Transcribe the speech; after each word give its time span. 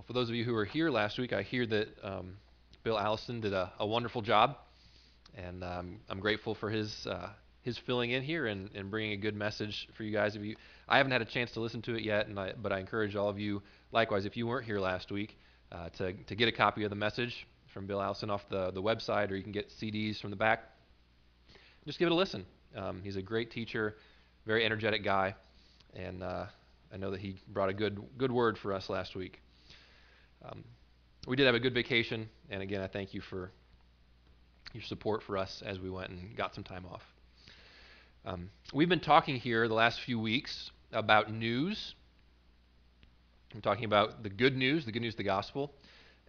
Well, 0.00 0.06
for 0.06 0.14
those 0.14 0.30
of 0.30 0.34
you 0.34 0.44
who 0.46 0.54
were 0.54 0.64
here 0.64 0.88
last 0.88 1.18
week, 1.18 1.34
I 1.34 1.42
hear 1.42 1.66
that 1.66 1.88
um, 2.02 2.38
Bill 2.84 2.98
Allison 2.98 3.42
did 3.42 3.52
a, 3.52 3.70
a 3.78 3.86
wonderful 3.86 4.22
job, 4.22 4.56
and 5.36 5.62
um, 5.62 6.00
I'm 6.08 6.20
grateful 6.20 6.54
for 6.54 6.70
his 6.70 7.06
uh, 7.06 7.28
his 7.60 7.76
filling 7.76 8.12
in 8.12 8.22
here 8.22 8.46
and, 8.46 8.70
and 8.74 8.90
bringing 8.90 9.12
a 9.12 9.18
good 9.18 9.36
message 9.36 9.88
for 9.98 10.04
you 10.04 10.10
guys. 10.10 10.36
If 10.36 10.42
you, 10.42 10.56
I 10.88 10.96
haven't 10.96 11.12
had 11.12 11.20
a 11.20 11.26
chance 11.26 11.50
to 11.50 11.60
listen 11.60 11.82
to 11.82 11.96
it 11.96 12.02
yet, 12.02 12.28
and 12.28 12.40
I, 12.40 12.54
but 12.56 12.72
I 12.72 12.78
encourage 12.78 13.14
all 13.14 13.28
of 13.28 13.38
you, 13.38 13.60
likewise, 13.92 14.24
if 14.24 14.38
you 14.38 14.46
weren't 14.46 14.64
here 14.64 14.80
last 14.80 15.12
week, 15.12 15.36
uh, 15.70 15.90
to 15.98 16.14
to 16.14 16.34
get 16.34 16.48
a 16.48 16.52
copy 16.52 16.84
of 16.84 16.88
the 16.88 16.96
message 16.96 17.46
from 17.74 17.86
Bill 17.86 18.00
Allison 18.00 18.30
off 18.30 18.48
the 18.48 18.70
the 18.70 18.82
website, 18.82 19.30
or 19.30 19.36
you 19.36 19.42
can 19.42 19.52
get 19.52 19.68
CDs 19.68 20.18
from 20.18 20.30
the 20.30 20.36
back. 20.36 20.62
Just 21.84 21.98
give 21.98 22.06
it 22.06 22.12
a 22.12 22.14
listen. 22.14 22.46
Um, 22.74 23.02
he's 23.04 23.16
a 23.16 23.22
great 23.22 23.50
teacher, 23.50 23.96
very 24.46 24.64
energetic 24.64 25.04
guy, 25.04 25.34
and 25.94 26.22
uh, 26.22 26.46
I 26.90 26.96
know 26.96 27.10
that 27.10 27.20
he 27.20 27.36
brought 27.48 27.68
a 27.68 27.74
good 27.74 28.00
good 28.16 28.32
word 28.32 28.56
for 28.56 28.72
us 28.72 28.88
last 28.88 29.14
week. 29.14 29.42
Um, 30.44 30.64
we 31.26 31.36
did 31.36 31.46
have 31.46 31.54
a 31.54 31.60
good 31.60 31.74
vacation, 31.74 32.28
and 32.48 32.62
again, 32.62 32.80
I 32.80 32.86
thank 32.86 33.12
you 33.12 33.20
for 33.20 33.50
your 34.72 34.82
support 34.82 35.22
for 35.22 35.36
us 35.36 35.62
as 35.64 35.78
we 35.78 35.90
went 35.90 36.10
and 36.10 36.36
got 36.36 36.54
some 36.54 36.64
time 36.64 36.86
off. 36.90 37.02
Um, 38.24 38.50
we've 38.72 38.88
been 38.88 39.00
talking 39.00 39.36
here 39.36 39.68
the 39.68 39.74
last 39.74 40.00
few 40.00 40.18
weeks 40.18 40.70
about 40.92 41.32
news. 41.32 41.94
I'm 43.54 43.60
talking 43.60 43.84
about 43.84 44.22
the 44.22 44.30
good 44.30 44.56
news, 44.56 44.84
the 44.84 44.92
good 44.92 45.02
news 45.02 45.14
of 45.14 45.18
the 45.18 45.24
gospel, 45.24 45.72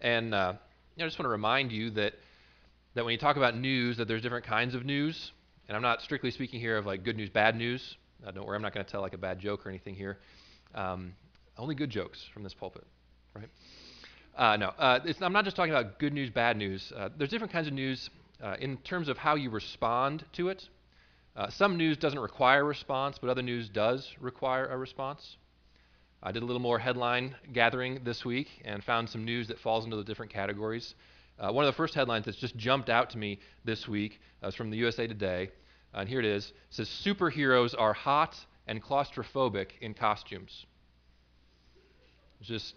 and 0.00 0.34
uh, 0.34 0.54
I 0.98 1.02
just 1.02 1.18
want 1.18 1.26
to 1.26 1.30
remind 1.30 1.72
you 1.72 1.90
that 1.90 2.14
that 2.94 3.04
when 3.04 3.12
you 3.12 3.18
talk 3.18 3.36
about 3.36 3.56
news, 3.56 3.96
that 3.96 4.06
there's 4.06 4.20
different 4.20 4.44
kinds 4.44 4.74
of 4.74 4.84
news, 4.84 5.32
and 5.66 5.76
I'm 5.76 5.82
not 5.82 6.02
strictly 6.02 6.30
speaking 6.30 6.60
here 6.60 6.76
of 6.76 6.84
like 6.84 7.04
good 7.04 7.16
news, 7.16 7.30
bad 7.30 7.56
news. 7.56 7.96
Uh, 8.26 8.30
don't 8.30 8.46
worry, 8.46 8.56
I'm 8.56 8.62
not 8.62 8.74
going 8.74 8.84
to 8.84 8.90
tell 8.90 9.00
like 9.00 9.14
a 9.14 9.18
bad 9.18 9.38
joke 9.38 9.64
or 9.64 9.70
anything 9.70 9.94
here. 9.94 10.18
Um, 10.74 11.14
only 11.56 11.74
good 11.74 11.90
jokes 11.90 12.22
from 12.34 12.42
this 12.42 12.52
pulpit, 12.52 12.84
right? 13.34 13.48
Uh, 14.36 14.56
no, 14.56 14.68
uh, 14.78 15.00
I'm 15.20 15.32
not 15.32 15.44
just 15.44 15.56
talking 15.56 15.74
about 15.74 15.98
good 15.98 16.14
news, 16.14 16.30
bad 16.30 16.56
news. 16.56 16.90
Uh, 16.96 17.10
there's 17.18 17.28
different 17.28 17.52
kinds 17.52 17.66
of 17.66 17.74
news 17.74 18.08
uh, 18.42 18.56
in 18.58 18.78
terms 18.78 19.08
of 19.08 19.18
how 19.18 19.34
you 19.34 19.50
respond 19.50 20.24
to 20.32 20.48
it. 20.48 20.66
Uh, 21.36 21.50
some 21.50 21.76
news 21.76 21.98
doesn't 21.98 22.18
require 22.18 22.60
a 22.60 22.64
response, 22.64 23.18
but 23.18 23.28
other 23.28 23.42
news 23.42 23.68
does 23.68 24.14
require 24.20 24.66
a 24.66 24.76
response. 24.76 25.36
I 26.22 26.32
did 26.32 26.42
a 26.42 26.46
little 26.46 26.62
more 26.62 26.78
headline 26.78 27.34
gathering 27.52 28.00
this 28.04 28.24
week 28.24 28.48
and 28.64 28.82
found 28.82 29.10
some 29.10 29.24
news 29.24 29.48
that 29.48 29.58
falls 29.58 29.84
into 29.84 29.96
the 29.96 30.04
different 30.04 30.32
categories. 30.32 30.94
Uh, 31.38 31.52
one 31.52 31.64
of 31.64 31.72
the 31.72 31.76
first 31.76 31.94
headlines 31.94 32.24
that's 32.24 32.38
just 32.38 32.56
jumped 32.56 32.88
out 32.88 33.10
to 33.10 33.18
me 33.18 33.38
this 33.64 33.86
week 33.86 34.18
is 34.42 34.54
from 34.54 34.70
the 34.70 34.76
USA 34.78 35.06
Today, 35.06 35.50
and 35.92 36.08
here 36.08 36.20
it 36.20 36.26
is. 36.26 36.46
It 36.46 36.54
says 36.70 36.88
superheroes 37.04 37.74
are 37.76 37.92
hot 37.92 38.34
and 38.66 38.82
claustrophobic 38.82 39.72
in 39.80 39.92
costumes. 39.92 40.64
Just 42.40 42.74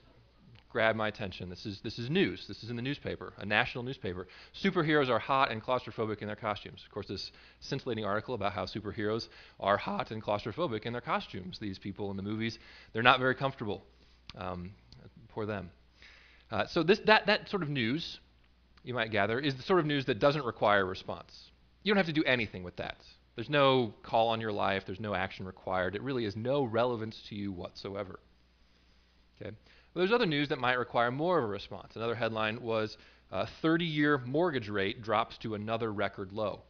grabbed 0.75 0.97
my 0.97 1.07
attention. 1.07 1.49
This 1.49 1.65
is, 1.65 1.79
this 1.85 1.97
is 1.97 2.09
news. 2.09 2.43
This 2.49 2.61
is 2.61 2.69
in 2.69 2.75
the 2.75 2.81
newspaper, 2.81 3.31
a 3.37 3.45
national 3.45 3.85
newspaper. 3.85 4.27
Superheroes 4.61 5.07
are 5.07 5.19
hot 5.19 5.49
and 5.49 5.63
claustrophobic 5.63 6.17
in 6.17 6.27
their 6.27 6.35
costumes. 6.35 6.83
Of 6.85 6.91
course, 6.91 7.07
this 7.07 7.31
scintillating 7.61 8.03
article 8.03 8.35
about 8.35 8.51
how 8.51 8.65
superheroes 8.65 9.29
are 9.57 9.77
hot 9.77 10.11
and 10.11 10.21
claustrophobic 10.21 10.81
in 10.81 10.91
their 10.91 11.01
costumes. 11.01 11.59
These 11.59 11.79
people 11.79 12.11
in 12.11 12.17
the 12.17 12.23
movies, 12.23 12.59
they're 12.91 13.03
not 13.03 13.19
very 13.21 13.35
comfortable. 13.35 13.85
Um, 14.37 14.71
poor 15.29 15.45
them. 15.45 15.71
Uh, 16.51 16.65
so 16.67 16.83
this, 16.83 16.99
that, 17.05 17.27
that 17.27 17.47
sort 17.47 17.63
of 17.63 17.69
news, 17.69 18.19
you 18.83 18.93
might 18.93 19.11
gather, 19.11 19.39
is 19.39 19.55
the 19.55 19.63
sort 19.63 19.79
of 19.79 19.85
news 19.85 20.03
that 20.07 20.19
doesn't 20.19 20.43
require 20.43 20.81
a 20.81 20.83
response. 20.83 21.31
You 21.83 21.93
don't 21.93 22.03
have 22.03 22.13
to 22.13 22.21
do 22.21 22.25
anything 22.25 22.63
with 22.63 22.75
that. 22.75 22.97
There's 23.35 23.49
no 23.49 23.93
call 24.03 24.27
on 24.27 24.41
your 24.41 24.51
life. 24.51 24.83
There's 24.85 24.99
no 24.99 25.15
action 25.15 25.45
required. 25.45 25.95
It 25.95 26.01
really 26.01 26.25
is 26.25 26.35
no 26.35 26.65
relevance 26.65 27.17
to 27.29 27.35
you 27.35 27.53
whatsoever. 27.53 28.19
Okay. 29.41 29.55
Well, 29.95 30.01
there's 30.01 30.13
other 30.13 30.25
news 30.25 30.49
that 30.49 30.59
might 30.59 30.73
require 30.73 31.09
more 31.09 31.37
of 31.37 31.45
a 31.45 31.47
response. 31.47 31.95
Another 31.95 32.15
headline 32.15 32.61
was 32.61 32.97
30 33.61 33.85
year 33.85 34.17
mortgage 34.17 34.67
rate 34.67 35.01
drops 35.01 35.37
to 35.37 35.55
another 35.55 35.91
record 35.91 36.33
low. 36.33 36.63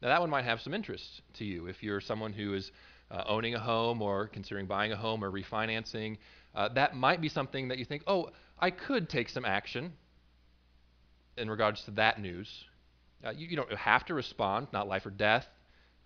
Now, 0.00 0.08
that 0.08 0.20
one 0.20 0.30
might 0.30 0.46
have 0.46 0.62
some 0.62 0.72
interest 0.72 1.20
to 1.34 1.44
you 1.44 1.66
if 1.66 1.82
you're 1.82 2.00
someone 2.00 2.32
who 2.32 2.54
is 2.54 2.72
uh, 3.10 3.24
owning 3.26 3.54
a 3.54 3.60
home 3.60 4.00
or 4.00 4.28
considering 4.28 4.64
buying 4.64 4.92
a 4.92 4.96
home 4.96 5.22
or 5.22 5.30
refinancing. 5.30 6.16
Uh, 6.54 6.70
that 6.70 6.96
might 6.96 7.20
be 7.20 7.28
something 7.28 7.68
that 7.68 7.76
you 7.76 7.84
think, 7.84 8.02
oh, 8.06 8.30
I 8.58 8.70
could 8.70 9.10
take 9.10 9.28
some 9.28 9.44
action 9.44 9.92
in 11.36 11.50
regards 11.50 11.82
to 11.84 11.90
that 11.92 12.18
news. 12.18 12.48
Uh, 13.22 13.32
you, 13.36 13.46
you, 13.46 13.56
don't 13.56 13.70
have 13.74 14.06
to 14.06 14.14
respond, 14.14 14.68
not 14.72 14.88
life 14.88 15.04
or 15.04 15.10
death. 15.10 15.46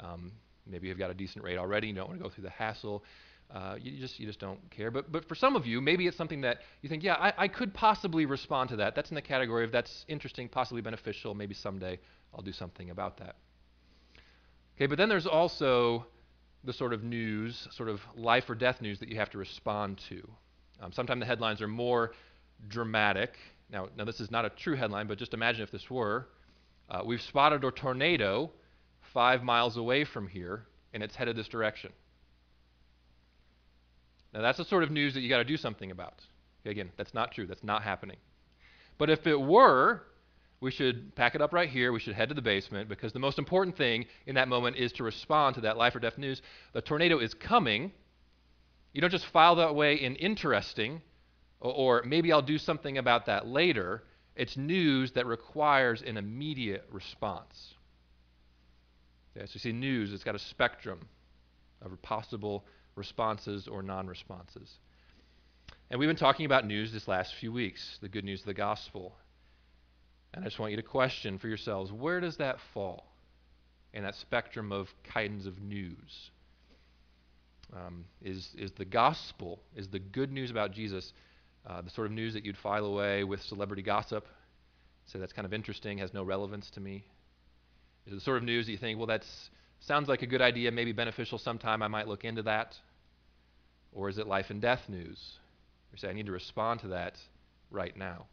Um, 0.00 0.32
maybe 0.66 0.88
you've 0.88 0.98
got 0.98 1.12
a 1.12 1.14
decent 1.14 1.44
rate 1.44 1.56
already, 1.56 1.86
you 1.86 1.94
don't 1.94 2.08
want 2.08 2.18
to 2.18 2.24
go 2.24 2.30
through 2.30 2.44
the 2.44 2.50
hassle. 2.50 3.04
Uh, 3.54 3.76
you 3.80 4.00
just 4.00 4.18
you 4.18 4.26
just 4.26 4.40
don't 4.40 4.58
care. 4.70 4.90
But 4.90 5.12
but 5.12 5.24
for 5.28 5.36
some 5.36 5.54
of 5.54 5.64
you, 5.64 5.80
maybe 5.80 6.08
it's 6.08 6.16
something 6.16 6.40
that 6.40 6.58
you 6.82 6.88
think, 6.88 7.04
yeah, 7.04 7.14
I, 7.14 7.32
I 7.44 7.48
could 7.48 7.72
possibly 7.72 8.26
respond 8.26 8.70
to 8.70 8.76
that. 8.76 8.96
That's 8.96 9.10
in 9.10 9.14
the 9.14 9.22
category 9.22 9.64
of 9.64 9.70
that's 9.70 10.04
interesting, 10.08 10.48
possibly 10.48 10.82
beneficial. 10.82 11.34
Maybe 11.34 11.54
someday 11.54 12.00
I'll 12.34 12.42
do 12.42 12.52
something 12.52 12.90
about 12.90 13.18
that. 13.18 13.36
Okay, 14.76 14.86
but 14.86 14.98
then 14.98 15.08
there's 15.08 15.28
also 15.28 16.04
the 16.64 16.72
sort 16.72 16.92
of 16.92 17.04
news, 17.04 17.68
sort 17.70 17.88
of 17.88 18.00
life 18.16 18.50
or 18.50 18.56
death 18.56 18.80
news 18.80 18.98
that 18.98 19.08
you 19.08 19.16
have 19.16 19.30
to 19.30 19.38
respond 19.38 20.00
to. 20.08 20.28
Um, 20.80 20.90
sometimes 20.90 21.20
the 21.20 21.26
headlines 21.26 21.62
are 21.62 21.68
more 21.68 22.12
dramatic. 22.66 23.36
Now, 23.70 23.88
now 23.96 24.04
this 24.04 24.18
is 24.18 24.32
not 24.32 24.44
a 24.44 24.50
true 24.50 24.74
headline, 24.74 25.06
but 25.06 25.16
just 25.16 25.32
imagine 25.32 25.62
if 25.62 25.70
this 25.70 25.88
were. 25.88 26.26
Uh, 26.90 27.02
we've 27.04 27.22
spotted 27.22 27.62
a 27.62 27.70
tornado 27.70 28.50
five 29.12 29.44
miles 29.44 29.76
away 29.76 30.04
from 30.04 30.26
here, 30.26 30.66
and 30.92 31.04
it's 31.04 31.14
headed 31.14 31.36
this 31.36 31.46
direction. 31.46 31.92
Now, 34.34 34.42
that's 34.42 34.58
the 34.58 34.64
sort 34.64 34.82
of 34.82 34.90
news 34.90 35.14
that 35.14 35.20
you 35.20 35.28
got 35.28 35.38
to 35.38 35.44
do 35.44 35.56
something 35.56 35.92
about. 35.92 36.20
Again, 36.66 36.90
that's 36.96 37.14
not 37.14 37.32
true. 37.32 37.46
That's 37.46 37.62
not 37.62 37.82
happening. 37.82 38.16
But 38.98 39.08
if 39.08 39.26
it 39.26 39.40
were, 39.40 40.02
we 40.60 40.72
should 40.72 41.14
pack 41.14 41.34
it 41.34 41.40
up 41.40 41.52
right 41.52 41.68
here. 41.68 41.92
We 41.92 42.00
should 42.00 42.14
head 42.14 42.30
to 42.30 42.34
the 42.34 42.42
basement 42.42 42.88
because 42.88 43.12
the 43.12 43.18
most 43.20 43.38
important 43.38 43.76
thing 43.76 44.06
in 44.26 44.34
that 44.34 44.48
moment 44.48 44.76
is 44.76 44.92
to 44.94 45.04
respond 45.04 45.54
to 45.54 45.60
that 45.62 45.76
life 45.76 45.94
or 45.94 46.00
death 46.00 46.18
news. 46.18 46.42
The 46.72 46.80
tornado 46.80 47.18
is 47.18 47.32
coming. 47.32 47.92
You 48.92 49.00
don't 49.00 49.10
just 49.10 49.26
file 49.26 49.56
that 49.56 49.68
away 49.68 49.94
in 49.96 50.16
interesting 50.16 51.02
or, 51.60 51.72
or 51.72 52.02
maybe 52.04 52.32
I'll 52.32 52.42
do 52.42 52.58
something 52.58 52.98
about 52.98 53.26
that 53.26 53.46
later. 53.46 54.02
It's 54.34 54.56
news 54.56 55.12
that 55.12 55.26
requires 55.26 56.02
an 56.02 56.16
immediate 56.16 56.86
response. 56.90 57.74
Okay, 59.36 59.46
so 59.46 59.52
you 59.54 59.60
see, 59.60 59.72
news, 59.72 60.12
it's 60.12 60.24
got 60.24 60.34
a 60.34 60.40
spectrum 60.40 61.00
of 61.82 62.00
possible 62.02 62.64
responses 62.96 63.68
or 63.68 63.82
non 63.82 64.06
responses. 64.06 64.70
And 65.90 66.00
we've 66.00 66.08
been 66.08 66.16
talking 66.16 66.46
about 66.46 66.66
news 66.66 66.92
this 66.92 67.06
last 67.06 67.34
few 67.34 67.52
weeks, 67.52 67.98
the 68.00 68.08
good 68.08 68.24
news 68.24 68.40
of 68.40 68.46
the 68.46 68.54
gospel. 68.54 69.14
And 70.32 70.44
I 70.44 70.48
just 70.48 70.58
want 70.58 70.72
you 70.72 70.76
to 70.76 70.82
question 70.82 71.38
for 71.38 71.48
yourselves 71.48 71.92
where 71.92 72.20
does 72.20 72.38
that 72.38 72.58
fall 72.72 73.04
in 73.92 74.02
that 74.02 74.16
spectrum 74.16 74.72
of 74.72 74.88
kinds 75.04 75.46
of 75.46 75.60
news? 75.60 76.30
Um, 77.72 78.04
is, 78.22 78.48
is 78.56 78.72
the 78.72 78.84
gospel, 78.84 79.60
is 79.74 79.88
the 79.88 79.98
good 79.98 80.30
news 80.32 80.50
about 80.50 80.72
Jesus, 80.72 81.12
uh, 81.66 81.80
the 81.80 81.90
sort 81.90 82.06
of 82.06 82.12
news 82.12 82.34
that 82.34 82.44
you'd 82.44 82.56
file 82.56 82.84
away 82.84 83.24
with 83.24 83.40
celebrity 83.42 83.82
gossip? 83.82 84.26
Say 85.06 85.18
that's 85.18 85.32
kind 85.32 85.46
of 85.46 85.52
interesting, 85.52 85.98
has 85.98 86.14
no 86.14 86.22
relevance 86.22 86.70
to 86.70 86.80
me. 86.80 87.04
Is 88.06 88.12
it 88.12 88.16
the 88.16 88.20
sort 88.22 88.36
of 88.36 88.42
news 88.42 88.66
that 88.66 88.72
you 88.72 88.78
think, 88.78 88.98
well, 88.98 89.06
that's 89.06 89.50
Sounds 89.86 90.08
like 90.08 90.22
a 90.22 90.26
good 90.26 90.40
idea, 90.40 90.72
maybe 90.72 90.92
beneficial 90.92 91.36
sometime. 91.36 91.82
I 91.82 91.88
might 91.88 92.08
look 92.08 92.24
into 92.24 92.42
that. 92.42 92.74
Or 93.92 94.08
is 94.08 94.16
it 94.16 94.26
life 94.26 94.48
and 94.48 94.60
death 94.60 94.88
news? 94.88 95.38
You 95.92 95.98
say, 95.98 96.08
I 96.08 96.14
need 96.14 96.26
to 96.26 96.32
respond 96.32 96.80
to 96.80 96.88
that 96.88 97.18
right 97.70 97.94
now. 97.96 98.26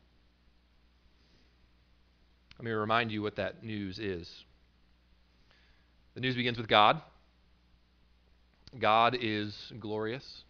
Let 2.57 2.66
me 2.66 2.72
remind 2.72 3.11
you 3.11 3.22
what 3.22 3.35
that 3.35 3.63
news 3.63 4.00
is. 4.00 4.31
The 6.13 6.22
news 6.22 6.35
begins 6.35 6.57
with 6.57 6.67
God. 6.67 7.01
God 8.79 9.17
is 9.19 9.73
glorious. 9.79 10.44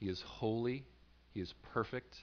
He 0.00 0.08
is 0.08 0.20
holy. 0.22 0.84
He 1.32 1.40
is 1.40 1.54
perfect. 1.72 2.16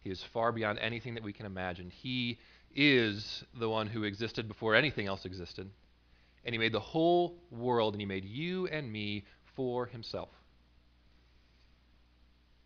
He 0.00 0.10
is 0.10 0.24
far 0.32 0.50
beyond 0.50 0.78
anything 0.78 1.14
that 1.14 1.22
we 1.22 1.34
can 1.34 1.44
imagine. 1.44 1.90
He 1.90 2.38
is 2.74 3.44
the 3.58 3.68
one 3.68 3.86
who 3.86 4.04
existed 4.04 4.48
before 4.48 4.74
anything 4.74 5.06
else 5.06 5.26
existed. 5.26 5.68
And 6.44 6.54
he 6.54 6.58
made 6.58 6.72
the 6.72 6.80
whole 6.80 7.38
world, 7.50 7.94
and 7.94 8.00
he 8.00 8.06
made 8.06 8.24
you 8.24 8.66
and 8.66 8.90
me 8.90 9.24
for 9.56 9.86
himself. 9.86 10.30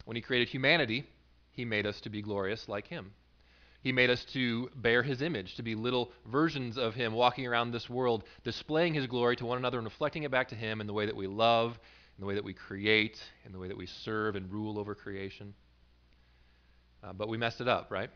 When 0.05 0.17
he 0.17 0.23
created 0.23 0.49
humanity, 0.49 1.05
he 1.51 1.65
made 1.65 1.87
us 1.87 2.01
to 2.03 2.11
be 2.11 2.23
glorious 2.23 2.69
like 2.69 2.87
him. 2.87 3.13
He 3.83 3.93
made 3.93 4.11
us 4.11 4.25
to 4.33 4.69
bear 4.77 5.03
his 5.03 5.23
image, 5.23 5.55
to 5.57 5.63
be 5.63 5.75
little 5.75 6.11
versions 6.27 6.77
of 6.77 6.95
him 6.95 7.13
walking 7.13 7.47
around 7.47 7.71
this 7.71 7.89
world, 7.89 8.25
displaying 8.43 8.95
his 8.95 9.07
glory 9.07 9.37
to 9.37 9.47
one 9.47 9.59
another 9.59 9.79
and 9.79 9.87
reflecting 9.87 10.25
it 10.25 10.31
back 10.31 10.49
to 10.49 10.55
him 10.55 10.81
in 10.81 10.87
the 10.87 10.93
way 10.93 11.07
that 11.07 11.15
we 11.15 11.27
love, 11.27 11.79
in 12.17 12.23
the 12.23 12.27
way 12.27 12.35
that 12.35 12.45
we 12.45 12.53
create, 12.53 13.23
in 13.45 13.53
the 13.53 13.59
way 13.59 13.69
that 13.69 13.77
we 13.77 13.87
serve 13.87 14.37
and 14.37 14.51
rule 14.51 14.79
over 14.79 14.95
creation. 14.95 15.55
Uh, 17.05 17.13
but 17.13 17.29
we 17.29 17.37
messed 17.37 17.61
it 17.61 17.69
up, 17.69 17.91
right? 17.91 18.11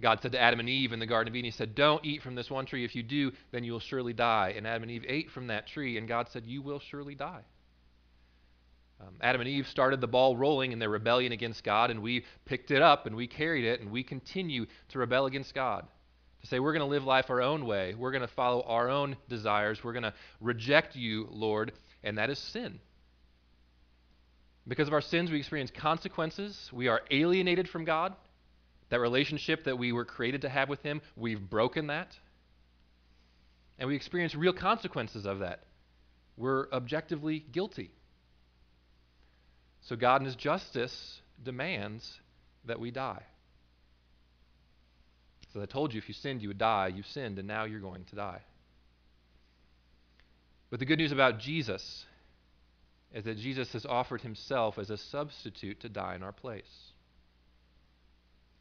God 0.00 0.20
said 0.22 0.32
to 0.32 0.40
Adam 0.40 0.60
and 0.60 0.68
Eve 0.68 0.92
in 0.92 1.00
the 1.00 1.06
Garden 1.06 1.32
of 1.32 1.36
Eden, 1.36 1.46
He 1.46 1.50
said, 1.50 1.74
Don't 1.74 2.04
eat 2.04 2.22
from 2.22 2.34
this 2.34 2.50
one 2.50 2.66
tree. 2.66 2.84
If 2.84 2.94
you 2.94 3.02
do, 3.02 3.32
then 3.50 3.64
you 3.64 3.72
will 3.72 3.80
surely 3.80 4.12
die. 4.12 4.54
And 4.56 4.66
Adam 4.66 4.84
and 4.84 4.92
Eve 4.92 5.04
ate 5.08 5.30
from 5.30 5.48
that 5.48 5.66
tree, 5.66 5.98
and 5.98 6.06
God 6.06 6.28
said, 6.28 6.46
You 6.46 6.62
will 6.62 6.78
surely 6.78 7.14
die. 7.14 7.42
Um, 9.00 9.14
Adam 9.20 9.40
and 9.40 9.48
Eve 9.48 9.66
started 9.68 10.00
the 10.00 10.08
ball 10.08 10.36
rolling 10.36 10.72
in 10.72 10.78
their 10.78 10.88
rebellion 10.88 11.32
against 11.32 11.62
God, 11.62 11.90
and 11.90 12.02
we 12.02 12.24
picked 12.44 12.70
it 12.70 12.82
up 12.82 13.06
and 13.06 13.14
we 13.14 13.26
carried 13.26 13.64
it, 13.64 13.80
and 13.80 13.90
we 13.90 14.02
continue 14.02 14.66
to 14.88 14.98
rebel 14.98 15.26
against 15.26 15.54
God. 15.54 15.86
To 16.40 16.46
say 16.46 16.60
we're 16.60 16.72
going 16.72 16.80
to 16.80 16.86
live 16.86 17.04
life 17.04 17.30
our 17.30 17.42
own 17.42 17.66
way, 17.66 17.94
we're 17.94 18.12
going 18.12 18.22
to 18.22 18.28
follow 18.28 18.62
our 18.62 18.88
own 18.88 19.16
desires, 19.28 19.82
we're 19.82 19.92
going 19.92 20.04
to 20.04 20.14
reject 20.40 20.96
you, 20.96 21.28
Lord, 21.30 21.72
and 22.02 22.18
that 22.18 22.30
is 22.30 22.38
sin. 22.38 22.80
Because 24.66 24.86
of 24.86 24.94
our 24.94 25.00
sins, 25.00 25.30
we 25.30 25.38
experience 25.38 25.70
consequences. 25.70 26.70
We 26.72 26.88
are 26.88 27.00
alienated 27.10 27.68
from 27.68 27.84
God. 27.84 28.14
That 28.90 29.00
relationship 29.00 29.64
that 29.64 29.78
we 29.78 29.92
were 29.92 30.04
created 30.04 30.42
to 30.42 30.48
have 30.48 30.68
with 30.68 30.82
Him, 30.82 31.02
we've 31.16 31.40
broken 31.40 31.88
that. 31.88 32.16
And 33.78 33.88
we 33.88 33.96
experience 33.96 34.34
real 34.34 34.52
consequences 34.52 35.26
of 35.26 35.40
that. 35.40 35.64
We're 36.36 36.68
objectively 36.72 37.40
guilty. 37.40 37.90
So 39.82 39.96
God 39.96 40.20
in 40.22 40.26
His 40.26 40.36
justice 40.36 41.20
demands 41.42 42.20
that 42.64 42.80
we 42.80 42.90
die. 42.90 43.22
So 45.52 45.62
I 45.62 45.66
told 45.66 45.94
you 45.94 45.98
if 45.98 46.08
you 46.08 46.14
sinned, 46.14 46.42
you 46.42 46.48
would 46.48 46.58
die. 46.58 46.88
You 46.88 47.02
sinned, 47.02 47.38
and 47.38 47.48
now 47.48 47.64
you're 47.64 47.80
going 47.80 48.04
to 48.06 48.16
die. 48.16 48.40
But 50.70 50.80
the 50.80 50.86
good 50.86 50.98
news 50.98 51.12
about 51.12 51.38
Jesus 51.38 52.04
is 53.14 53.24
that 53.24 53.38
Jesus 53.38 53.72
has 53.72 53.86
offered 53.86 54.20
himself 54.20 54.78
as 54.78 54.90
a 54.90 54.98
substitute 54.98 55.80
to 55.80 55.88
die 55.88 56.14
in 56.14 56.22
our 56.22 56.32
place. 56.32 56.87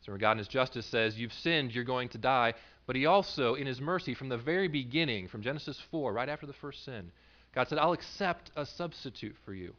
So 0.07 0.15
God 0.15 0.31
in 0.31 0.37
his 0.37 0.47
justice 0.47 0.85
says, 0.85 1.19
You've 1.19 1.33
sinned, 1.33 1.75
you're 1.75 1.83
going 1.83 2.07
to 2.09 2.17
die, 2.17 2.53
but 2.85 2.95
he 2.95 3.05
also, 3.05 3.55
in 3.55 3.67
his 3.67 3.81
mercy, 3.81 4.13
from 4.13 4.29
the 4.29 4.37
very 4.37 4.69
beginning, 4.69 5.27
from 5.27 5.41
Genesis 5.41 5.77
4, 5.91 6.13
right 6.13 6.29
after 6.29 6.45
the 6.45 6.53
first 6.53 6.85
sin, 6.85 7.11
God 7.53 7.67
said, 7.67 7.77
I'll 7.77 7.91
accept 7.91 8.49
a 8.55 8.65
substitute 8.65 9.35
for 9.43 9.53
you. 9.53 9.75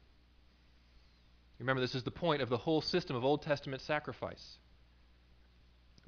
Remember, 1.59 1.81
this 1.81 1.95
is 1.95 2.03
the 2.03 2.11
point 2.11 2.43
of 2.43 2.51
the 2.51 2.59
whole 2.59 2.83
system 2.83 3.17
of 3.17 3.25
Old 3.25 3.41
Testament 3.41 3.81
sacrifice. 3.81 4.59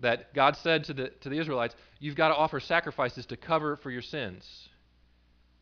That 0.00 0.34
God 0.34 0.56
said 0.56 0.84
to 0.84 0.94
the, 0.94 1.08
to 1.23 1.31
the 1.31 1.38
Israelites, 1.38 1.75
You've 1.99 2.14
got 2.14 2.28
to 2.28 2.34
offer 2.34 2.61
sacrifices 2.61 3.25
to 3.26 3.38
cover 3.38 3.76
for 3.76 3.90
your 3.90 4.02
sins. 4.02 4.69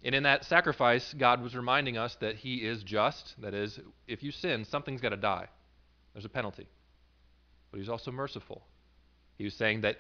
And 0.03 0.17
in 0.17 0.25
that 0.25 0.45
sacrifice, 0.45 1.15
God 1.17 1.43
was 1.43 1.55
reminding 1.55 1.97
us 1.97 2.17
that 2.17 2.37
He 2.37 2.57
is 2.57 2.83
just. 2.83 3.35
That 3.41 3.55
is, 3.55 3.79
if 4.09 4.25
you 4.25 4.33
sin, 4.33 4.65
something's 4.65 5.01
got 5.01 5.11
to 5.11 5.17
die. 5.17 5.49
There's 6.13 6.25
a 6.25 6.29
penalty. 6.29 6.67
But 7.71 7.79
He's 7.79 7.89
also 7.89 8.11
merciful. 8.11 8.63
He 9.37 9.45
was 9.45 9.55
saying 9.55 9.83
that 9.83 9.97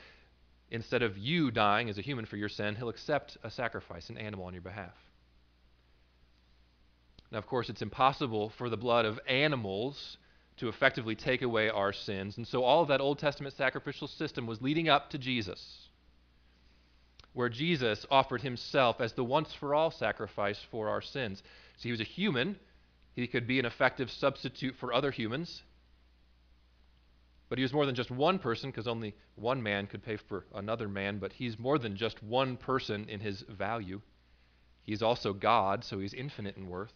instead 0.70 1.03
of 1.03 1.17
you 1.17 1.50
dying 1.50 1.88
as 1.88 1.99
a 1.99 2.03
human 2.03 2.26
for 2.26 2.37
your 2.37 2.49
sin, 2.49 2.75
He'll 2.76 2.88
accept 2.88 3.37
a 3.43 3.50
sacrifice, 3.50 4.11
an 4.11 4.19
animal 4.19 4.47
on 4.47 4.55
your 4.55 4.62
behalf. 4.62 4.94
Now, 7.31 7.38
of 7.38 7.47
course, 7.47 7.69
it's 7.69 7.82
impossible 7.82 8.50
for 8.56 8.70
the 8.70 8.76
blood 8.76 9.05
of 9.05 9.20
animals 9.29 10.17
to 10.56 10.69
effectively 10.69 11.15
take 11.15 11.43
away 11.43 11.69
our 11.69 11.93
sins. 11.93 12.37
And 12.37 12.47
so 12.47 12.65
all 12.65 12.82
of 12.82 12.88
that 12.88 13.00
Old 13.00 13.19
Testament 13.19 13.55
sacrificial 13.55 14.09
system 14.09 14.47
was 14.47 14.62
leading 14.62 14.88
up 14.88 15.11
to 15.11 15.19
Jesus 15.19 15.88
where 17.38 17.49
Jesus 17.49 18.05
offered 18.11 18.43
himself 18.43 19.00
as 19.00 19.12
the 19.12 19.23
once 19.23 19.55
for 19.55 19.73
all 19.73 19.93
sacrifice 19.93 20.59
for 20.73 20.88
our 20.88 21.00
sins. 21.00 21.41
So 21.76 21.82
he 21.82 21.93
was 21.93 22.00
a 22.00 22.05
human, 22.05 22.56
he 23.14 23.29
could 23.29 23.47
be 23.47 23.61
an 23.61 23.64
effective 23.64 24.11
substitute 24.11 24.75
for 24.81 24.93
other 24.93 25.12
humans. 25.12 25.62
But 27.49 27.59
he 27.59 27.62
was 27.62 27.73
more 27.73 27.87
than 27.87 27.95
just 27.95 28.11
one 28.11 28.39
person, 28.39 28.71
because 28.71 28.87
only 28.87 29.15
one 29.37 29.62
man 29.62 29.87
could 29.87 30.03
pay 30.03 30.17
for 30.17 30.45
another 30.55 30.89
man, 30.89 31.19
but 31.19 31.33
he's 31.33 31.59
more 31.59 31.79
than 31.79 31.97
just 31.97 32.23
one 32.23 32.56
person 32.56 33.09
in 33.09 33.21
his 33.21 33.43
value. 33.49 34.00
He's 34.83 35.03
also 35.03 35.33
God, 35.33 35.85
so 35.85 35.99
he's 35.99 36.15
infinite 36.15 36.56
in 36.56 36.69
worth. 36.69 36.93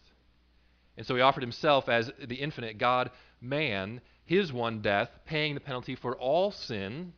And 0.95 1.05
so 1.05 1.15
he 1.15 1.21
offered 1.21 1.43
himself 1.43 1.89
as 1.89 2.11
the 2.23 2.35
infinite 2.35 2.77
God 2.77 3.09
man, 3.41 4.01
his 4.25 4.53
one 4.53 4.81
death, 4.81 5.09
paying 5.25 5.55
the 5.55 5.59
penalty 5.59 5.95
for 5.95 6.15
all 6.15 6.51
sin 6.51 7.13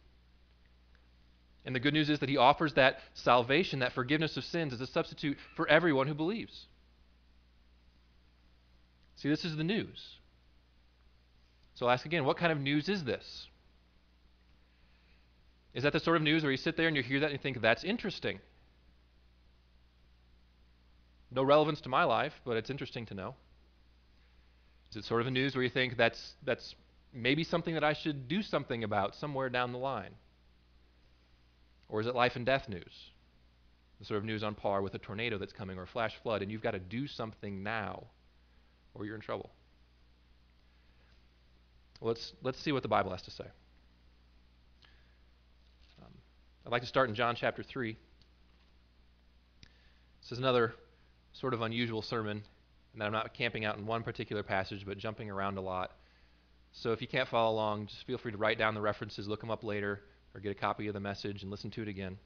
and 1.66 1.76
the 1.76 1.80
good 1.80 1.94
news 1.94 2.10
is 2.10 2.20
that 2.20 2.30
he 2.30 2.38
offers 2.38 2.76
that 2.76 3.00
salvation, 3.16 3.80
that 3.80 3.94
forgiveness 3.94 4.38
of 4.38 4.44
sins, 4.44 4.72
as 4.72 4.82
a 4.82 4.88
substitute 4.88 5.38
for 5.56 5.68
everyone 5.68 6.08
who 6.08 6.14
believes. 6.14 6.68
See, 9.16 9.30
this 9.30 9.44
is 9.44 9.58
the 9.58 9.64
news. 9.64 10.18
So 11.76 11.86
I'll 11.86 11.92
ask 11.92 12.06
again 12.06 12.26
what 12.26 12.38
kind 12.38 12.52
of 12.52 12.60
news 12.60 12.90
is 12.90 13.04
this? 13.04 13.48
Is 15.74 15.84
that 15.84 15.92
the 15.92 16.00
sort 16.00 16.16
of 16.16 16.24
news 16.24 16.42
where 16.42 16.52
you 16.52 16.58
sit 16.58 16.78
there 16.78 16.88
and 16.88 16.96
you 16.96 17.04
hear 17.04 17.20
that 17.20 17.28
and 17.28 17.34
you 17.34 17.40
think, 17.40 17.62
that's 17.62 17.84
interesting? 17.84 18.40
No 21.32 21.44
relevance 21.44 21.82
to 21.82 21.90
my 21.90 22.06
life, 22.06 22.34
but 22.46 22.56
it's 22.56 22.70
interesting 22.70 23.06
to 23.08 23.14
know. 23.14 23.36
Is 24.92 24.98
it 24.98 25.04
sort 25.04 25.20
of 25.20 25.28
a 25.28 25.32
news 25.32 25.54
where 25.54 25.64
you 25.64 25.70
think 25.70 25.98
that's, 25.98 26.36
that's 26.44 26.76
maybe 27.12 27.44
something 27.44 27.74
that 27.74 27.84
I 27.84 27.92
should 27.92 28.30
do 28.30 28.42
something 28.42 28.86
about 28.86 29.16
somewhere 29.16 29.50
down 29.50 29.74
the 29.74 29.78
line? 29.78 30.12
Or 31.90 32.00
is 32.00 32.08
it 32.08 32.16
life 32.16 32.38
and 32.38 32.46
death 32.46 32.70
news? 32.70 33.12
The 34.00 34.06
sort 34.06 34.20
of 34.20 34.24
news 34.24 34.44
on 34.44 34.56
par 34.56 34.82
with 34.82 34.94
a 34.94 35.00
tornado 35.00 35.38
that's 35.38 35.52
coming 35.52 35.78
or 35.78 35.84
a 35.84 35.88
flash 35.88 36.14
flood, 36.24 36.42
and 36.42 36.50
you've 36.50 36.64
got 36.64 36.72
to 36.72 36.80
do 36.80 37.06
something 37.06 37.64
now 37.64 38.06
or 38.94 39.06
you're 39.06 39.16
in 39.16 39.22
trouble. 39.22 39.50
Let's, 42.06 42.34
let's 42.44 42.62
see 42.62 42.72
what 42.72 42.84
the 42.84 42.88
Bible 42.88 43.10
has 43.12 43.24
to 43.24 43.32
say. 43.32 43.46
Um, 46.00 46.12
I'd 46.64 46.72
like 46.72 46.84
to 46.84 46.88
start 46.88 47.10
in 47.10 47.16
John 47.16 47.36
chapter 47.36 47.64
3. 47.64 47.98
This 50.22 50.32
is 50.32 50.38
another 50.38 50.76
sort 51.34 51.56
of 51.56 51.62
unusual 51.62 52.04
sermon, 52.04 52.44
and 52.94 53.02
I'm 53.02 53.12
not 53.12 53.34
camping 53.34 53.66
out 53.66 53.80
in 53.80 53.88
one 53.88 54.04
particular 54.04 54.44
passage, 54.44 54.86
but 54.86 55.00
jumping 55.00 55.32
around 55.32 55.58
a 55.58 55.62
lot. 55.62 55.94
So 56.74 56.92
if 56.92 57.02
you 57.02 57.08
can't 57.08 57.28
follow 57.28 57.52
along, 57.52 57.88
just 57.88 58.06
feel 58.06 58.20
free 58.20 58.32
to 58.32 58.38
write 58.38 58.60
down 58.60 58.76
the 58.76 58.82
references, 58.82 59.28
look 59.28 59.40
them 59.40 59.50
up 59.50 59.64
later 59.64 60.02
or 60.36 60.40
get 60.40 60.52
a 60.52 60.56
copy 60.56 60.88
of 60.88 60.94
the 60.94 61.00
message 61.00 61.42
and 61.42 61.50
listen 61.50 61.72
to 61.72 61.82
it 61.82 61.88
again. 61.88 62.18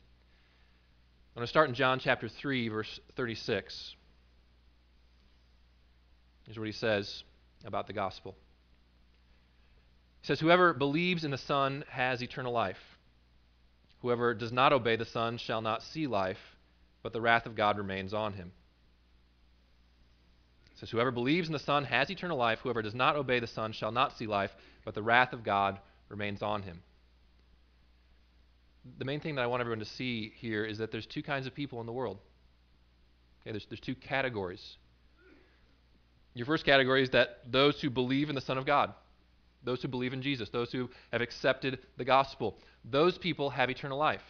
I'm 1.35 1.35
going 1.35 1.45
to 1.45 1.47
start 1.47 1.69
in 1.69 1.75
John 1.75 1.99
chapter 1.99 2.27
3, 2.27 2.67
verse 2.67 2.99
36. 3.15 3.95
Here's 6.45 6.57
what 6.57 6.67
he 6.67 6.73
says 6.73 7.23
about 7.63 7.87
the 7.87 7.93
gospel. 7.93 8.35
He 10.21 10.27
says, 10.27 10.39
Whoever 10.39 10.73
believes 10.73 11.23
in 11.23 11.31
the 11.31 11.37
Son 11.37 11.83
has 11.89 12.21
eternal 12.21 12.51
life. 12.51 12.77
Whoever 14.01 14.33
does 14.33 14.51
not 14.51 14.73
obey 14.73 14.95
the 14.95 15.05
Son 15.05 15.37
shall 15.37 15.61
not 15.61 15.83
see 15.83 16.07
life, 16.07 16.39
but 17.03 17.13
the 17.13 17.21
wrath 17.21 17.45
of 17.45 17.55
God 17.55 17.77
remains 17.77 18.13
on 18.13 18.33
him. 18.33 18.51
Says, 20.75 20.89
Whoever 20.89 21.11
believes 21.11 21.47
in 21.47 21.53
the 21.53 21.59
Son 21.59 21.83
has 21.85 22.09
eternal 22.09 22.37
life. 22.37 22.59
Whoever 22.59 22.81
does 22.81 22.95
not 22.95 23.15
obey 23.15 23.39
the 23.39 23.47
Son 23.47 23.73
shall 23.73 23.91
not 23.91 24.17
see 24.17 24.27
life, 24.27 24.51
but 24.85 24.93
the 24.93 25.03
wrath 25.03 25.33
of 25.33 25.43
God 25.43 25.79
remains 26.09 26.41
on 26.41 26.63
him 26.63 26.81
the 28.97 29.05
main 29.05 29.19
thing 29.19 29.35
that 29.35 29.41
I 29.41 29.47
want 29.47 29.61
everyone 29.61 29.79
to 29.79 29.85
see 29.85 30.33
here 30.37 30.65
is 30.65 30.77
that 30.77 30.91
there's 30.91 31.05
two 31.05 31.23
kinds 31.23 31.47
of 31.47 31.53
people 31.53 31.79
in 31.79 31.85
the 31.85 31.91
world. 31.91 32.17
Okay, 33.41 33.51
there's, 33.51 33.65
there's 33.69 33.79
two 33.79 33.95
categories. 33.95 34.77
Your 36.33 36.45
first 36.45 36.65
category 36.65 37.03
is 37.03 37.09
that 37.11 37.39
those 37.49 37.81
who 37.81 37.89
believe 37.89 38.29
in 38.29 38.35
the 38.35 38.41
Son 38.41 38.57
of 38.57 38.65
God, 38.65 38.93
those 39.63 39.81
who 39.81 39.87
believe 39.87 40.13
in 40.13 40.21
Jesus, 40.21 40.49
those 40.49 40.71
who 40.71 40.89
have 41.11 41.21
accepted 41.21 41.79
the 41.97 42.05
gospel, 42.05 42.57
those 42.83 43.17
people 43.17 43.49
have 43.49 43.69
eternal 43.69 43.97
life. 43.97 44.21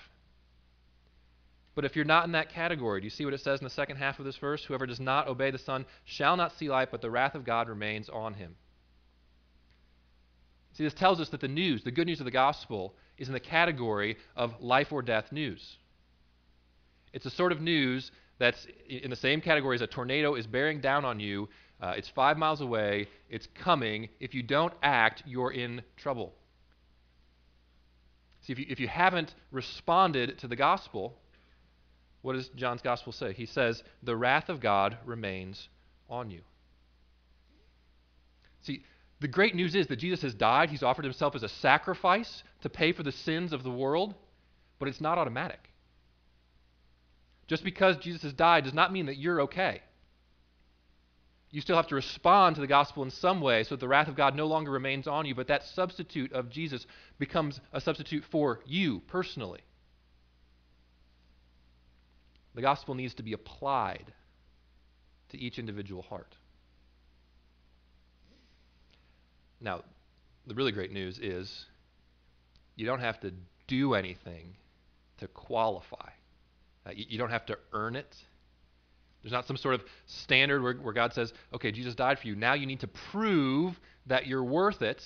But 1.75 1.85
if 1.85 1.95
you're 1.95 2.05
not 2.05 2.25
in 2.25 2.33
that 2.33 2.49
category, 2.51 2.99
do 2.99 3.05
you 3.05 3.11
see 3.11 3.25
what 3.25 3.33
it 3.33 3.41
says 3.41 3.59
in 3.59 3.63
the 3.63 3.69
second 3.69 3.97
half 3.97 4.19
of 4.19 4.25
this 4.25 4.37
verse? 4.37 4.63
Whoever 4.65 4.85
does 4.85 4.99
not 4.99 5.27
obey 5.27 5.51
the 5.51 5.57
Son 5.57 5.85
shall 6.03 6.35
not 6.35 6.51
see 6.57 6.69
life, 6.69 6.89
but 6.91 7.01
the 7.01 7.09
wrath 7.09 7.35
of 7.35 7.45
God 7.45 7.69
remains 7.69 8.09
on 8.09 8.33
him. 8.33 8.55
See, 10.73 10.83
this 10.83 10.93
tells 10.93 11.19
us 11.19 11.29
that 11.29 11.41
the 11.41 11.47
news, 11.47 11.83
the 11.83 11.91
good 11.91 12.07
news 12.07 12.19
of 12.19 12.25
the 12.25 12.31
gospel, 12.31 12.95
is 13.17 13.27
in 13.27 13.33
the 13.33 13.39
category 13.39 14.17
of 14.35 14.53
life 14.59 14.91
or 14.91 15.01
death 15.01 15.31
news. 15.31 15.77
It's 17.13 17.25
a 17.25 17.31
sort 17.31 17.51
of 17.51 17.61
news 17.61 18.11
that's 18.39 18.67
in 18.87 19.09
the 19.09 19.15
same 19.15 19.41
category 19.41 19.75
as 19.75 19.81
a 19.81 19.87
tornado 19.87 20.35
is 20.35 20.47
bearing 20.47 20.79
down 20.79 21.05
on 21.05 21.19
you. 21.19 21.49
Uh, 21.81 21.93
it's 21.95 22.09
five 22.09 22.37
miles 22.37 22.61
away. 22.61 23.07
It's 23.29 23.47
coming. 23.63 24.09
If 24.19 24.33
you 24.33 24.43
don't 24.43 24.73
act, 24.83 25.23
you're 25.25 25.51
in 25.51 25.81
trouble. 25.95 26.33
See, 28.41 28.53
if 28.53 28.59
you, 28.59 28.65
if 28.69 28.79
you 28.79 28.87
haven't 28.87 29.33
responded 29.51 30.39
to 30.39 30.47
the 30.47 30.55
gospel, 30.55 31.17
what 32.21 32.33
does 32.33 32.49
John's 32.49 32.81
gospel 32.81 33.13
say? 33.13 33.33
He 33.33 33.45
says, 33.45 33.81
The 34.03 34.15
wrath 34.15 34.49
of 34.49 34.59
God 34.59 34.97
remains 35.05 35.69
on 36.09 36.31
you. 36.31 36.41
See, 38.61 38.83
the 39.21 39.27
great 39.27 39.55
news 39.55 39.75
is 39.75 39.87
that 39.87 39.97
Jesus 39.97 40.21
has 40.21 40.33
died. 40.33 40.69
He's 40.69 40.83
offered 40.83 41.05
himself 41.05 41.35
as 41.35 41.43
a 41.43 41.49
sacrifice 41.49 42.43
to 42.61 42.69
pay 42.69 42.91
for 42.91 43.03
the 43.03 43.11
sins 43.11 43.53
of 43.53 43.63
the 43.63 43.71
world, 43.71 44.15
but 44.79 44.87
it's 44.87 45.01
not 45.01 45.17
automatic. 45.17 45.69
Just 47.47 47.63
because 47.63 47.97
Jesus 47.97 48.21
has 48.23 48.33
died 48.33 48.65
does 48.65 48.73
not 48.73 48.93
mean 48.93 49.07
that 49.07 49.17
you're 49.17 49.41
okay. 49.41 49.81
You 51.51 51.61
still 51.61 51.77
have 51.77 51.87
to 51.87 51.95
respond 51.95 52.55
to 52.55 52.61
the 52.61 52.67
gospel 52.67 53.03
in 53.03 53.09
some 53.09 53.41
way 53.41 53.63
so 53.63 53.75
that 53.75 53.79
the 53.79 53.87
wrath 53.87 54.07
of 54.07 54.15
God 54.15 54.35
no 54.35 54.45
longer 54.45 54.71
remains 54.71 55.07
on 55.07 55.25
you, 55.25 55.33
but 55.33 55.47
that 55.47 55.63
substitute 55.63 56.31
of 56.31 56.49
Jesus 56.49 56.85
becomes 57.17 57.59
a 57.73 57.81
substitute 57.81 58.23
for 58.29 58.59
you 58.65 59.01
personally. 59.07 59.61
The 62.53 62.61
gospel 62.61 62.93
needs 62.93 63.15
to 63.15 63.23
be 63.23 63.33
applied 63.33 64.13
to 65.29 65.39
each 65.39 65.57
individual 65.57 66.03
heart. 66.03 66.35
Now, 69.61 69.83
the 70.45 70.55
really 70.55 70.71
great 70.71 70.91
news 70.91 71.19
is 71.19 71.65
you 72.75 72.85
don't 72.85 73.01
have 73.01 73.19
to 73.21 73.33
do 73.67 73.93
anything 73.93 74.55
to 75.17 75.27
qualify. 75.27 76.09
Uh, 76.85 76.91
you, 76.91 77.05
you, 77.09 77.17
don't 77.17 77.29
have 77.29 77.45
to 77.47 77.57
earn 77.73 77.95
it. 77.95 78.15
There's 79.21 79.33
not 79.33 79.47
some 79.47 79.57
sort 79.57 79.75
of 79.75 79.83
standard 80.05 80.61
where, 80.63 80.75
where 80.75 80.93
God 80.93 81.13
says, 81.13 81.33
okay, 81.53 81.71
Jesus 81.71 81.95
died 81.95 82.19
for 82.19 82.27
you. 82.27 82.35
Now 82.35 82.53
you 82.53 82.65
need 82.65 82.79
to 82.81 82.87
prove 82.87 83.79
that 84.05 84.27
you're 84.27 84.43
worth 84.43 84.81
it. 84.81 85.03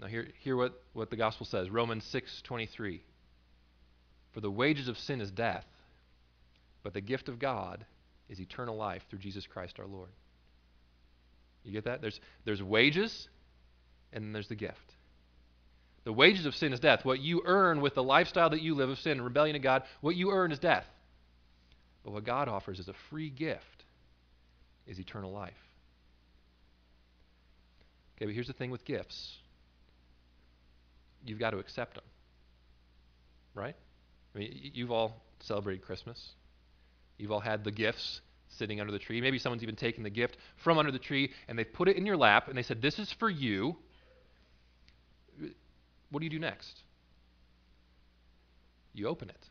Now 0.00 0.08
hear, 0.08 0.28
hear 0.40 0.56
what, 0.56 0.82
what 0.92 1.10
the 1.10 1.16
gospel 1.16 1.46
says. 1.46 1.70
Romans 1.70 2.04
6:23. 2.12 3.00
For 4.32 4.40
the 4.40 4.50
wages 4.50 4.88
of 4.88 4.98
sin 4.98 5.20
is 5.20 5.30
death, 5.30 5.66
but 6.82 6.94
the 6.94 7.00
gift 7.00 7.28
of 7.28 7.38
God 7.38 7.84
is 8.28 8.40
eternal 8.40 8.76
life 8.76 9.02
through 9.10 9.18
Jesus 9.18 9.46
Christ 9.46 9.78
our 9.78 9.86
Lord. 9.86 10.08
You 11.64 11.72
get 11.72 11.84
that? 11.84 12.00
There's, 12.00 12.18
there's 12.44 12.62
wages, 12.62 13.28
and 14.12 14.24
then 14.24 14.32
there's 14.32 14.48
the 14.48 14.56
gift. 14.56 14.94
The 16.04 16.12
wages 16.12 16.46
of 16.46 16.56
sin 16.56 16.72
is 16.72 16.80
death. 16.80 17.04
What 17.04 17.20
you 17.20 17.42
earn 17.44 17.80
with 17.80 17.94
the 17.94 18.02
lifestyle 18.02 18.50
that 18.50 18.62
you 18.62 18.74
live 18.74 18.88
of 18.88 18.98
sin 18.98 19.12
and 19.12 19.24
rebellion 19.24 19.54
to 19.54 19.60
God, 19.60 19.84
what 20.00 20.16
you 20.16 20.32
earn 20.32 20.50
is 20.50 20.58
death. 20.58 20.86
But 22.04 22.12
what 22.12 22.24
God 22.24 22.48
offers 22.48 22.78
is 22.78 22.88
a 22.88 22.94
free 23.10 23.30
gift, 23.30 23.84
is 24.86 24.98
eternal 24.98 25.32
life. 25.32 25.52
Okay, 28.16 28.26
but 28.26 28.34
here's 28.34 28.46
the 28.46 28.52
thing 28.52 28.70
with 28.70 28.84
gifts 28.84 29.36
you've 31.24 31.38
got 31.38 31.50
to 31.50 31.58
accept 31.58 31.94
them. 31.94 32.04
Right? 33.54 33.76
I 34.34 34.38
mean, 34.38 34.70
you've 34.74 34.90
all 34.90 35.22
celebrated 35.40 35.84
Christmas. 35.84 36.32
You've 37.18 37.30
all 37.30 37.40
had 37.40 37.64
the 37.64 37.70
gifts 37.70 38.20
sitting 38.48 38.80
under 38.80 38.92
the 38.92 38.98
tree. 38.98 39.20
Maybe 39.20 39.38
someone's 39.38 39.62
even 39.62 39.76
taken 39.76 40.02
the 40.02 40.10
gift 40.10 40.36
from 40.56 40.78
under 40.78 40.90
the 40.90 40.98
tree 40.98 41.30
and 41.48 41.58
they 41.58 41.64
put 41.64 41.88
it 41.88 41.96
in 41.96 42.06
your 42.06 42.16
lap 42.16 42.48
and 42.48 42.56
they 42.56 42.62
said, 42.62 42.82
This 42.82 42.98
is 42.98 43.12
for 43.18 43.30
you. 43.30 43.76
What 46.10 46.20
do 46.20 46.24
you 46.24 46.30
do 46.30 46.38
next? 46.38 46.82
You 48.94 49.08
open 49.08 49.30
it. 49.30 49.48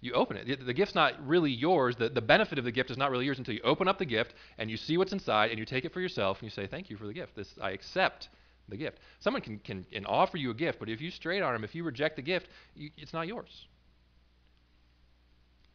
You 0.00 0.12
open 0.12 0.36
it. 0.36 0.66
The 0.66 0.74
gift's 0.74 0.94
not 0.94 1.14
really 1.26 1.50
yours. 1.50 1.96
The, 1.96 2.08
the 2.08 2.20
benefit 2.20 2.58
of 2.58 2.64
the 2.64 2.72
gift 2.72 2.90
is 2.90 2.98
not 2.98 3.10
really 3.10 3.24
yours 3.24 3.38
until 3.38 3.54
you 3.54 3.60
open 3.64 3.88
up 3.88 3.98
the 3.98 4.04
gift 4.04 4.34
and 4.58 4.70
you 4.70 4.76
see 4.76 4.98
what's 4.98 5.12
inside 5.12 5.50
and 5.50 5.58
you 5.58 5.64
take 5.64 5.84
it 5.84 5.92
for 5.92 6.00
yourself 6.00 6.38
and 6.38 6.44
you 6.44 6.50
say, 6.50 6.66
Thank 6.66 6.90
you 6.90 6.96
for 6.96 7.06
the 7.06 7.14
gift. 7.14 7.34
This 7.34 7.54
I 7.60 7.70
accept 7.70 8.28
the 8.68 8.76
gift. 8.76 8.98
Someone 9.20 9.42
can, 9.42 9.58
can, 9.58 9.84
can 9.90 10.04
offer 10.06 10.36
you 10.36 10.50
a 10.50 10.54
gift, 10.54 10.78
but 10.78 10.88
if 10.88 11.00
you 11.00 11.10
straight 11.10 11.40
them, 11.40 11.64
if 11.64 11.74
you 11.74 11.84
reject 11.84 12.16
the 12.16 12.22
gift, 12.22 12.48
you, 12.74 12.90
it's 12.96 13.12
not 13.12 13.26
yours. 13.26 13.66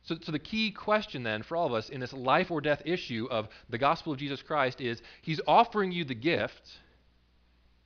So, 0.04 0.16
so 0.22 0.32
the 0.32 0.40
key 0.40 0.72
question 0.72 1.24
then 1.24 1.44
for 1.44 1.56
all 1.56 1.68
of 1.68 1.74
us 1.74 1.90
in 1.90 2.00
this 2.00 2.14
life 2.14 2.52
or 2.52 2.60
death 2.62 2.82
issue 2.86 3.28
of 3.30 3.48
the 3.70 3.78
gospel 3.78 4.14
of 4.14 4.20
Jesus 4.20 4.42
Christ 4.42 4.82
is 4.82 5.02
He's 5.22 5.40
offering 5.48 5.92
you 5.92 6.06
the 6.06 6.16
gift. 6.16 6.62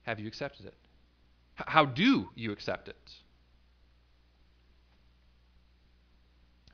Have 0.04 0.20
you 0.20 0.27
accepted 0.27 0.65
it? 0.65 0.75
H- 1.60 1.65
how 1.68 1.86
do 1.86 2.30
you 2.36 2.51
accept 2.51 2.88
it? 2.88 3.12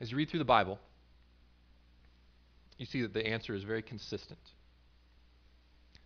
As 0.01 0.10
you 0.10 0.17
read 0.17 0.29
through 0.29 0.39
the 0.39 0.46
Bible, 0.46 0.79
you 2.79 2.88
see 2.88 3.03
that 3.03 3.13
the 3.13 3.25
answer 3.25 3.53
is 3.53 3.63
very 3.63 3.84
consistent. 3.84 4.39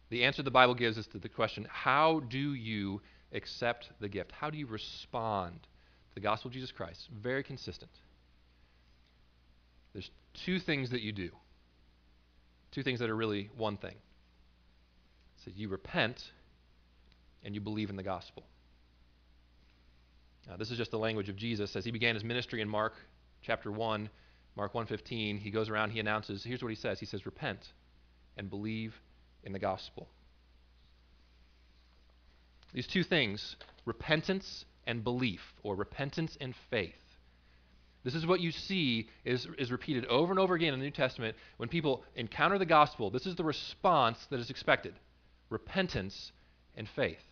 The 0.09 0.25
answer 0.25 0.43
the 0.43 0.51
Bible 0.51 0.75
gives 0.75 0.97
is 0.97 1.07
to 1.07 1.17
the 1.17 1.29
question 1.29 1.65
how 1.71 2.19
do 2.19 2.53
you 2.53 3.01
accept 3.31 3.89
the 4.01 4.09
gift? 4.09 4.33
How 4.33 4.49
do 4.49 4.57
you 4.57 4.67
respond 4.67 5.61
to 5.61 6.15
the 6.15 6.19
gospel 6.19 6.49
of 6.49 6.53
Jesus 6.53 6.73
Christ? 6.73 7.07
Very 7.23 7.41
consistent. 7.41 7.91
There's 9.93 10.11
two 10.45 10.59
things 10.59 10.89
that 10.89 11.01
you 11.01 11.13
do. 11.13 11.29
Two 12.71 12.83
things 12.83 12.99
that 12.99 13.09
are 13.09 13.15
really 13.15 13.49
one 13.55 13.77
thing. 13.77 13.95
So 15.45 15.51
you 15.55 15.69
repent 15.69 16.21
and 17.45 17.55
you 17.55 17.61
believe 17.61 17.89
in 17.89 17.95
the 17.95 18.03
gospel. 18.03 18.43
Now, 20.49 20.57
this 20.57 20.69
is 20.69 20.77
just 20.77 20.91
the 20.91 20.99
language 20.99 21.29
of 21.29 21.37
Jesus 21.37 21.77
as 21.77 21.85
he 21.85 21.91
began 21.91 22.13
his 22.13 22.25
ministry 22.25 22.61
in 22.61 22.67
Mark 22.67 22.93
chapter 23.45 23.71
1, 23.71 24.09
Mark 24.55 24.73
1:15. 24.73 25.39
He 25.39 25.51
goes 25.51 25.69
around, 25.69 25.91
he 25.91 25.99
announces, 25.99 26.43
here's 26.43 26.63
what 26.63 26.69
he 26.69 26.75
says. 26.75 26.99
He 26.99 27.05
says, 27.05 27.25
"Repent 27.25 27.73
and 28.37 28.49
believe 28.49 28.99
in 29.43 29.51
the 29.53 29.59
gospel." 29.59 30.09
These 32.73 32.87
two 32.87 33.03
things, 33.03 33.55
repentance 33.85 34.65
and 34.85 35.03
belief, 35.03 35.53
or 35.63 35.75
repentance 35.75 36.37
and 36.41 36.55
faith, 36.69 37.05
this 38.05 38.13
is 38.13 38.27
what 38.27 38.39
you 38.39 38.51
see 38.51 39.09
is, 39.25 39.47
is 39.57 39.71
repeated 39.71 40.05
over 40.05 40.31
and 40.31 40.39
over 40.39 40.53
again 40.53 40.75
in 40.75 40.79
the 40.79 40.85
New 40.85 40.91
Testament. 40.91 41.35
When 41.57 41.69
people 41.69 42.03
encounter 42.15 42.59
the 42.59 42.65
gospel, 42.65 43.09
this 43.09 43.25
is 43.25 43.35
the 43.35 43.43
response 43.43 44.23
that 44.27 44.39
is 44.39 44.49
expected 44.49 44.93
repentance 45.49 46.31
and 46.75 46.87
faith. 46.89 47.23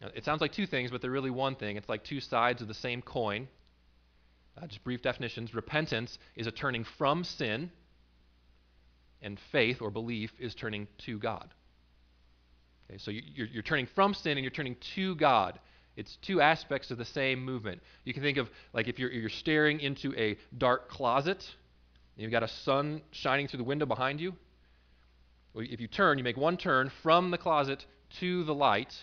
Now, 0.00 0.08
it 0.14 0.24
sounds 0.24 0.40
like 0.40 0.52
two 0.52 0.66
things, 0.66 0.90
but 0.90 1.00
they're 1.00 1.10
really 1.10 1.30
one 1.30 1.56
thing. 1.56 1.76
It's 1.76 1.88
like 1.88 2.04
two 2.04 2.20
sides 2.20 2.62
of 2.62 2.68
the 2.68 2.74
same 2.74 3.02
coin. 3.02 3.48
Uh, 4.60 4.66
just 4.66 4.82
brief 4.82 5.02
definitions. 5.02 5.54
Repentance 5.54 6.18
is 6.34 6.46
a 6.46 6.50
turning 6.50 6.84
from 6.96 7.22
sin, 7.22 7.70
and 9.22 9.38
faith 9.52 9.80
or 9.80 9.90
belief 9.90 10.32
is 10.38 10.54
turning 10.54 10.88
to 10.98 11.18
God. 11.18 11.52
Okay, 12.90 12.98
so 12.98 13.10
you're, 13.10 13.46
you're 13.46 13.62
turning 13.62 13.86
from 13.94 14.14
sin 14.14 14.32
and 14.32 14.40
you're 14.40 14.50
turning 14.50 14.76
to 14.94 15.14
God. 15.16 15.58
It's 15.96 16.16
two 16.22 16.40
aspects 16.40 16.90
of 16.90 16.98
the 16.98 17.04
same 17.04 17.44
movement. 17.44 17.82
You 18.04 18.14
can 18.14 18.22
think 18.22 18.38
of 18.38 18.48
like 18.72 18.88
if 18.88 18.98
you're, 18.98 19.10
you're 19.10 19.28
staring 19.28 19.80
into 19.80 20.14
a 20.16 20.38
dark 20.56 20.88
closet, 20.88 21.44
and 22.16 22.22
you've 22.22 22.32
got 22.32 22.42
a 22.42 22.48
sun 22.48 23.02
shining 23.10 23.48
through 23.48 23.58
the 23.58 23.64
window 23.64 23.86
behind 23.86 24.20
you. 24.20 24.34
Well, 25.54 25.66
if 25.68 25.80
you 25.80 25.88
turn, 25.88 26.18
you 26.18 26.24
make 26.24 26.36
one 26.36 26.56
turn 26.56 26.90
from 27.02 27.30
the 27.30 27.38
closet 27.38 27.84
to 28.20 28.44
the 28.44 28.54
light. 28.54 28.94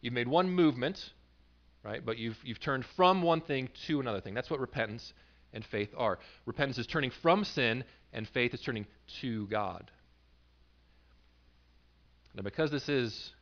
You've 0.00 0.14
made 0.14 0.28
one 0.28 0.50
movement, 0.50 1.12
right? 1.84 2.04
But 2.04 2.18
you've, 2.18 2.38
you've 2.44 2.60
turned 2.60 2.84
from 2.96 3.22
one 3.22 3.40
thing 3.40 3.68
to 3.86 4.00
another 4.00 4.20
thing. 4.20 4.34
That's 4.34 4.50
what 4.50 4.60
repentance 4.60 5.12
and 5.52 5.64
faith 5.64 5.90
are. 5.96 6.18
Repentance 6.46 6.78
is 6.78 6.86
turning 6.86 7.10
from 7.22 7.44
sin, 7.44 7.84
and 8.12 8.28
faith 8.28 8.54
is 8.54 8.60
turning 8.60 8.86
to 9.20 9.46
God. 9.48 9.90
Now, 12.34 12.42
because 12.42 12.70
this 12.70 12.88
is 12.88 13.32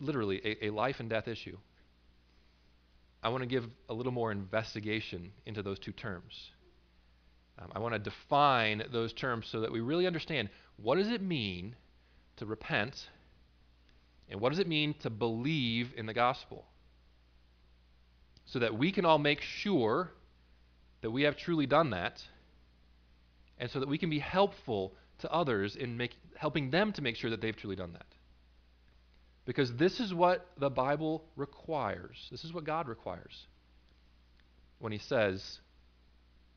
literally 0.00 0.40
a, 0.44 0.66
a 0.66 0.70
life 0.70 0.96
and 1.00 1.08
death 1.08 1.28
issue. 1.28 1.56
I 3.22 3.28
want 3.28 3.42
to 3.42 3.48
give 3.48 3.64
a 3.88 3.94
little 3.94 4.12
more 4.12 4.30
investigation 4.30 5.32
into 5.46 5.62
those 5.62 5.78
two 5.78 5.92
terms. 5.92 6.50
Um, 7.58 7.68
I 7.74 7.78
want 7.78 7.94
to 7.94 7.98
define 7.98 8.84
those 8.92 9.12
terms 9.12 9.48
so 9.50 9.60
that 9.60 9.72
we 9.72 9.80
really 9.80 10.06
understand 10.06 10.50
what 10.76 10.96
does 10.96 11.08
it 11.08 11.22
mean 11.22 11.74
to 12.36 12.46
repent 12.46 13.08
and 14.30 14.40
what 14.40 14.50
does 14.50 14.58
it 14.58 14.66
mean 14.66 14.94
to 15.00 15.10
believe 15.10 15.92
in 15.96 16.06
the 16.06 16.14
gospel? 16.14 16.64
So 18.46 18.60
that 18.60 18.76
we 18.76 18.92
can 18.92 19.04
all 19.04 19.18
make 19.18 19.40
sure 19.40 20.10
that 21.02 21.10
we 21.10 21.22
have 21.22 21.36
truly 21.36 21.66
done 21.66 21.90
that 21.90 22.22
and 23.58 23.70
so 23.70 23.80
that 23.80 23.88
we 23.88 23.98
can 23.98 24.10
be 24.10 24.18
helpful 24.18 24.94
to 25.18 25.32
others 25.32 25.76
in 25.76 25.96
make, 25.96 26.16
helping 26.36 26.70
them 26.70 26.92
to 26.92 27.02
make 27.02 27.16
sure 27.16 27.30
that 27.30 27.40
they've 27.40 27.56
truly 27.56 27.76
done 27.76 27.92
that. 27.94 28.06
Because 29.44 29.72
this 29.74 30.00
is 30.00 30.12
what 30.12 30.46
the 30.58 30.68
Bible 30.68 31.24
requires. 31.36 32.28
This 32.30 32.44
is 32.44 32.52
what 32.52 32.64
God 32.64 32.88
requires 32.88 33.46
when 34.78 34.92
He 34.92 34.98
says, 34.98 35.60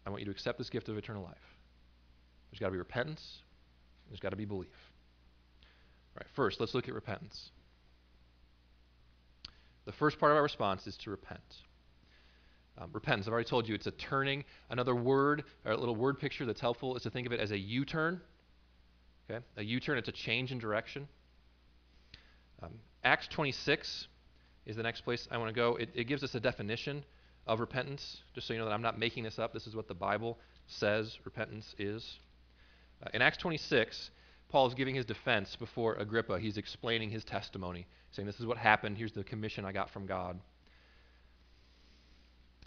I 0.05 0.09
want 0.09 0.21
you 0.21 0.25
to 0.25 0.31
accept 0.31 0.57
this 0.57 0.69
gift 0.69 0.89
of 0.89 0.97
eternal 0.97 1.23
life. 1.23 1.37
There's 2.51 2.59
got 2.59 2.67
to 2.67 2.71
be 2.71 2.79
repentance, 2.79 3.41
there's 4.09 4.19
got 4.19 4.31
to 4.31 4.35
be 4.35 4.45
belief. 4.45 4.69
All 6.15 6.21
right, 6.21 6.27
first, 6.35 6.59
let's 6.59 6.73
look 6.73 6.87
at 6.87 6.95
repentance. 6.95 7.51
The 9.85 9.91
first 9.91 10.19
part 10.19 10.31
of 10.31 10.37
our 10.37 10.43
response 10.43 10.87
is 10.87 10.97
to 10.97 11.09
repent. 11.09 11.39
Um, 12.77 12.89
repentance, 12.93 13.27
I've 13.27 13.33
already 13.33 13.49
told 13.49 13.67
you, 13.67 13.75
it's 13.75 13.87
a 13.87 13.91
turning. 13.91 14.45
Another 14.69 14.95
word, 14.95 15.43
or 15.65 15.73
a 15.73 15.77
little 15.77 15.95
word 15.95 16.19
picture 16.19 16.45
that's 16.45 16.61
helpful 16.61 16.95
is 16.95 17.03
to 17.03 17.09
think 17.09 17.27
of 17.27 17.33
it 17.33 17.39
as 17.39 17.51
a 17.51 17.57
U 17.57 17.83
turn. 17.83 18.21
Okay? 19.29 19.43
A 19.57 19.63
U 19.63 19.79
turn, 19.79 19.97
it's 19.97 20.07
a 20.07 20.13
change 20.13 20.51
in 20.51 20.59
direction. 20.59 21.07
Um, 22.61 22.71
Acts 23.03 23.27
26 23.27 24.07
is 24.65 24.75
the 24.75 24.83
next 24.83 25.01
place 25.01 25.27
I 25.31 25.37
want 25.37 25.49
to 25.49 25.55
go. 25.55 25.75
It, 25.75 25.89
it 25.93 26.03
gives 26.05 26.23
us 26.23 26.35
a 26.35 26.39
definition 26.39 27.03
of 27.47 27.59
repentance, 27.59 28.21
just 28.33 28.47
so 28.47 28.53
you 28.53 28.59
know 28.59 28.65
that 28.65 28.73
I'm 28.73 28.81
not 28.81 28.99
making 28.99 29.23
this 29.23 29.39
up. 29.39 29.53
This 29.53 29.67
is 29.67 29.75
what 29.75 29.87
the 29.87 29.93
Bible 29.93 30.37
says 30.67 31.17
repentance 31.25 31.73
is. 31.77 32.19
Uh, 33.03 33.09
in 33.13 33.21
Acts 33.21 33.37
26, 33.37 34.11
Paul 34.49 34.67
is 34.67 34.73
giving 34.73 34.95
his 34.95 35.05
defense 35.05 35.55
before 35.55 35.95
Agrippa. 35.95 36.39
He's 36.39 36.57
explaining 36.57 37.09
his 37.09 37.23
testimony, 37.23 37.87
saying, 38.11 38.25
This 38.25 38.39
is 38.39 38.45
what 38.45 38.57
happened. 38.57 38.97
Here's 38.97 39.13
the 39.13 39.23
commission 39.23 39.65
I 39.65 39.71
got 39.71 39.89
from 39.89 40.05
God. 40.05 40.39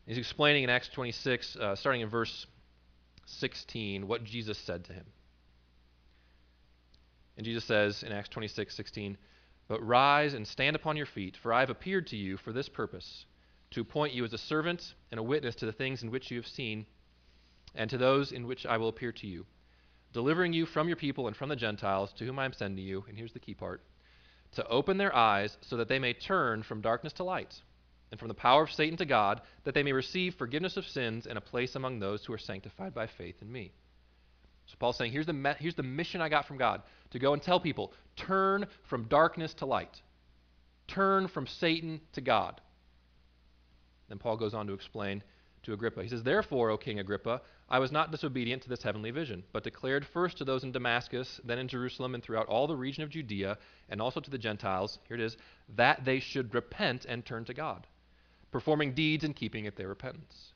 He's 0.06 0.18
explaining 0.18 0.64
in 0.64 0.70
Acts 0.70 0.88
26, 0.88 1.56
uh, 1.56 1.76
starting 1.76 2.00
in 2.00 2.08
verse 2.08 2.46
16, 3.26 4.08
what 4.08 4.24
Jesus 4.24 4.58
said 4.58 4.84
to 4.84 4.92
him. 4.92 5.04
And 7.36 7.46
Jesus 7.46 7.64
says 7.64 8.02
in 8.02 8.12
Acts 8.12 8.28
26, 8.28 8.74
16, 8.74 9.16
but 9.68 9.86
rise 9.86 10.34
and 10.34 10.46
stand 10.46 10.76
upon 10.76 10.96
your 10.96 11.06
feet, 11.06 11.36
for 11.36 11.52
I 11.52 11.60
have 11.60 11.70
appeared 11.70 12.08
to 12.08 12.16
you 12.16 12.36
for 12.36 12.52
this 12.52 12.68
purpose, 12.68 13.24
to 13.70 13.80
appoint 13.80 14.12
you 14.12 14.24
as 14.24 14.32
a 14.32 14.38
servant 14.38 14.94
and 15.10 15.18
a 15.18 15.22
witness 15.22 15.54
to 15.56 15.66
the 15.66 15.72
things 15.72 16.02
in 16.02 16.10
which 16.10 16.30
you 16.30 16.36
have 16.36 16.46
seen, 16.46 16.84
and 17.74 17.88
to 17.88 17.96
those 17.96 18.32
in 18.32 18.46
which 18.46 18.66
I 18.66 18.76
will 18.76 18.88
appear 18.88 19.12
to 19.12 19.26
you, 19.26 19.46
delivering 20.12 20.52
you 20.52 20.66
from 20.66 20.88
your 20.88 20.96
people 20.96 21.26
and 21.26 21.36
from 21.36 21.48
the 21.48 21.56
Gentiles 21.56 22.12
to 22.14 22.26
whom 22.26 22.38
I 22.38 22.44
am 22.44 22.52
sending 22.52 22.84
you. 22.84 23.04
And 23.08 23.16
here's 23.16 23.32
the 23.32 23.38
key 23.38 23.54
part 23.54 23.82
to 24.52 24.66
open 24.68 24.98
their 24.98 25.14
eyes 25.14 25.56
so 25.62 25.76
that 25.76 25.88
they 25.88 25.98
may 25.98 26.12
turn 26.12 26.62
from 26.62 26.80
darkness 26.80 27.12
to 27.14 27.24
light 27.24 27.54
and 28.10 28.18
from 28.18 28.28
the 28.28 28.34
power 28.34 28.62
of 28.62 28.70
Satan 28.70 28.98
to 28.98 29.06
God, 29.06 29.40
that 29.64 29.74
they 29.74 29.82
may 29.82 29.92
receive 29.92 30.34
forgiveness 30.34 30.76
of 30.76 30.84
sins 30.84 31.26
and 31.26 31.38
a 31.38 31.40
place 31.40 31.74
among 31.74 31.98
those 31.98 32.24
who 32.24 32.32
are 32.34 32.38
sanctified 32.38 32.94
by 32.94 33.06
faith 33.06 33.36
in 33.40 33.50
me. 33.50 33.72
So 34.66 34.76
Paul's 34.78 34.98
saying, 34.98 35.12
here's 35.12 35.26
the, 35.26 35.32
me- 35.32 35.54
here's 35.58 35.74
the 35.74 35.82
mission 35.82 36.20
I 36.20 36.28
got 36.28 36.46
from 36.46 36.58
God 36.58 36.82
to 37.10 37.18
go 37.18 37.32
and 37.32 37.42
tell 37.42 37.58
people 37.58 37.92
turn 38.16 38.66
from 38.88 39.04
darkness 39.04 39.54
to 39.54 39.66
light, 39.66 40.00
turn 40.88 41.28
from 41.28 41.46
Satan 41.46 42.00
to 42.12 42.20
God. 42.20 42.60
Then 44.08 44.18
Paul 44.18 44.36
goes 44.36 44.52
on 44.52 44.66
to 44.66 44.74
explain 44.74 45.22
to 45.62 45.72
Agrippa. 45.72 46.02
He 46.02 46.08
says, 46.08 46.22
Therefore, 46.22 46.70
O 46.70 46.76
King 46.76 46.98
Agrippa, 46.98 47.40
I 47.72 47.78
was 47.78 47.90
not 47.90 48.10
disobedient 48.10 48.62
to 48.64 48.68
this 48.68 48.82
heavenly 48.82 49.10
vision, 49.12 49.44
but 49.50 49.64
declared 49.64 50.04
first 50.04 50.36
to 50.36 50.44
those 50.44 50.62
in 50.62 50.72
Damascus, 50.72 51.40
then 51.42 51.58
in 51.58 51.68
Jerusalem, 51.68 52.14
and 52.14 52.22
throughout 52.22 52.46
all 52.46 52.66
the 52.66 52.76
region 52.76 53.02
of 53.02 53.08
Judea, 53.08 53.56
and 53.88 53.98
also 53.98 54.20
to 54.20 54.30
the 54.30 54.36
Gentiles, 54.36 54.98
here 55.08 55.16
it 55.16 55.22
is, 55.22 55.38
that 55.74 56.04
they 56.04 56.20
should 56.20 56.52
repent 56.54 57.06
and 57.06 57.24
turn 57.24 57.46
to 57.46 57.54
God, 57.54 57.86
performing 58.50 58.92
deeds 58.92 59.24
in 59.24 59.32
keeping 59.32 59.66
at 59.66 59.74
their 59.76 59.88
repentance. 59.88 60.52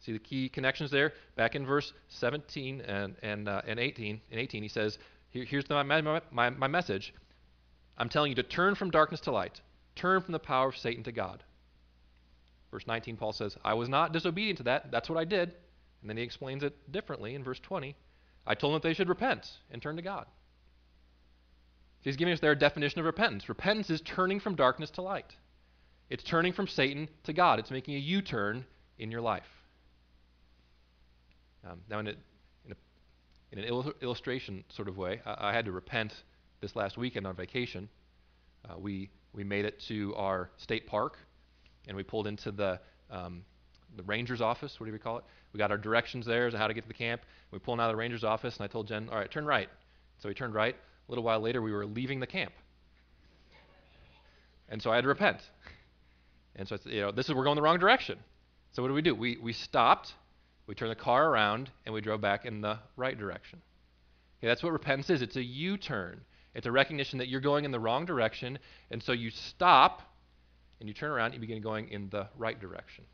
See 0.00 0.12
the 0.12 0.18
key 0.18 0.48
connections 0.48 0.90
there? 0.90 1.12
Back 1.36 1.54
in 1.54 1.64
verse 1.64 1.92
17 2.08 2.80
and, 2.80 3.14
and, 3.22 3.48
uh, 3.48 3.62
and 3.64 3.78
18, 3.78 4.20
in 4.32 4.38
18, 4.40 4.60
he 4.60 4.68
says, 4.68 4.98
Here, 5.30 5.44
Here's 5.44 5.66
the, 5.66 5.84
my, 5.84 6.20
my, 6.32 6.50
my 6.50 6.66
message. 6.66 7.14
I'm 7.96 8.08
telling 8.08 8.32
you 8.32 8.36
to 8.36 8.42
turn 8.42 8.74
from 8.74 8.90
darkness 8.90 9.20
to 9.20 9.30
light, 9.30 9.60
turn 9.94 10.20
from 10.20 10.32
the 10.32 10.40
power 10.40 10.70
of 10.70 10.76
Satan 10.76 11.04
to 11.04 11.12
God. 11.12 11.44
Verse 12.74 12.88
19, 12.88 13.16
Paul 13.16 13.32
says, 13.32 13.56
I 13.64 13.74
was 13.74 13.88
not 13.88 14.12
disobedient 14.12 14.56
to 14.56 14.64
that. 14.64 14.90
That's 14.90 15.08
what 15.08 15.16
I 15.16 15.24
did. 15.24 15.52
And 16.00 16.10
then 16.10 16.16
he 16.16 16.24
explains 16.24 16.64
it 16.64 16.74
differently 16.90 17.36
in 17.36 17.44
verse 17.44 17.60
20. 17.60 17.94
I 18.48 18.56
told 18.56 18.72
them 18.72 18.80
that 18.80 18.88
they 18.88 18.94
should 18.94 19.08
repent 19.08 19.48
and 19.70 19.80
turn 19.80 19.94
to 19.94 20.02
God. 20.02 20.26
He's 22.00 22.16
giving 22.16 22.34
us 22.34 22.40
their 22.40 22.56
definition 22.56 22.98
of 22.98 23.06
repentance. 23.06 23.48
Repentance 23.48 23.90
is 23.90 24.00
turning 24.00 24.40
from 24.40 24.56
darkness 24.56 24.90
to 24.90 25.02
light, 25.02 25.36
it's 26.10 26.24
turning 26.24 26.52
from 26.52 26.66
Satan 26.66 27.08
to 27.22 27.32
God, 27.32 27.60
it's 27.60 27.70
making 27.70 27.94
a 27.94 27.98
U 27.98 28.20
turn 28.20 28.64
in 28.98 29.12
your 29.12 29.20
life. 29.20 29.46
Um, 31.64 31.78
now, 31.88 32.00
in, 32.00 32.08
a, 32.08 32.10
in, 32.10 32.72
a, 32.72 32.76
in, 33.52 33.58
an 33.60 33.64
il- 33.66 33.94
illustration 34.02 34.64
sort 34.68 34.88
of 34.88 34.98
way, 34.98 35.22
I, 35.24 35.50
I, 35.50 35.52
had 35.52 35.64
to 35.66 35.72
repent 35.72 36.12
this 36.60 36.74
last 36.74 36.98
weekend 36.98 37.24
on 37.24 37.36
vacation. 37.36 37.88
Uh, 38.68 38.76
we, 38.76 39.10
we 39.32 39.44
made 39.44 39.64
it 39.64 39.80
to 39.86 40.12
our 40.16 40.50
state 40.56 40.88
park 40.88 41.18
and 41.88 41.96
we 41.96 42.02
pulled 42.02 42.26
into 42.26 42.50
the 42.50 42.80
um, 43.10 43.44
the 43.96 44.02
ranger's 44.02 44.40
office. 44.40 44.78
What 44.78 44.86
do 44.86 44.92
we 44.92 44.98
call 44.98 45.18
it? 45.18 45.24
We 45.52 45.58
got 45.58 45.70
our 45.70 45.78
directions 45.78 46.26
there 46.26 46.46
as 46.46 46.52
to 46.52 46.58
how 46.58 46.66
to 46.66 46.74
get 46.74 46.82
to 46.82 46.88
the 46.88 46.94
camp. 46.94 47.22
We 47.50 47.58
pulled 47.58 47.80
out 47.80 47.90
of 47.90 47.92
the 47.92 47.98
ranger's 47.98 48.24
office, 48.24 48.56
and 48.56 48.64
I 48.64 48.66
told 48.66 48.88
Jen, 48.88 49.08
"All 49.08 49.18
right, 49.18 49.30
turn 49.30 49.44
right." 49.44 49.68
So 50.18 50.28
we 50.28 50.34
turned 50.34 50.54
right. 50.54 50.74
A 50.74 51.10
little 51.10 51.24
while 51.24 51.40
later, 51.40 51.60
we 51.62 51.72
were 51.72 51.86
leaving 51.86 52.20
the 52.20 52.26
camp, 52.26 52.52
and 54.68 54.82
so 54.82 54.90
I 54.90 54.96
had 54.96 55.02
to 55.02 55.08
repent. 55.08 55.40
And 56.56 56.68
so 56.68 56.78
you 56.84 57.00
know, 57.02 57.10
this 57.10 57.28
is 57.28 57.34
we're 57.34 57.44
going 57.44 57.56
the 57.56 57.62
wrong 57.62 57.78
direction. 57.78 58.18
So 58.72 58.82
what 58.82 58.88
do 58.88 58.94
we 58.94 59.02
do? 59.02 59.14
We 59.14 59.36
we 59.36 59.52
stopped, 59.52 60.14
we 60.66 60.74
turned 60.74 60.90
the 60.90 60.96
car 60.96 61.28
around, 61.28 61.70
and 61.84 61.94
we 61.94 62.00
drove 62.00 62.20
back 62.20 62.44
in 62.44 62.60
the 62.60 62.78
right 62.96 63.18
direction. 63.18 63.60
Okay, 64.38 64.48
that's 64.48 64.62
what 64.62 64.72
repentance 64.72 65.10
is. 65.10 65.22
It's 65.22 65.36
a 65.36 65.42
U-turn. 65.42 66.20
It's 66.54 66.66
a 66.66 66.72
recognition 66.72 67.18
that 67.18 67.28
you're 67.28 67.40
going 67.40 67.64
in 67.64 67.70
the 67.70 67.80
wrong 67.80 68.04
direction, 68.04 68.58
and 68.90 69.02
so 69.02 69.12
you 69.12 69.30
stop 69.30 70.02
and 70.80 70.88
you 70.88 70.94
turn 70.94 71.10
around 71.10 71.26
and 71.26 71.34
you 71.34 71.40
begin 71.40 71.62
going 71.62 71.88
in 71.88 72.08
the 72.10 72.28
right 72.36 72.60
direction. 72.60 73.04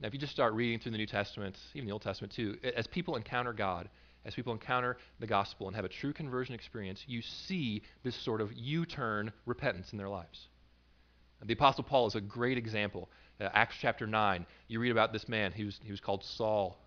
Now, 0.00 0.06
if 0.08 0.14
you 0.14 0.20
just 0.20 0.32
start 0.32 0.54
reading 0.54 0.78
through 0.78 0.92
the 0.92 0.98
New 0.98 1.06
Testament, 1.06 1.56
even 1.74 1.86
the 1.86 1.92
Old 1.92 2.02
Testament 2.02 2.32
too, 2.32 2.56
as 2.76 2.86
people 2.86 3.16
encounter 3.16 3.52
God, 3.52 3.88
as 4.24 4.34
people 4.34 4.52
encounter 4.52 4.96
the 5.20 5.26
gospel 5.26 5.66
and 5.66 5.74
have 5.74 5.84
a 5.84 5.88
true 5.88 6.12
conversion 6.12 6.54
experience, 6.54 7.02
you 7.06 7.22
see 7.22 7.82
this 8.04 8.14
sort 8.14 8.40
of 8.40 8.52
U 8.52 8.86
turn 8.86 9.32
repentance 9.46 9.92
in 9.92 9.98
their 9.98 10.08
lives. 10.08 10.48
The 11.44 11.52
Apostle 11.52 11.84
Paul 11.84 12.06
is 12.06 12.14
a 12.14 12.20
great 12.20 12.58
example. 12.58 13.08
Uh, 13.40 13.48
Acts 13.52 13.76
chapter 13.80 14.06
9, 14.06 14.44
you 14.66 14.80
read 14.80 14.90
about 14.90 15.12
this 15.12 15.28
man. 15.28 15.52
He 15.52 15.64
was, 15.64 15.78
he 15.82 15.90
was 15.90 16.00
called 16.00 16.24
Saul. 16.24 16.78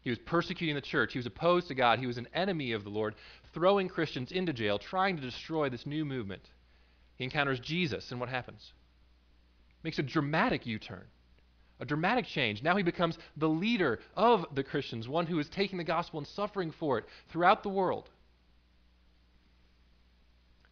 He 0.00 0.10
was 0.10 0.18
persecuting 0.20 0.76
the 0.76 0.80
church. 0.80 1.12
He 1.12 1.18
was 1.18 1.26
opposed 1.26 1.68
to 1.68 1.74
God. 1.74 1.98
He 1.98 2.06
was 2.06 2.18
an 2.18 2.28
enemy 2.32 2.72
of 2.72 2.84
the 2.84 2.90
Lord, 2.90 3.16
throwing 3.52 3.88
Christians 3.88 4.30
into 4.30 4.52
jail, 4.52 4.78
trying 4.78 5.16
to 5.16 5.22
destroy 5.22 5.68
this 5.68 5.84
new 5.84 6.04
movement. 6.04 6.48
He 7.18 7.24
encounters 7.24 7.58
Jesus, 7.60 8.10
and 8.10 8.20
what 8.20 8.28
happens? 8.28 8.72
Makes 9.82 9.98
a 9.98 10.04
dramatic 10.04 10.66
U 10.66 10.78
turn, 10.78 11.04
a 11.80 11.84
dramatic 11.84 12.26
change. 12.26 12.62
Now 12.62 12.76
he 12.76 12.84
becomes 12.84 13.18
the 13.36 13.48
leader 13.48 13.98
of 14.14 14.46
the 14.54 14.62
Christians, 14.62 15.08
one 15.08 15.26
who 15.26 15.38
is 15.40 15.48
taking 15.48 15.78
the 15.78 15.84
gospel 15.84 16.18
and 16.18 16.26
suffering 16.26 16.70
for 16.70 16.98
it 16.98 17.04
throughout 17.30 17.64
the 17.64 17.68
world. 17.68 18.08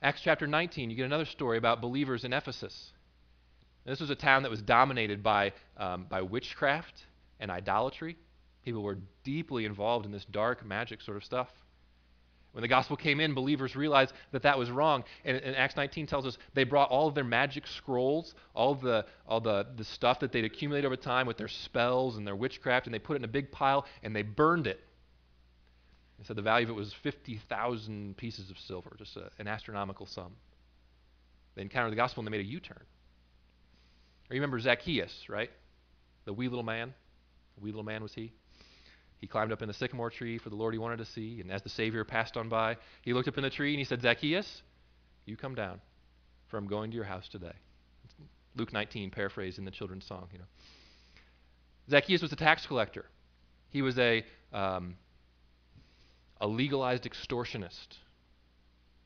Acts 0.00 0.20
chapter 0.22 0.46
19, 0.46 0.90
you 0.90 0.96
get 0.96 1.06
another 1.06 1.24
story 1.24 1.58
about 1.58 1.80
believers 1.80 2.24
in 2.24 2.32
Ephesus. 2.32 2.92
this 3.84 4.00
was 4.00 4.10
a 4.10 4.14
town 4.14 4.42
that 4.42 4.50
was 4.50 4.62
dominated 4.62 5.22
by, 5.22 5.52
um, 5.76 6.06
by 6.08 6.22
witchcraft 6.22 7.06
and 7.40 7.50
idolatry. 7.50 8.16
People 8.64 8.82
were 8.82 8.98
deeply 9.24 9.64
involved 9.64 10.06
in 10.06 10.12
this 10.12 10.24
dark 10.26 10.64
magic 10.64 11.00
sort 11.00 11.16
of 11.16 11.24
stuff. 11.24 11.48
When 12.56 12.62
the 12.62 12.68
gospel 12.68 12.96
came 12.96 13.20
in, 13.20 13.34
believers 13.34 13.76
realized 13.76 14.14
that 14.32 14.44
that 14.44 14.58
was 14.58 14.70
wrong. 14.70 15.04
And, 15.26 15.36
and, 15.36 15.54
Acts 15.54 15.76
19 15.76 16.06
tells 16.06 16.24
us 16.24 16.38
they 16.54 16.64
brought 16.64 16.88
all 16.88 17.06
of 17.06 17.14
their 17.14 17.22
magic 17.22 17.66
scrolls, 17.66 18.34
all 18.54 18.74
the, 18.74 19.04
all 19.28 19.42
the, 19.42 19.66
the 19.76 19.84
stuff 19.84 20.20
that 20.20 20.32
they'd 20.32 20.46
accumulated 20.46 20.86
over 20.86 20.96
time 20.96 21.26
with 21.26 21.36
their 21.36 21.48
spells 21.48 22.16
and 22.16 22.26
their 22.26 22.34
witchcraft, 22.34 22.86
and 22.86 22.94
they 22.94 22.98
put 22.98 23.12
it 23.12 23.16
in 23.16 23.24
a 23.24 23.28
big 23.28 23.52
pile 23.52 23.84
and 24.02 24.16
they 24.16 24.22
burned 24.22 24.66
it. 24.66 24.80
They 26.18 26.24
said 26.24 26.36
the 26.36 26.40
value 26.40 26.64
of 26.64 26.70
it 26.70 26.76
was 26.76 26.94
50,000 27.02 28.16
pieces 28.16 28.48
of 28.48 28.58
silver, 28.58 28.96
just 28.98 29.18
a, 29.18 29.28
an 29.38 29.48
astronomical 29.48 30.06
sum. 30.06 30.32
They 31.56 31.60
encountered 31.60 31.92
the 31.92 31.96
gospel 31.96 32.22
and 32.22 32.26
they 32.26 32.38
made 32.38 32.46
a 32.46 32.48
U 32.48 32.60
turn. 32.60 32.84
Remember 34.30 34.58
Zacchaeus, 34.58 35.26
right? 35.28 35.50
The 36.24 36.32
wee 36.32 36.48
little 36.48 36.64
man. 36.64 36.94
The 37.58 37.64
wee 37.64 37.70
little 37.70 37.84
man 37.84 38.02
was 38.02 38.14
he? 38.14 38.32
He 39.20 39.26
climbed 39.26 39.52
up 39.52 39.62
in 39.62 39.68
the 39.68 39.74
sycamore 39.74 40.10
tree 40.10 40.38
for 40.38 40.50
the 40.50 40.56
Lord 40.56 40.74
he 40.74 40.78
wanted 40.78 40.98
to 40.98 41.04
see, 41.04 41.40
and 41.40 41.50
as 41.50 41.62
the 41.62 41.68
Savior 41.68 42.04
passed 42.04 42.36
on 42.36 42.48
by, 42.48 42.76
he 43.02 43.12
looked 43.12 43.28
up 43.28 43.38
in 43.38 43.42
the 43.42 43.50
tree 43.50 43.72
and 43.72 43.78
he 43.78 43.84
said, 43.84 44.02
Zacchaeus, 44.02 44.62
you 45.24 45.36
come 45.36 45.54
down, 45.54 45.80
for 46.48 46.58
I'm 46.58 46.66
going 46.66 46.90
to 46.90 46.96
your 46.96 47.04
house 47.04 47.28
today. 47.28 47.54
Luke 48.56 48.72
19, 48.72 49.10
paraphrased 49.10 49.58
in 49.58 49.64
the 49.64 49.70
children's 49.70 50.06
song, 50.06 50.28
you 50.32 50.38
know. 50.38 50.44
Zacchaeus 51.90 52.22
was 52.22 52.32
a 52.32 52.36
tax 52.36 52.66
collector. 52.66 53.04
He 53.70 53.82
was 53.82 53.98
a, 53.98 54.24
um, 54.52 54.96
a 56.40 56.46
legalized 56.46 57.04
extortionist. 57.04 57.98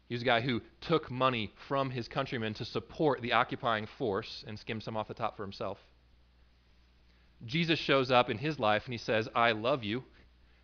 He 0.09 0.14
was 0.14 0.23
a 0.23 0.25
guy 0.27 0.40
who 0.40 0.61
took 0.81 1.11
money 1.11 1.53
from 1.68 1.90
his 1.90 2.09
countrymen 2.09 2.55
to 2.55 2.64
support 2.64 3.23
the 3.23 3.33
occupying 3.33 3.87
force 3.99 4.44
and 4.46 4.59
skimmed 4.59 4.83
some 4.83 4.96
off 4.96 5.09
the 5.09 5.14
top 5.14 5.37
for 5.37 5.42
himself. 5.42 5.79
Jesus 7.46 7.79
shows 7.79 8.11
up 8.11 8.31
in 8.31 8.38
his 8.38 8.59
life 8.59 8.85
and 8.85 8.92
he 8.92 8.98
says, 8.98 9.29
I 9.35 9.53
love 9.53 9.83
you. 9.83 10.05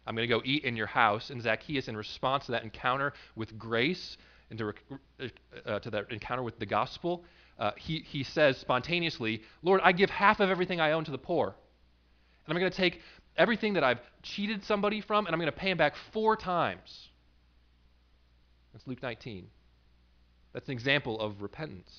I'm 0.07 0.15
going 0.15 0.29
to 0.29 0.35
go 0.35 0.43
eat 0.45 0.65
in 0.65 0.77
your 0.77 0.87
house. 0.87 1.31
And 1.31 1.43
Zacchaeus, 1.43 1.89
in 1.89 1.97
response 1.97 2.47
to 2.47 2.53
that 2.53 2.62
encounter 2.62 3.12
with 3.35 3.59
grace 3.59 4.17
and 4.51 4.59
to, 4.59 4.73
uh, 5.67 5.79
to 5.81 5.91
that 5.91 6.12
encounter 6.12 6.43
with 6.43 6.59
the 6.59 6.67
gospel, 6.67 7.25
uh, 7.59 7.73
he, 7.77 8.01
he 8.01 8.23
says 8.23 8.59
spontaneously, 8.59 9.43
Lord, 9.62 9.81
I 9.83 9.93
give 9.93 10.11
half 10.11 10.41
of 10.41 10.51
everything 10.51 10.81
I 10.81 10.93
own 10.93 11.05
to 11.05 11.11
the 11.11 11.19
poor. 11.19 11.47
And 11.47 12.55
I'm 12.55 12.61
going 12.61 12.71
to 12.71 12.77
take 12.77 13.01
everything 13.37 13.75
that 13.75 13.85
I've 13.85 14.01
cheated 14.23 14.65
somebody 14.65 15.01
from 15.01 15.27
and 15.27 15.35
I'm 15.35 15.41
going 15.41 15.53
to 15.53 15.59
pay 15.59 15.71
him 15.71 15.79
back 15.79 15.95
four 16.12 16.37
times. 16.37 17.09
That's 18.73 18.87
Luke 18.87 19.03
19. 19.03 19.49
That's 20.53 20.69
an 20.69 20.73
example 20.73 21.21
of 21.21 21.43
repentance. 21.43 21.91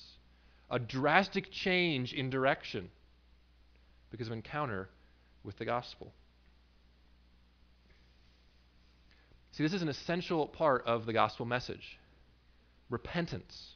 A 0.70 0.78
drastic 0.78 1.50
change 1.50 2.12
in 2.12 2.30
direction 2.30 2.90
because 4.10 4.26
of 4.26 4.32
encounter 4.32 4.88
with 5.44 5.56
the 5.58 5.64
gospel. 5.64 6.12
See, 9.52 9.62
this 9.62 9.72
is 9.72 9.82
an 9.82 9.88
essential 9.88 10.46
part 10.46 10.84
of 10.86 11.06
the 11.06 11.12
gospel 11.12 11.44
message 11.44 11.98
repentance. 12.90 13.74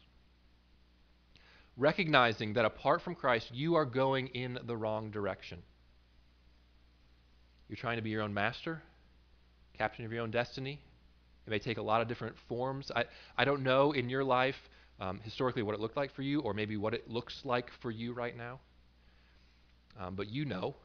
Recognizing 1.77 2.55
that 2.55 2.64
apart 2.64 3.03
from 3.03 3.14
Christ, 3.14 3.51
you 3.53 3.75
are 3.75 3.85
going 3.85 4.29
in 4.29 4.59
the 4.66 4.77
wrong 4.77 5.11
direction. 5.11 5.62
You're 7.68 7.77
trying 7.77 7.97
to 7.97 8.03
be 8.03 8.11
your 8.11 8.23
own 8.23 8.35
master, 8.35 8.83
captain 9.77 10.05
of 10.05 10.12
your 10.12 10.23
own 10.23 10.31
destiny. 10.31 10.79
It 11.47 11.51
may 11.51 11.59
take 11.59 11.79
a 11.79 11.83
lot 11.83 12.03
of 12.03 12.09
different 12.09 12.37
forms. 12.49 12.92
I, 12.95 13.05
I 13.37 13.45
don't 13.45 13.62
know 13.62 13.92
in 13.92 14.09
your 14.09 14.23
life 14.23 14.57
um, 15.01 15.21
historically 15.25 15.62
what 15.62 15.75
it 15.75 15.81
looked 15.81 15.97
like 15.97 16.14
for 16.14 16.23
you, 16.23 16.40
or 16.40 16.55
maybe 16.55 16.77
what 16.77 16.95
it 16.95 17.09
looks 17.09 17.40
like 17.45 17.71
for 17.81 17.90
you 17.90 18.12
right 18.12 18.37
now 18.37 18.61
um, 19.99 20.15
but 20.15 20.29
you 20.29 20.45
know. 20.45 20.77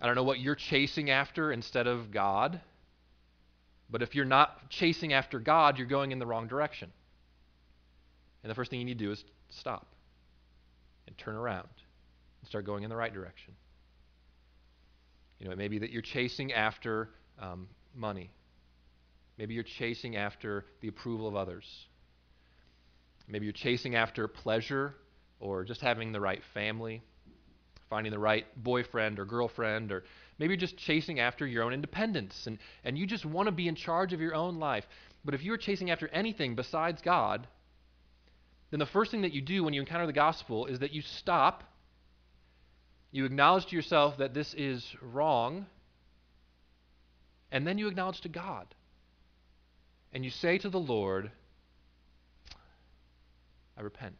I 0.00 0.06
don't 0.06 0.14
know 0.14 0.22
what 0.22 0.38
you're 0.38 0.54
chasing 0.54 1.10
after 1.10 1.50
instead 1.50 1.86
of 1.86 2.12
God, 2.12 2.60
but 3.90 4.02
if 4.02 4.14
you're 4.14 4.24
not 4.24 4.70
chasing 4.70 5.12
after 5.12 5.40
God, 5.40 5.78
you're 5.78 5.88
going 5.88 6.12
in 6.12 6.18
the 6.18 6.26
wrong 6.26 6.46
direction. 6.46 6.92
And 8.42 8.50
the 8.50 8.54
first 8.54 8.70
thing 8.70 8.78
you 8.78 8.84
need 8.84 8.98
to 8.98 9.04
do 9.04 9.12
is 9.12 9.24
stop 9.50 9.86
and 11.06 11.18
turn 11.18 11.34
around 11.34 11.68
and 12.40 12.48
start 12.48 12.64
going 12.64 12.84
in 12.84 12.90
the 12.90 12.96
right 12.96 13.12
direction. 13.12 13.54
You 15.40 15.46
know, 15.46 15.52
it 15.52 15.58
may 15.58 15.68
be 15.68 15.78
that 15.78 15.90
you're 15.90 16.02
chasing 16.02 16.52
after 16.52 17.10
um, 17.40 17.68
money. 17.94 18.30
Maybe 19.36 19.54
you're 19.54 19.62
chasing 19.62 20.16
after 20.16 20.64
the 20.80 20.88
approval 20.88 21.28
of 21.28 21.36
others. 21.36 21.86
Maybe 23.28 23.46
you're 23.46 23.52
chasing 23.52 23.94
after 23.94 24.26
pleasure 24.26 24.94
or 25.40 25.64
just 25.64 25.80
having 25.80 26.12
the 26.12 26.20
right 26.20 26.42
family, 26.54 27.02
finding 27.88 28.12
the 28.12 28.18
right 28.18 28.46
boyfriend 28.56 29.18
or 29.18 29.24
girlfriend, 29.24 29.92
or 29.92 30.04
maybe 30.38 30.56
just 30.56 30.76
chasing 30.76 31.20
after 31.20 31.46
your 31.46 31.62
own 31.62 31.72
independence 31.72 32.46
and, 32.46 32.58
and 32.84 32.98
you 32.98 33.06
just 33.06 33.24
want 33.24 33.46
to 33.46 33.52
be 33.52 33.68
in 33.68 33.74
charge 33.74 34.12
of 34.12 34.20
your 34.20 34.34
own 34.34 34.58
life. 34.58 34.86
But 35.24 35.34
if 35.34 35.42
you're 35.42 35.56
chasing 35.56 35.90
after 35.90 36.08
anything 36.08 36.54
besides 36.54 37.02
God, 37.02 37.46
then 38.70 38.80
the 38.80 38.86
first 38.86 39.10
thing 39.10 39.22
that 39.22 39.32
you 39.32 39.40
do 39.40 39.64
when 39.64 39.74
you 39.74 39.80
encounter 39.80 40.06
the 40.06 40.12
gospel 40.12 40.66
is 40.66 40.80
that 40.80 40.92
you 40.92 41.02
stop, 41.02 41.64
you 43.10 43.24
acknowledge 43.24 43.66
to 43.66 43.76
yourself 43.76 44.18
that 44.18 44.34
this 44.34 44.54
is 44.54 44.94
wrong, 45.00 45.66
and 47.50 47.66
then 47.66 47.78
you 47.78 47.88
acknowledge 47.88 48.20
to 48.22 48.28
God. 48.28 48.74
And 50.12 50.24
you 50.24 50.30
say 50.30 50.58
to 50.58 50.68
the 50.68 50.80
Lord, 50.80 51.30
I 53.76 53.80
repent. 53.80 54.16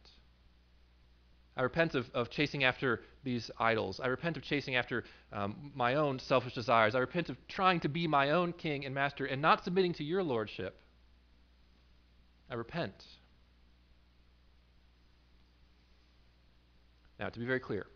I 1.59 1.63
repent 1.63 1.93
of, 1.93 2.09
of 2.13 2.29
chasing 2.29 2.63
after 2.63 3.01
these 3.25 3.51
idols. 3.59 3.99
I 4.01 4.07
repent 4.07 4.37
of 4.37 4.43
chasing 4.43 4.77
after 4.77 5.03
um, 5.33 5.73
my 5.75 5.95
own 5.95 6.17
selfish 6.17 6.53
desires. 6.53 6.95
I 6.95 6.99
repent 6.99 7.27
of 7.27 7.35
trying 7.49 7.81
to 7.81 7.89
be 7.89 8.07
my 8.07 8.31
own 8.31 8.53
king 8.53 8.85
and 8.85 8.95
master 8.95 9.25
and 9.25 9.41
not 9.41 9.65
submitting 9.65 9.91
to 9.95 10.05
your 10.05 10.23
lordship. 10.23 10.79
I 12.49 12.53
repent. 12.53 13.03
Now, 17.19 17.27
to 17.27 17.37
be 17.37 17.45
very 17.45 17.59
clear, 17.59 17.87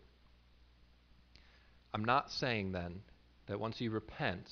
I'm 1.94 2.04
not 2.04 2.30
saying 2.30 2.72
then 2.72 3.00
that 3.46 3.58
once 3.58 3.80
you 3.80 3.90
repent, 3.90 4.46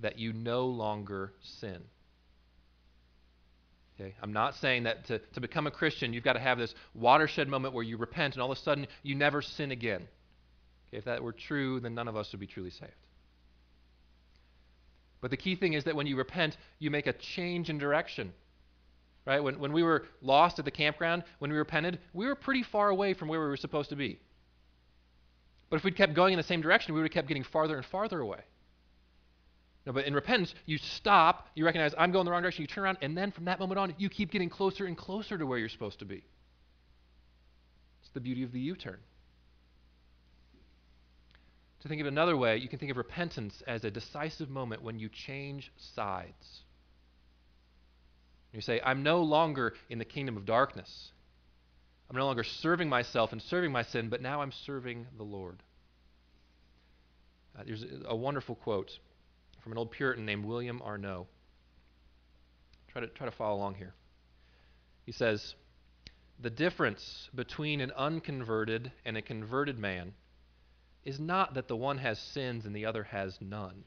that 0.00 0.18
you 0.18 0.34
no 0.34 0.66
longer 0.66 1.32
sin. 1.40 1.82
Okay? 3.98 4.14
I'm 4.22 4.32
not 4.32 4.54
saying 4.56 4.84
that 4.84 5.06
to, 5.06 5.18
to 5.18 5.40
become 5.40 5.66
a 5.66 5.70
Christian, 5.70 6.12
you've 6.12 6.24
got 6.24 6.34
to 6.34 6.40
have 6.40 6.58
this 6.58 6.74
watershed 6.94 7.48
moment 7.48 7.74
where 7.74 7.84
you 7.84 7.96
repent 7.96 8.34
and 8.34 8.42
all 8.42 8.52
of 8.52 8.58
a 8.58 8.60
sudden 8.60 8.86
you 9.02 9.14
never 9.14 9.40
sin 9.40 9.70
again. 9.70 10.06
Okay? 10.88 10.98
If 10.98 11.04
that 11.04 11.22
were 11.22 11.32
true, 11.32 11.80
then 11.80 11.94
none 11.94 12.08
of 12.08 12.16
us 12.16 12.30
would 12.32 12.40
be 12.40 12.46
truly 12.46 12.70
saved. 12.70 12.92
But 15.20 15.30
the 15.30 15.36
key 15.36 15.56
thing 15.56 15.72
is 15.72 15.84
that 15.84 15.96
when 15.96 16.06
you 16.06 16.16
repent, 16.16 16.56
you 16.78 16.90
make 16.90 17.06
a 17.06 17.12
change 17.12 17.70
in 17.70 17.78
direction. 17.78 18.32
Right? 19.24 19.42
When, 19.42 19.58
when 19.58 19.72
we 19.72 19.82
were 19.82 20.04
lost 20.20 20.58
at 20.58 20.64
the 20.64 20.70
campground, 20.70 21.24
when 21.38 21.50
we 21.50 21.56
repented, 21.56 21.98
we 22.12 22.26
were 22.26 22.36
pretty 22.36 22.62
far 22.62 22.90
away 22.90 23.14
from 23.14 23.28
where 23.28 23.40
we 23.40 23.46
were 23.46 23.56
supposed 23.56 23.90
to 23.90 23.96
be. 23.96 24.20
But 25.68 25.76
if 25.76 25.84
we'd 25.84 25.96
kept 25.96 26.14
going 26.14 26.32
in 26.32 26.36
the 26.36 26.44
same 26.44 26.60
direction, 26.60 26.94
we 26.94 27.00
would 27.00 27.10
have 27.10 27.14
kept 27.14 27.28
getting 27.28 27.42
farther 27.42 27.76
and 27.76 27.84
farther 27.84 28.20
away. 28.20 28.40
No, 29.86 29.92
but 29.92 30.04
in 30.04 30.14
repentance, 30.14 30.52
you 30.66 30.78
stop, 30.78 31.48
you 31.54 31.64
recognize 31.64 31.94
I'm 31.96 32.10
going 32.10 32.24
the 32.24 32.32
wrong 32.32 32.42
direction, 32.42 32.62
you 32.62 32.66
turn 32.66 32.82
around, 32.82 32.98
and 33.02 33.16
then 33.16 33.30
from 33.30 33.44
that 33.44 33.60
moment 33.60 33.78
on, 33.78 33.94
you 33.98 34.08
keep 34.08 34.32
getting 34.32 34.50
closer 34.50 34.84
and 34.84 34.98
closer 34.98 35.38
to 35.38 35.46
where 35.46 35.58
you're 35.58 35.68
supposed 35.68 36.00
to 36.00 36.04
be. 36.04 36.24
It's 38.02 38.10
the 38.12 38.20
beauty 38.20 38.42
of 38.42 38.50
the 38.50 38.58
U 38.58 38.74
turn. 38.74 38.98
To 41.82 41.88
think 41.88 42.00
of 42.00 42.08
another 42.08 42.36
way, 42.36 42.56
you 42.56 42.68
can 42.68 42.80
think 42.80 42.90
of 42.90 42.96
repentance 42.96 43.62
as 43.64 43.84
a 43.84 43.90
decisive 43.92 44.50
moment 44.50 44.82
when 44.82 44.98
you 44.98 45.08
change 45.08 45.70
sides. 45.94 46.62
You 48.52 48.60
say, 48.60 48.80
I'm 48.84 49.04
no 49.04 49.22
longer 49.22 49.74
in 49.88 49.98
the 49.98 50.04
kingdom 50.04 50.36
of 50.36 50.46
darkness. 50.46 51.12
I'm 52.10 52.16
no 52.16 52.26
longer 52.26 52.42
serving 52.42 52.88
myself 52.88 53.30
and 53.30 53.40
serving 53.40 53.70
my 53.70 53.82
sin, 53.82 54.08
but 54.08 54.20
now 54.20 54.42
I'm 54.42 54.52
serving 54.64 55.06
the 55.16 55.22
Lord. 55.22 55.62
Uh, 57.56 57.62
there's 57.64 57.84
a, 57.84 58.08
a 58.08 58.16
wonderful 58.16 58.56
quote 58.56 58.90
from 59.66 59.72
an 59.72 59.78
old 59.78 59.90
Puritan 59.90 60.24
named 60.24 60.44
William 60.44 60.80
Arnot. 60.80 61.26
Try 62.86 63.00
to, 63.00 63.08
try 63.08 63.26
to 63.26 63.32
follow 63.32 63.56
along 63.56 63.74
here. 63.74 63.94
He 65.04 65.10
says, 65.10 65.56
The 66.38 66.50
difference 66.50 67.28
between 67.34 67.80
an 67.80 67.90
unconverted 67.96 68.92
and 69.04 69.16
a 69.16 69.22
converted 69.22 69.76
man 69.76 70.14
is 71.04 71.18
not 71.18 71.54
that 71.54 71.66
the 71.66 71.74
one 71.74 71.98
has 71.98 72.20
sins 72.20 72.64
and 72.64 72.76
the 72.76 72.86
other 72.86 73.02
has 73.02 73.40
none, 73.40 73.82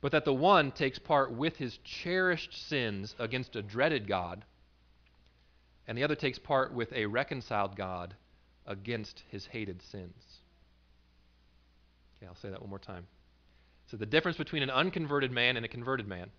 but 0.00 0.10
that 0.10 0.24
the 0.24 0.34
one 0.34 0.72
takes 0.72 0.98
part 0.98 1.30
with 1.30 1.56
his 1.56 1.78
cherished 1.84 2.52
sins 2.52 3.14
against 3.20 3.54
a 3.54 3.62
dreaded 3.62 4.08
God, 4.08 4.44
and 5.86 5.96
the 5.96 6.02
other 6.02 6.16
takes 6.16 6.40
part 6.40 6.74
with 6.74 6.92
a 6.92 7.06
reconciled 7.06 7.76
God 7.76 8.16
against 8.66 9.22
his 9.28 9.46
hated 9.46 9.80
sins. 9.80 10.40
Okay, 12.16 12.26
I'll 12.26 12.34
say 12.34 12.50
that 12.50 12.60
one 12.60 12.70
more 12.70 12.80
time. 12.80 13.06
So 13.90 13.96
the 13.96 14.06
difference 14.06 14.38
between 14.38 14.62
an 14.62 14.70
unconverted 14.70 15.32
man 15.32 15.56
and 15.56 15.66
a 15.66 15.68
converted 15.68 16.06
man 16.06 16.30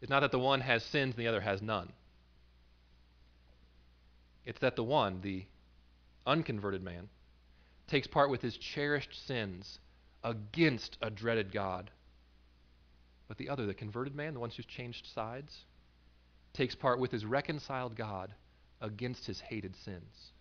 is 0.00 0.08
not 0.08 0.20
that 0.20 0.30
the 0.30 0.38
one 0.38 0.60
has 0.60 0.84
sins 0.84 1.16
and 1.16 1.24
the 1.24 1.28
other 1.28 1.40
has 1.40 1.60
none. 1.60 1.92
It's 4.46 4.60
that 4.60 4.76
the 4.76 4.84
one, 4.84 5.20
the 5.22 5.44
unconverted 6.24 6.82
man, 6.82 7.08
takes 7.88 8.06
part 8.06 8.30
with 8.30 8.42
his 8.42 8.56
cherished 8.56 9.26
sins 9.26 9.80
against 10.22 10.96
a 11.02 11.10
dreaded 11.10 11.52
God. 11.52 11.90
But 13.26 13.38
the 13.38 13.48
other, 13.48 13.66
the 13.66 13.74
converted 13.74 14.14
man, 14.14 14.34
the 14.34 14.40
one 14.40 14.50
who's 14.50 14.64
changed 14.64 15.06
sides, 15.12 15.64
takes 16.52 16.76
part 16.76 17.00
with 17.00 17.10
his 17.10 17.24
reconciled 17.24 17.96
God 17.96 18.32
against 18.80 19.26
his 19.26 19.40
hated 19.40 19.74
sins. 19.84 20.32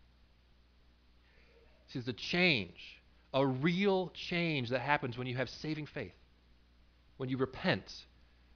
See, 1.87 1.99
there's 1.99 2.07
a 2.07 2.13
change, 2.13 3.01
a 3.33 3.45
real 3.45 4.09
change 4.13 4.69
that 4.69 4.81
happens 4.81 5.17
when 5.17 5.25
you 5.25 5.35
have 5.35 5.49
saving 5.49 5.87
faith. 5.87 6.13
When 7.17 7.29
you 7.29 7.37
repent, 7.37 7.91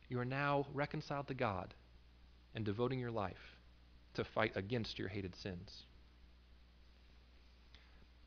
you 0.10 0.19
are 0.19 0.26
now 0.26 0.65
reconciled 0.74 1.28
to 1.28 1.34
God 1.34 1.74
and 2.56 2.63
devoting 2.65 3.00
your 3.00 3.12
life 3.12 3.58
to 4.13 4.24
fight 4.24 4.54
against 4.56 5.00
your 5.00 5.08
hated 5.08 5.36
sins. 5.36 5.84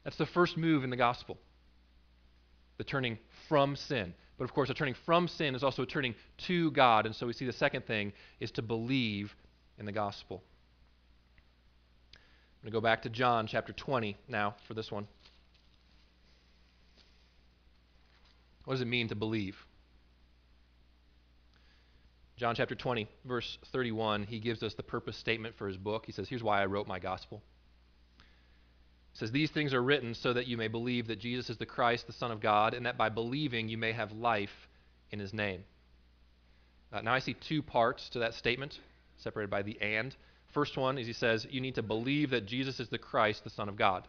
That's 0.03 0.17
the 0.17 0.27
first 0.27 0.57
move 0.57 0.85
in 0.85 0.91
the 0.91 0.97
gospel 0.97 1.39
the 2.77 2.85
turning 2.85 3.19
from 3.49 3.77
sin. 3.77 4.15
But 4.37 4.45
of 4.45 4.53
course, 4.53 4.71
a 4.71 4.75
turning 4.75 4.95
from 5.07 5.29
sin 5.29 5.55
is 5.55 5.63
also 5.63 5.83
a 5.83 5.87
turning 5.87 6.15
to 6.47 6.71
God. 6.73 7.07
And 7.07 7.15
so 7.15 7.27
we 7.27 7.33
see 7.33 7.47
the 7.47 7.53
second 7.53 7.87
thing 7.87 8.13
is 8.41 8.51
to 8.53 8.63
believe 8.63 9.35
in 9.79 9.87
the 9.87 9.93
gospel. 9.93 10.43
I'm 12.15 12.71
going 12.71 12.73
to 12.73 12.77
go 12.77 12.81
back 12.81 13.03
to 13.03 13.11
John 13.11 13.47
chapter 13.47 13.73
20 13.73 14.17
now 14.29 14.57
for 14.67 14.75
this 14.75 14.91
one. 14.91 15.07
What 18.65 18.75
does 18.75 18.81
it 18.81 18.87
mean 18.87 19.09
to 19.09 19.15
believe? 19.15 19.57
John 22.37 22.57
chapter 22.57 22.75
20, 22.75 23.07
verse 23.25 23.59
31, 23.73 24.25
he 24.25 24.41
gives 24.41 24.63
us 24.63 24.75
the 24.75 24.83
purpose 24.83 25.17
statement 25.17 25.57
for 25.57 25.69
his 25.69 25.77
book. 25.77 26.05
He 26.07 26.13
says, 26.13 26.29
Here's 26.29 26.43
why 26.43 26.61
I 26.61 26.67
wrote 26.67 26.89
my 26.89 26.99
gospel. 26.99 27.43
He 29.13 29.19
says, 29.19 29.31
These 29.31 29.53
things 29.53 29.73
are 29.73 29.83
written 29.83 30.15
so 30.15 30.33
that 30.33 30.49
you 30.49 30.57
may 30.57 30.67
believe 30.67 31.07
that 31.07 31.21
Jesus 31.21 31.49
is 31.49 31.59
the 31.59 31.67
Christ, 31.67 32.09
the 32.09 32.13
Son 32.13 32.33
of 32.33 32.41
God, 32.41 32.75
and 32.75 32.87
that 32.87 32.99
by 32.99 33.09
believing 33.09 33.69
you 33.69 33.79
may 33.79 33.93
have 33.93 34.11
life 34.11 34.69
in 35.13 35.21
his 35.21 35.33
name. 35.33 35.63
Uh, 36.93 37.03
now 37.03 37.15
I 37.15 37.21
see 37.21 37.35
two 37.35 37.63
parts 37.63 38.09
to 38.11 38.19
that 38.21 38.35
statement, 38.35 38.81
separated 39.17 39.51
by 39.51 39.63
the 39.63 39.81
and. 39.81 40.15
First 40.53 40.77
one 40.77 40.99
is 40.99 41.07
he 41.07 41.13
says, 41.13 41.47
You 41.49 41.61
need 41.61 41.77
to 41.77 41.83
believe 41.83 42.31
that 42.31 42.47
Jesus 42.47 42.81
is 42.81 42.89
the 42.89 42.99
Christ, 42.99 43.45
the 43.45 43.51
Son 43.51 43.69
of 43.69 43.77
God. 43.77 44.09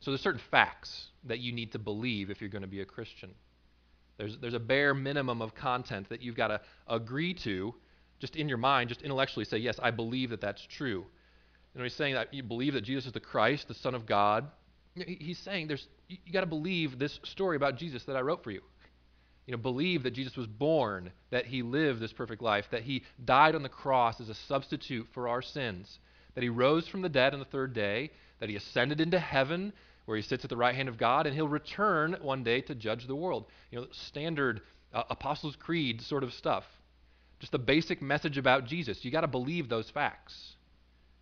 So 0.00 0.10
there's 0.10 0.22
certain 0.22 0.40
facts 0.50 1.08
that 1.24 1.40
you 1.40 1.52
need 1.52 1.72
to 1.72 1.78
believe 1.78 2.30
if 2.30 2.40
you're 2.40 2.50
going 2.50 2.62
to 2.62 2.68
be 2.68 2.80
a 2.80 2.86
Christian. 2.86 3.30
There's, 4.16 4.36
there's 4.38 4.54
a 4.54 4.60
bare 4.60 4.94
minimum 4.94 5.42
of 5.42 5.54
content 5.54 6.08
that 6.08 6.22
you've 6.22 6.36
got 6.36 6.48
to 6.48 6.60
agree 6.86 7.34
to, 7.34 7.74
just 8.20 8.36
in 8.36 8.48
your 8.48 8.58
mind, 8.58 8.88
just 8.88 9.02
intellectually 9.02 9.44
say, 9.44 9.58
yes, 9.58 9.78
I 9.82 9.90
believe 9.90 10.30
that 10.30 10.40
that's 10.40 10.64
true. 10.66 11.04
You 11.74 11.78
know, 11.78 11.84
he's 11.84 11.94
saying 11.94 12.14
that 12.14 12.32
you 12.32 12.42
believe 12.42 12.74
that 12.74 12.82
Jesus 12.84 13.06
is 13.06 13.12
the 13.12 13.20
Christ, 13.20 13.66
the 13.68 13.74
Son 13.74 13.94
of 13.94 14.06
God. 14.06 14.46
He's 14.94 15.38
saying 15.38 15.66
there's 15.66 15.86
you, 16.08 16.18
you 16.24 16.32
got 16.32 16.40
to 16.42 16.46
believe 16.46 16.98
this 16.98 17.18
story 17.24 17.56
about 17.56 17.76
Jesus 17.76 18.04
that 18.04 18.16
I 18.16 18.20
wrote 18.20 18.44
for 18.44 18.52
you. 18.52 18.62
You 19.46 19.52
know, 19.52 19.58
believe 19.58 20.04
that 20.04 20.12
Jesus 20.12 20.36
was 20.36 20.46
born, 20.46 21.10
that 21.30 21.46
he 21.46 21.62
lived 21.62 22.00
this 22.00 22.12
perfect 22.12 22.40
life, 22.40 22.66
that 22.70 22.82
he 22.82 23.02
died 23.24 23.54
on 23.54 23.62
the 23.62 23.68
cross 23.68 24.20
as 24.20 24.28
a 24.28 24.34
substitute 24.34 25.06
for 25.12 25.28
our 25.28 25.42
sins, 25.42 25.98
that 26.34 26.42
he 26.42 26.48
rose 26.48 26.88
from 26.88 27.02
the 27.02 27.08
dead 27.08 27.34
on 27.34 27.40
the 27.40 27.44
third 27.44 27.74
day, 27.74 28.10
that 28.40 28.48
he 28.48 28.56
ascended 28.56 29.00
into 29.00 29.18
heaven, 29.18 29.72
where 30.04 30.16
he 30.16 30.22
sits 30.22 30.44
at 30.44 30.50
the 30.50 30.56
right 30.56 30.74
hand 30.74 30.88
of 30.88 30.98
God, 30.98 31.26
and 31.26 31.34
he'll 31.34 31.48
return 31.48 32.16
one 32.20 32.44
day 32.44 32.60
to 32.62 32.74
judge 32.74 33.06
the 33.06 33.16
world. 33.16 33.46
You 33.70 33.80
know, 33.80 33.86
standard 33.90 34.60
uh, 34.92 35.04
Apostles' 35.10 35.56
Creed 35.56 36.02
sort 36.02 36.22
of 36.22 36.32
stuff. 36.32 36.64
Just 37.40 37.52
the 37.52 37.58
basic 37.58 38.02
message 38.02 38.38
about 38.38 38.66
Jesus. 38.66 39.04
You 39.04 39.10
got 39.10 39.22
to 39.22 39.28
believe 39.28 39.68
those 39.68 39.90
facts. 39.90 40.54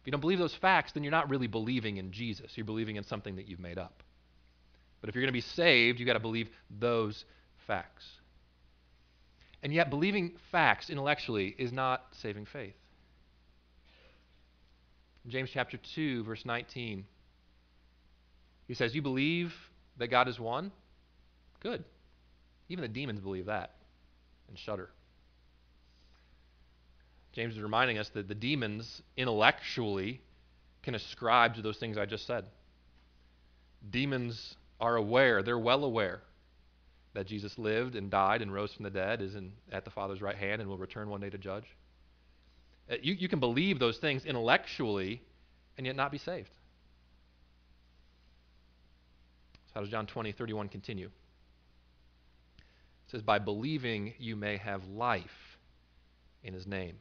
If 0.00 0.06
you 0.06 0.10
don't 0.10 0.20
believe 0.20 0.38
those 0.38 0.54
facts, 0.54 0.92
then 0.92 1.04
you're 1.04 1.12
not 1.12 1.30
really 1.30 1.46
believing 1.46 1.96
in 1.96 2.10
Jesus. 2.10 2.52
You're 2.56 2.66
believing 2.66 2.96
in 2.96 3.04
something 3.04 3.36
that 3.36 3.48
you've 3.48 3.60
made 3.60 3.78
up. 3.78 4.02
But 5.00 5.08
if 5.08 5.14
you're 5.14 5.22
going 5.22 5.28
to 5.28 5.32
be 5.32 5.40
saved, 5.40 5.98
you've 5.98 6.06
got 6.06 6.14
to 6.14 6.20
believe 6.20 6.48
those 6.70 7.24
facts. 7.66 8.04
And 9.62 9.72
yet, 9.72 9.90
believing 9.90 10.32
facts 10.50 10.90
intellectually 10.90 11.54
is 11.56 11.72
not 11.72 12.04
saving 12.20 12.46
faith. 12.46 12.74
James 15.28 15.50
chapter 15.52 15.78
2, 15.94 16.24
verse 16.24 16.44
19 16.44 17.04
he 18.72 18.74
says, 18.74 18.94
You 18.94 19.02
believe 19.02 19.52
that 19.98 20.08
God 20.08 20.28
is 20.28 20.40
one? 20.40 20.72
Good. 21.60 21.84
Even 22.70 22.80
the 22.80 22.88
demons 22.88 23.20
believe 23.20 23.44
that 23.44 23.74
and 24.48 24.58
shudder. 24.58 24.88
James 27.34 27.54
is 27.54 27.60
reminding 27.60 27.98
us 27.98 28.08
that 28.14 28.28
the 28.28 28.34
demons 28.34 29.02
intellectually 29.14 30.22
can 30.82 30.94
ascribe 30.94 31.56
to 31.56 31.60
those 31.60 31.76
things 31.76 31.98
I 31.98 32.06
just 32.06 32.26
said. 32.26 32.46
Demons 33.90 34.56
are 34.80 34.96
aware, 34.96 35.42
they're 35.42 35.58
well 35.58 35.84
aware 35.84 36.22
that 37.12 37.26
Jesus 37.26 37.58
lived 37.58 37.94
and 37.94 38.10
died 38.10 38.40
and 38.40 38.54
rose 38.54 38.72
from 38.72 38.84
the 38.84 38.90
dead, 38.90 39.20
is 39.20 39.34
in, 39.34 39.52
at 39.70 39.84
the 39.84 39.90
Father's 39.90 40.22
right 40.22 40.38
hand, 40.38 40.62
and 40.62 40.70
will 40.70 40.78
return 40.78 41.10
one 41.10 41.20
day 41.20 41.28
to 41.28 41.36
judge. 41.36 41.66
Uh, 42.90 42.94
you, 43.02 43.12
you 43.12 43.28
can 43.28 43.38
believe 43.38 43.78
those 43.78 43.98
things 43.98 44.24
intellectually 44.24 45.20
and 45.76 45.86
yet 45.86 45.94
not 45.94 46.10
be 46.10 46.16
saved. 46.16 46.48
So, 49.72 49.74
how 49.74 49.80
does 49.80 49.90
John 49.90 50.06
20, 50.06 50.32
31 50.32 50.68
continue? 50.68 51.06
It 51.06 53.10
says, 53.10 53.22
By 53.22 53.38
believing 53.38 54.12
you 54.18 54.36
may 54.36 54.58
have 54.58 54.84
life 54.86 55.56
in 56.44 56.52
his 56.52 56.66
name. 56.66 56.96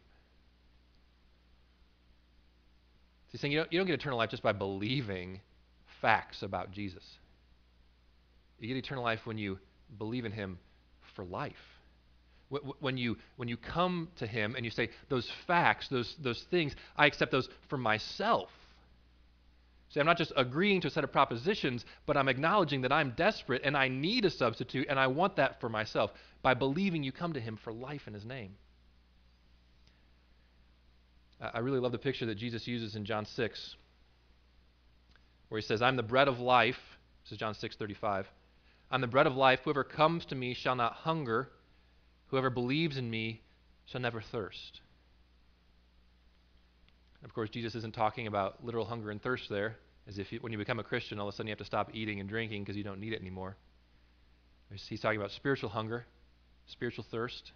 He's 3.31 3.39
saying 3.39 3.53
you 3.53 3.59
don't, 3.59 3.71
you 3.71 3.79
don't 3.79 3.87
get 3.87 3.99
eternal 3.99 4.17
life 4.17 4.29
just 4.29 4.43
by 4.43 4.51
believing 4.51 5.39
facts 6.01 6.43
about 6.43 6.71
Jesus. 6.71 7.03
You 8.59 8.67
get 8.67 8.77
eternal 8.77 9.03
life 9.03 9.21
when 9.25 9.37
you 9.37 9.57
believe 9.97 10.25
in 10.25 10.31
him 10.31 10.59
for 11.15 11.25
life. 11.25 11.55
When 12.79 12.97
you, 12.97 13.15
when 13.37 13.47
you 13.47 13.55
come 13.55 14.09
to 14.17 14.27
him 14.27 14.55
and 14.55 14.65
you 14.65 14.71
say, 14.71 14.89
those 15.07 15.31
facts, 15.47 15.87
those, 15.87 16.13
those 16.21 16.45
things, 16.51 16.75
I 16.97 17.05
accept 17.05 17.31
those 17.31 17.47
for 17.69 17.77
myself. 17.77 18.49
See, 19.91 19.99
I'm 19.99 20.05
not 20.05 20.17
just 20.17 20.31
agreeing 20.37 20.79
to 20.81 20.87
a 20.87 20.91
set 20.91 21.03
of 21.03 21.11
propositions, 21.11 21.83
but 22.05 22.15
I'm 22.15 22.29
acknowledging 22.29 22.81
that 22.81 22.93
I'm 22.93 23.11
desperate 23.11 23.61
and 23.65 23.75
I 23.75 23.89
need 23.89 24.23
a 24.23 24.29
substitute 24.29 24.87
and 24.89 24.97
I 24.97 25.07
want 25.07 25.35
that 25.35 25.59
for 25.59 25.67
myself. 25.67 26.11
By 26.41 26.53
believing, 26.53 27.03
you 27.03 27.11
come 27.11 27.33
to 27.33 27.41
him 27.41 27.57
for 27.57 27.73
life 27.73 28.07
in 28.07 28.13
his 28.13 28.23
name. 28.23 28.55
I 31.41 31.59
really 31.59 31.79
love 31.79 31.91
the 31.91 31.97
picture 31.97 32.25
that 32.27 32.35
Jesus 32.35 32.67
uses 32.67 32.95
in 32.95 33.03
John 33.03 33.25
6, 33.25 33.75
where 35.49 35.59
he 35.59 35.65
says, 35.65 35.81
I'm 35.81 35.97
the 35.97 36.03
bread 36.03 36.27
of 36.29 36.39
life. 36.39 36.79
This 37.23 37.33
is 37.33 37.37
John 37.37 37.53
6 37.53 37.75
35. 37.75 38.27
I'm 38.91 39.01
the 39.01 39.07
bread 39.07 39.27
of 39.27 39.35
life. 39.35 39.59
Whoever 39.63 39.83
comes 39.83 40.23
to 40.25 40.35
me 40.35 40.53
shall 40.53 40.75
not 40.75 40.93
hunger. 40.93 41.49
Whoever 42.27 42.49
believes 42.49 42.95
in 42.95 43.09
me 43.09 43.41
shall 43.87 44.01
never 44.01 44.21
thirst. 44.21 44.79
Of 47.23 47.33
course, 47.33 47.49
Jesus 47.49 47.75
isn't 47.75 47.93
talking 47.93 48.27
about 48.27 48.63
literal 48.65 48.85
hunger 48.85 49.11
and 49.11 49.21
thirst 49.21 49.49
there, 49.49 49.77
as 50.07 50.17
if 50.17 50.31
you, 50.31 50.39
when 50.39 50.51
you 50.51 50.57
become 50.57 50.79
a 50.79 50.83
Christian, 50.83 51.19
all 51.19 51.27
of 51.27 51.33
a 51.33 51.35
sudden 51.35 51.47
you 51.47 51.51
have 51.51 51.59
to 51.59 51.65
stop 51.65 51.91
eating 51.93 52.19
and 52.19 52.27
drinking 52.27 52.63
because 52.63 52.75
you 52.75 52.83
don't 52.83 52.99
need 52.99 53.13
it 53.13 53.21
anymore. 53.21 53.55
He's 54.87 55.01
talking 55.01 55.19
about 55.19 55.31
spiritual 55.31 55.69
hunger, 55.69 56.05
spiritual 56.67 57.05
thirst. 57.11 57.51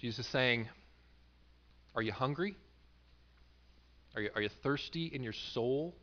Jesus 0.00 0.26
is 0.26 0.32
saying, 0.32 0.68
Are 1.94 2.02
you 2.02 2.12
hungry? 2.12 2.56
Are 4.14 4.22
you, 4.22 4.30
are 4.34 4.42
you 4.42 4.50
thirsty 4.62 5.06
in 5.06 5.22
your 5.22 5.34
soul? 5.54 5.94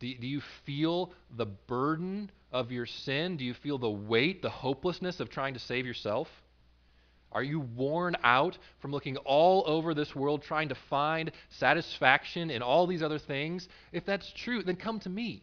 Do, 0.00 0.12
do 0.20 0.26
you 0.26 0.42
feel 0.66 1.12
the 1.36 1.46
burden 1.46 2.30
of 2.50 2.70
your 2.70 2.86
sin? 2.86 3.36
Do 3.36 3.44
you 3.44 3.54
feel 3.54 3.78
the 3.78 3.90
weight, 3.90 4.42
the 4.42 4.50
hopelessness 4.50 5.20
of 5.20 5.30
trying 5.30 5.54
to 5.54 5.60
save 5.60 5.86
yourself? 5.86 6.28
Are 7.32 7.42
you 7.42 7.60
worn 7.60 8.16
out 8.22 8.58
from 8.80 8.90
looking 8.92 9.16
all 9.18 9.64
over 9.66 9.94
this 9.94 10.14
world 10.14 10.42
trying 10.42 10.68
to 10.68 10.74
find 10.88 11.32
satisfaction 11.48 12.50
in 12.50 12.62
all 12.62 12.86
these 12.86 13.02
other 13.02 13.18
things? 13.18 13.68
If 13.92 14.04
that's 14.04 14.30
true, 14.32 14.62
then 14.62 14.76
come 14.76 15.00
to 15.00 15.10
me. 15.10 15.42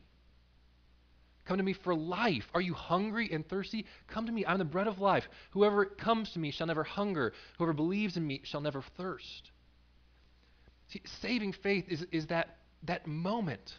Come 1.45 1.57
to 1.57 1.63
me 1.63 1.73
for 1.73 1.95
life. 1.95 2.47
Are 2.53 2.61
you 2.61 2.75
hungry 2.75 3.29
and 3.31 3.47
thirsty? 3.47 3.85
Come 4.07 4.27
to 4.27 4.31
me. 4.31 4.45
I'm 4.45 4.59
the 4.59 4.65
bread 4.65 4.87
of 4.87 4.99
life. 4.99 5.27
Whoever 5.51 5.85
comes 5.85 6.31
to 6.33 6.39
me 6.39 6.51
shall 6.51 6.67
never 6.67 6.83
hunger. 6.83 7.33
Whoever 7.57 7.73
believes 7.73 8.17
in 8.17 8.27
me 8.27 8.41
shall 8.43 8.61
never 8.61 8.83
thirst. 8.97 9.49
See, 10.89 11.01
saving 11.21 11.53
faith 11.53 11.85
is, 11.87 12.05
is 12.11 12.27
that, 12.27 12.57
that 12.83 13.07
moment 13.07 13.73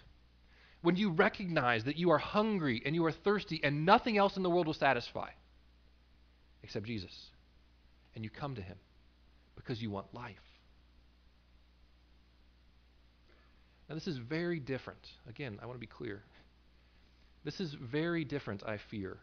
when 0.83 0.97
you 0.97 1.11
recognize 1.11 1.85
that 1.85 1.97
you 1.97 2.11
are 2.11 2.19
hungry 2.19 2.83
and 2.85 2.95
you 2.95 3.05
are 3.05 3.13
thirsty 3.13 3.61
and 3.63 3.85
nothing 3.85 4.17
else 4.17 4.37
in 4.37 4.43
the 4.43 4.51
world 4.51 4.67
will 4.67 4.75
satisfy 4.75 5.29
except 6.63 6.87
Jesus. 6.87 7.31
And 8.15 8.25
you 8.25 8.31
come 8.31 8.55
to 8.57 8.63
him 8.63 8.77
because 9.57 9.81
you 9.81 9.91
want 9.91 10.13
life. 10.13 10.37
Now, 13.89 13.95
this 13.95 14.07
is 14.07 14.19
very 14.19 14.61
different. 14.61 15.01
Again, 15.29 15.59
I 15.61 15.67
want 15.67 15.77
to 15.77 15.81
be 15.81 15.87
clear. 15.87 16.23
This 17.45 17.59
is 17.61 17.75
very 17.75 18.25
different, 18.25 18.63
I 18.65 18.79
fear, 18.91 19.19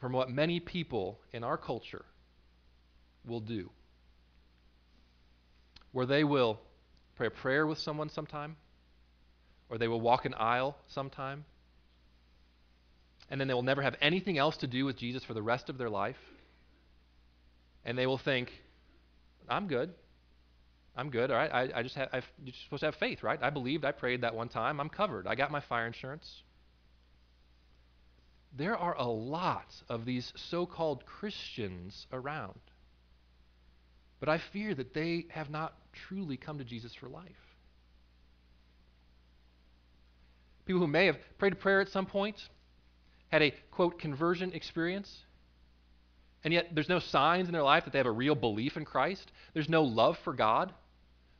from 0.00 0.12
what 0.12 0.30
many 0.30 0.58
people 0.58 1.20
in 1.32 1.44
our 1.44 1.56
culture 1.56 2.04
will 3.26 3.40
do. 3.40 3.70
Where 5.92 6.06
they 6.06 6.24
will 6.24 6.58
pray 7.16 7.26
a 7.26 7.30
prayer 7.30 7.66
with 7.66 7.78
someone 7.78 8.08
sometime, 8.08 8.56
or 9.68 9.78
they 9.78 9.88
will 9.88 10.00
walk 10.00 10.24
an 10.24 10.34
aisle 10.34 10.76
sometime, 10.88 11.44
and 13.28 13.40
then 13.40 13.46
they 13.46 13.54
will 13.54 13.62
never 13.62 13.82
have 13.82 13.94
anything 14.00 14.38
else 14.38 14.56
to 14.58 14.66
do 14.66 14.84
with 14.84 14.96
Jesus 14.96 15.22
for 15.22 15.34
the 15.34 15.42
rest 15.42 15.68
of 15.68 15.78
their 15.78 15.90
life. 15.90 16.16
And 17.84 17.96
they 17.96 18.06
will 18.06 18.18
think, 18.18 18.50
I'm 19.48 19.66
good. 19.66 19.92
I'm 20.96 21.10
good. 21.10 21.30
All 21.30 21.36
right. 21.36 21.50
I, 21.52 21.78
I 21.78 21.82
just 21.82 21.94
have, 21.94 22.08
I've, 22.12 22.24
you're 22.44 22.54
supposed 22.64 22.80
to 22.80 22.86
have 22.86 22.96
faith, 22.96 23.22
right? 23.22 23.38
I 23.42 23.50
believed. 23.50 23.84
I 23.84 23.92
prayed 23.92 24.22
that 24.22 24.34
one 24.34 24.48
time. 24.48 24.80
I'm 24.80 24.88
covered. 24.88 25.26
I 25.26 25.34
got 25.34 25.50
my 25.50 25.60
fire 25.60 25.86
insurance. 25.86 26.42
There 28.56 28.76
are 28.76 28.96
a 28.96 29.06
lot 29.06 29.72
of 29.88 30.04
these 30.04 30.32
so 30.50 30.66
called 30.66 31.06
Christians 31.06 32.06
around. 32.12 32.58
But 34.18 34.28
I 34.28 34.40
fear 34.52 34.74
that 34.74 34.92
they 34.92 35.26
have 35.30 35.48
not 35.50 35.74
truly 36.08 36.36
come 36.36 36.58
to 36.58 36.64
Jesus 36.64 36.92
for 36.94 37.08
life. 37.08 37.30
People 40.66 40.80
who 40.80 40.86
may 40.86 41.06
have 41.06 41.16
prayed 41.38 41.54
a 41.54 41.56
prayer 41.56 41.80
at 41.80 41.88
some 41.88 42.06
point, 42.06 42.36
had 43.28 43.42
a, 43.42 43.54
quote, 43.70 43.98
conversion 43.98 44.52
experience, 44.52 45.24
and 46.44 46.54
yet 46.54 46.74
there's 46.74 46.88
no 46.88 46.98
signs 46.98 47.48
in 47.48 47.52
their 47.52 47.62
life 47.62 47.84
that 47.84 47.92
they 47.92 47.98
have 47.98 48.06
a 48.06 48.12
real 48.12 48.34
belief 48.34 48.76
in 48.76 48.84
Christ. 48.84 49.30
There's 49.52 49.68
no 49.68 49.82
love 49.82 50.18
for 50.24 50.32
God. 50.32 50.72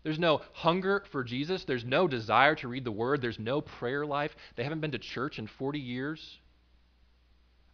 There's 0.02 0.18
no 0.18 0.40
hunger 0.52 1.04
for 1.12 1.24
Jesus. 1.24 1.64
There's 1.64 1.84
no 1.84 2.08
desire 2.08 2.54
to 2.56 2.68
read 2.68 2.84
the 2.84 2.92
Word. 2.92 3.20
There's 3.20 3.38
no 3.38 3.60
prayer 3.60 4.06
life. 4.06 4.34
They 4.56 4.62
haven't 4.62 4.80
been 4.80 4.92
to 4.92 4.98
church 4.98 5.38
in 5.38 5.46
40 5.46 5.78
years. 5.78 6.38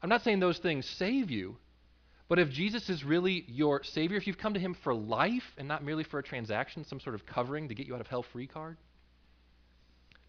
I'm 0.03 0.09
not 0.09 0.23
saying 0.23 0.41
those 0.41 0.59
things 0.59 0.87
save 0.87 1.31
you, 1.31 1.57
but 2.29 2.39
if 2.39 2.51
Jesus 2.51 2.91
is 2.91 3.05
really 3.05 3.45
your 3.49 3.83
Savior, 3.85 4.17
if 4.17 4.27
you've 4.27 4.39
come 4.39 4.55
to 4.55 4.61
Him 4.61 4.75
for 4.83 4.95
life 4.95 5.55
and 5.57 5.69
not 5.69 5.85
merely 5.85 6.05
for 6.05 6.19
a 6.19 6.23
transaction, 6.23 6.85
some 6.85 7.01
sort 7.01 7.15
of 7.15 7.25
covering 7.27 7.69
to 7.69 7.75
get 7.75 7.87
you 7.87 7.95
out 7.95 8.01
of 8.01 8.07
hell 8.09 8.25
free 8.25 8.47
card, 8.47 8.77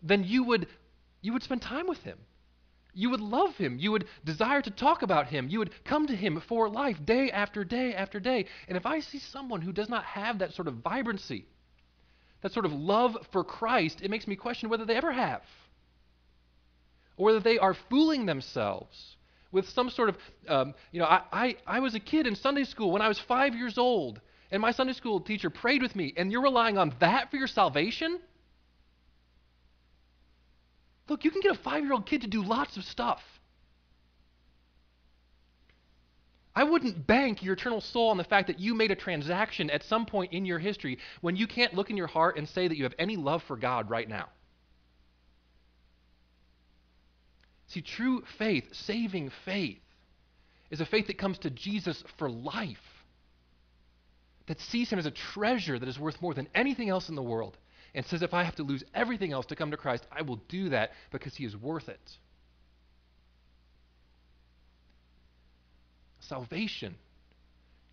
then 0.03 0.23
you 0.23 0.43
would, 0.43 0.67
you 1.21 1.33
would 1.33 1.43
spend 1.43 1.61
time 1.61 1.87
with 1.87 2.01
Him. 2.03 2.19
You 2.97 3.11
would 3.11 3.21
love 3.21 3.55
him. 3.57 3.77
You 3.77 3.91
would 3.91 4.07
desire 4.25 4.59
to 4.63 4.71
talk 4.71 5.03
about 5.03 5.27
him. 5.27 5.49
You 5.49 5.59
would 5.59 5.69
come 5.85 6.07
to 6.07 6.15
him 6.15 6.41
for 6.47 6.67
life 6.67 6.97
day 7.05 7.29
after 7.29 7.63
day 7.63 7.93
after 7.93 8.19
day. 8.19 8.47
And 8.67 8.75
if 8.75 8.87
I 8.87 9.01
see 9.01 9.19
someone 9.19 9.61
who 9.61 9.71
does 9.71 9.87
not 9.87 10.03
have 10.03 10.39
that 10.39 10.53
sort 10.53 10.67
of 10.67 10.77
vibrancy, 10.77 11.45
that 12.41 12.53
sort 12.53 12.65
of 12.65 12.73
love 12.73 13.15
for 13.31 13.43
Christ, 13.43 14.01
it 14.01 14.09
makes 14.09 14.25
me 14.25 14.35
question 14.35 14.69
whether 14.69 14.83
they 14.83 14.95
ever 14.95 15.11
have. 15.11 15.43
Or 17.17 17.27
whether 17.27 17.39
they 17.39 17.59
are 17.59 17.75
fooling 17.75 18.25
themselves 18.25 19.15
with 19.51 19.69
some 19.69 19.91
sort 19.91 20.09
of, 20.09 20.17
um, 20.47 20.73
you 20.91 20.99
know, 20.99 21.05
I, 21.05 21.21
I, 21.31 21.55
I 21.67 21.79
was 21.81 21.93
a 21.93 21.99
kid 21.99 22.25
in 22.25 22.35
Sunday 22.35 22.63
school 22.63 22.89
when 22.89 23.03
I 23.03 23.07
was 23.09 23.19
five 23.19 23.53
years 23.53 23.77
old, 23.77 24.19
and 24.49 24.59
my 24.59 24.71
Sunday 24.71 24.93
school 24.93 25.19
teacher 25.19 25.51
prayed 25.51 25.83
with 25.83 25.95
me, 25.95 26.15
and 26.17 26.31
you're 26.31 26.41
relying 26.41 26.79
on 26.79 26.95
that 26.99 27.29
for 27.29 27.37
your 27.37 27.47
salvation? 27.47 28.19
Look, 31.09 31.23
you 31.23 31.31
can 31.31 31.41
get 31.41 31.51
a 31.51 31.59
five 31.59 31.83
year 31.83 31.93
old 31.93 32.05
kid 32.05 32.21
to 32.21 32.27
do 32.27 32.43
lots 32.43 32.77
of 32.77 32.83
stuff. 32.83 33.21
I 36.55 36.63
wouldn't 36.63 37.05
bank 37.05 37.43
your 37.43 37.53
eternal 37.53 37.81
soul 37.81 38.09
on 38.09 38.17
the 38.17 38.23
fact 38.23 38.47
that 38.47 38.59
you 38.59 38.73
made 38.73 38.89
a 38.89 38.95
transaction 38.95 39.69
at 39.69 39.83
some 39.83 40.07
point 40.07 40.33
in 40.33 40.43
your 40.43 40.57
history 40.57 40.97
when 41.21 41.35
you 41.35 41.45
can't 41.45 41.75
look 41.75 41.91
in 41.91 41.97
your 41.97 42.07
heart 42.07 42.35
and 42.35 42.49
say 42.49 42.67
that 42.67 42.75
you 42.75 42.83
have 42.83 42.95
any 42.97 43.15
love 43.15 43.43
for 43.43 43.55
God 43.55 43.91
right 43.91 44.09
now. 44.09 44.29
See, 47.67 47.81
true 47.81 48.23
faith, 48.39 48.73
saving 48.73 49.31
faith, 49.45 49.81
is 50.71 50.81
a 50.81 50.85
faith 50.85 51.07
that 51.07 51.19
comes 51.19 51.37
to 51.39 51.51
Jesus 51.51 52.03
for 52.17 52.29
life, 52.29 52.77
that 54.47 54.59
sees 54.59 54.89
him 54.89 54.97
as 54.97 55.05
a 55.05 55.11
treasure 55.11 55.77
that 55.77 55.87
is 55.87 55.99
worth 55.99 56.21
more 56.21 56.33
than 56.33 56.47
anything 56.55 56.89
else 56.89 57.07
in 57.07 57.15
the 57.15 57.21
world, 57.21 57.55
and 57.97 58.05
says, 58.05 58.21
If 58.21 58.35
I 58.35 58.43
have 58.43 58.55
to 58.57 58.63
lose 58.63 58.83
everything 58.93 59.33
else 59.33 59.47
to 59.47 59.55
come 59.55 59.71
to 59.71 59.77
Christ, 59.77 60.05
I 60.11 60.21
will 60.21 60.39
do 60.49 60.69
that 60.69 60.91
because 61.11 61.35
he 61.35 61.45
is 61.45 61.57
worth 61.57 61.89
it. 61.89 62.17
Salvation 66.19 66.95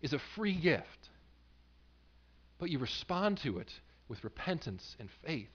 is 0.03 0.13
a 0.13 0.19
free 0.35 0.53
gift, 0.53 1.09
but 2.59 2.69
you 2.69 2.77
respond 2.77 3.39
to 3.39 3.57
it 3.57 3.71
with 4.07 4.23
repentance 4.23 4.95
and 4.99 5.09
faith. 5.25 5.49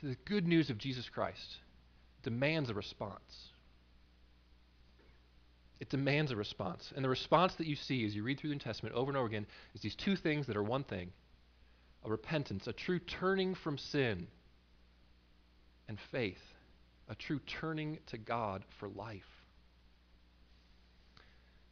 So 0.00 0.06
the 0.06 0.16
good 0.24 0.48
news 0.48 0.70
of 0.70 0.78
Jesus 0.78 1.06
Christ 1.10 1.58
demands 2.22 2.70
a 2.70 2.74
response. 2.74 3.50
It 5.80 5.88
demands 5.88 6.30
a 6.30 6.36
response. 6.36 6.92
And 6.94 7.02
the 7.02 7.08
response 7.08 7.54
that 7.56 7.66
you 7.66 7.74
see 7.74 8.04
as 8.04 8.14
you 8.14 8.22
read 8.22 8.38
through 8.38 8.50
the 8.50 8.56
New 8.56 8.60
Testament 8.60 8.94
over 8.94 9.10
and 9.10 9.16
over 9.16 9.26
again 9.26 9.46
is 9.74 9.80
these 9.80 9.96
two 9.96 10.14
things 10.14 10.46
that 10.46 10.56
are 10.56 10.62
one 10.62 10.84
thing 10.84 11.10
a 12.04 12.10
repentance, 12.10 12.66
a 12.66 12.72
true 12.72 12.98
turning 12.98 13.54
from 13.54 13.76
sin, 13.76 14.26
and 15.88 15.98
faith, 16.10 16.40
a 17.08 17.14
true 17.14 17.40
turning 17.60 17.98
to 18.06 18.16
God 18.16 18.64
for 18.78 18.88
life. 18.88 19.22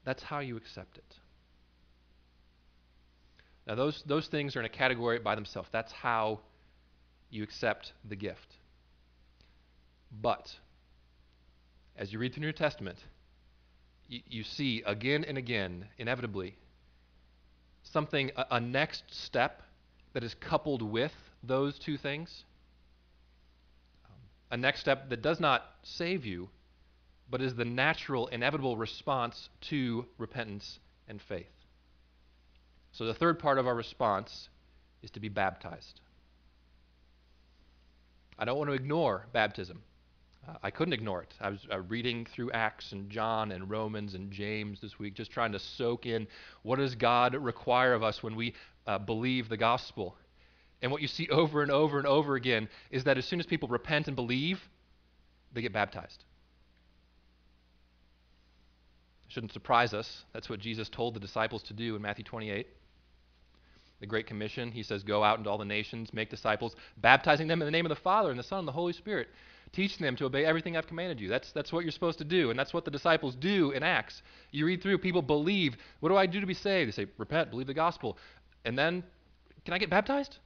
That's 0.05 0.23
how 0.23 0.41
you 0.41 0.57
accept 0.57 0.99
it. 0.99 1.15
Now, 3.67 3.75
those, 3.75 4.03
those 4.07 4.27
things 4.27 4.57
are 4.57 4.61
in 4.61 4.67
a 4.67 4.71
category 4.71 5.19
by 5.19 5.35
themselves. 5.35 5.69
That's 5.73 5.93
how 5.93 6.41
you 7.31 7.43
accept 7.43 7.93
the 8.09 8.17
gift. 8.17 8.55
But, 10.11 10.49
as 11.97 12.13
you 12.13 12.19
read 12.19 12.33
through 12.33 12.41
the 12.41 12.47
New 12.47 12.53
Testament, 12.53 12.99
you, 14.09 14.43
see 14.43 14.83
again 14.87 15.25
and 15.25 15.37
again, 15.37 15.87
inevitably, 15.99 16.57
something, 17.83 18.31
a, 18.37 18.47
a 18.53 18.61
next 18.61 19.05
step 19.09 19.63
that 20.15 20.25
is 20.25 20.35
coupled 20.35 20.83
with 20.83 21.13
those 21.43 21.79
two 21.79 21.97
things. 21.97 22.45
A 24.51 24.57
next 24.57 24.81
step 24.81 25.11
that 25.11 25.21
does 25.21 25.41
not 25.41 25.63
save 25.83 26.25
you, 26.25 26.49
but 27.31 27.43
is 27.43 27.55
the 27.55 27.65
natural, 27.65 28.29
inevitable 28.29 28.77
response 28.77 29.51
to 29.63 30.07
repentance 30.17 30.79
and 31.07 31.21
faith. 31.21 31.47
So 32.93 33.05
the 33.05 33.15
third 33.15 33.39
part 33.39 33.59
of 33.59 33.67
our 33.67 33.75
response 33.75 34.49
is 35.03 35.11
to 35.13 35.21
be 35.21 35.29
baptized. 35.29 36.01
I 38.39 38.45
don't 38.45 38.57
want 38.57 38.71
to 38.71 38.75
ignore 38.75 39.27
baptism. 39.33 39.83
Uh, 40.49 40.55
I 40.63 40.71
couldn't 40.71 40.95
ignore 40.95 41.23
it. 41.23 41.35
I 41.41 41.51
was 41.51 41.67
uh, 41.71 41.81
reading 41.81 42.27
through 42.33 42.53
Acts 42.53 42.93
and 42.93 43.11
John 43.11 43.53
and 43.53 43.69
Romans 43.69 44.15
and 44.15 44.31
James 44.31 44.81
this 44.81 44.99
week, 44.99 45.15
just 45.15 45.31
trying 45.31 45.53
to 45.53 45.59
soak 45.59 46.07
in 46.07 46.27
what 46.63 46.77
does 46.77 46.95
God 46.95 47.35
require 47.35 47.93
of 47.93 48.03
us 48.03 48.23
when 48.23 48.37
we 48.37 48.55
uh, 48.87 48.99
believe 48.99 49.49
the 49.49 49.57
gospel. 49.57 50.17
And 50.81 50.93
what 50.93 51.03
you 51.03 51.09
see 51.09 51.29
over 51.29 51.63
and 51.63 51.71
over 51.71 51.99
and 51.99 52.07
over 52.07 52.37
again 52.37 52.69
is 52.91 53.05
that 53.05 53.19
as 53.19 53.27
soon 53.27 53.41
as 53.41 53.47
people 53.47 53.69
repent 53.69 54.07
and 54.07 54.17
believe, 54.17 54.61
they 55.53 55.61
get 55.61 55.73
baptized. 55.73 56.25
It 59.29 59.33
Shouldn't 59.33 59.53
surprise 59.53 59.93
us. 59.93 60.25
That's 60.33 60.49
what 60.49 60.61
Jesus 60.61 60.89
told 60.89 61.15
the 61.15 61.21
disciples 61.21 61.63
to 61.65 61.75
do 61.75 61.97
in 61.97 62.03
Matthew 62.03 62.25
28 62.25 62.67
the 64.01 64.07
Great 64.07 64.27
Commission. 64.27 64.71
He 64.71 64.83
says, 64.83 65.03
Go 65.03 65.25
out 65.25 65.39
into 65.39 65.51
all 65.51 65.59
the 65.59 65.65
nations, 65.65 66.13
make 66.13 66.31
disciples, 66.31 66.77
baptizing 66.99 67.49
them 67.49 67.61
in 67.61 67.67
the 67.67 67.73
name 67.73 67.85
of 67.85 67.91
the 67.91 67.97
Father 67.97 68.31
and 68.31 68.39
the 68.39 68.45
Son 68.45 68.61
and 68.61 68.69
the 68.69 68.73
Holy 68.73 68.93
Spirit, 68.93 69.29
teaching 69.73 70.05
them 70.05 70.17
to 70.17 70.25
obey 70.25 70.45
everything 70.45 70.77
I've 70.77 70.87
commanded 70.87 71.21
you. 71.21 71.29
That's, 71.29 71.53
that's 71.53 71.73
what 71.73 71.85
you're 71.85 71.93
supposed 71.93 72.19
to 72.19 72.25
do, 72.25 72.51
and 72.51 72.59
that's 72.59 72.73
what 72.73 72.85
the 72.85 72.91
disciples 72.91 73.35
do 73.35 73.73
in 73.73 73.83
Acts. 73.83 74.23
You 74.51 74.67
read 74.67 74.83
through, 74.83 74.99
people 74.99 75.23
believe. 75.23 75.77
What 76.01 76.09
do 76.09 76.17
I 76.17 76.27
do 76.27 76.41
to 76.41 76.47
be 76.47 76.55
saved? 76.55 76.89
They 76.89 77.05
say, 77.05 77.11
Repent, 77.19 77.51
believe 77.51 77.67
the 77.67 77.75
gospel. 77.75 78.19
And 78.65 78.79
then, 78.79 79.03
can 79.65 79.75
I 79.75 79.79
get 79.79 79.91
baptized? 79.91 80.39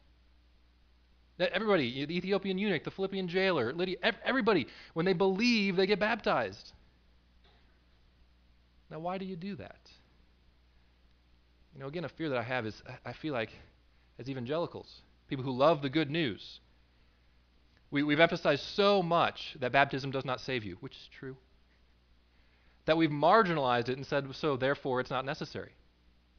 Everybody, 1.39 2.05
the 2.05 2.17
Ethiopian 2.17 2.59
eunuch, 2.59 2.85
the 2.85 2.91
Philippian 2.91 3.27
jailer, 3.27 3.73
Lydia, 3.73 3.97
everybody, 4.25 4.67
when 4.95 5.07
they 5.07 5.13
believe, 5.13 5.77
they 5.77 5.87
get 5.87 5.99
baptized. 5.99 6.73
Now, 8.91 9.01
why 9.01 9.19
do 9.19 9.25
you 9.25 9.37
do 9.37 9.57
that? 9.57 9.81
You 11.75 11.81
know, 11.81 11.87
again, 11.87 12.05
a 12.05 12.09
fear 12.09 12.29
that 12.29 12.39
I 12.39 12.43
have 12.43 12.67
is 12.67 12.81
I 13.05 13.13
feel 13.15 13.33
like 13.33 13.51
as 14.19 14.29
evangelicals, 14.29 15.01
people 15.29 15.45
who 15.45 15.53
love 15.53 15.81
the 15.81 15.89
good 15.89 16.11
news, 16.11 16.61
we, 17.93 18.03
we've 18.03 18.19
emphasized 18.19 18.65
so 18.75 19.03
much 19.03 19.57
that 19.61 19.71
baptism 19.71 20.11
does 20.11 20.25
not 20.25 20.41
save 20.41 20.65
you, 20.65 20.77
which 20.81 20.97
is 20.97 21.09
true, 21.17 21.37
that 22.87 22.97
we've 22.97 23.11
marginalized 23.11 23.89
it 23.89 23.97
and 23.97 24.05
said, 24.05 24.27
so 24.35 24.57
therefore 24.57 24.99
it's 24.99 25.11
not 25.11 25.25
necessary. 25.25 25.71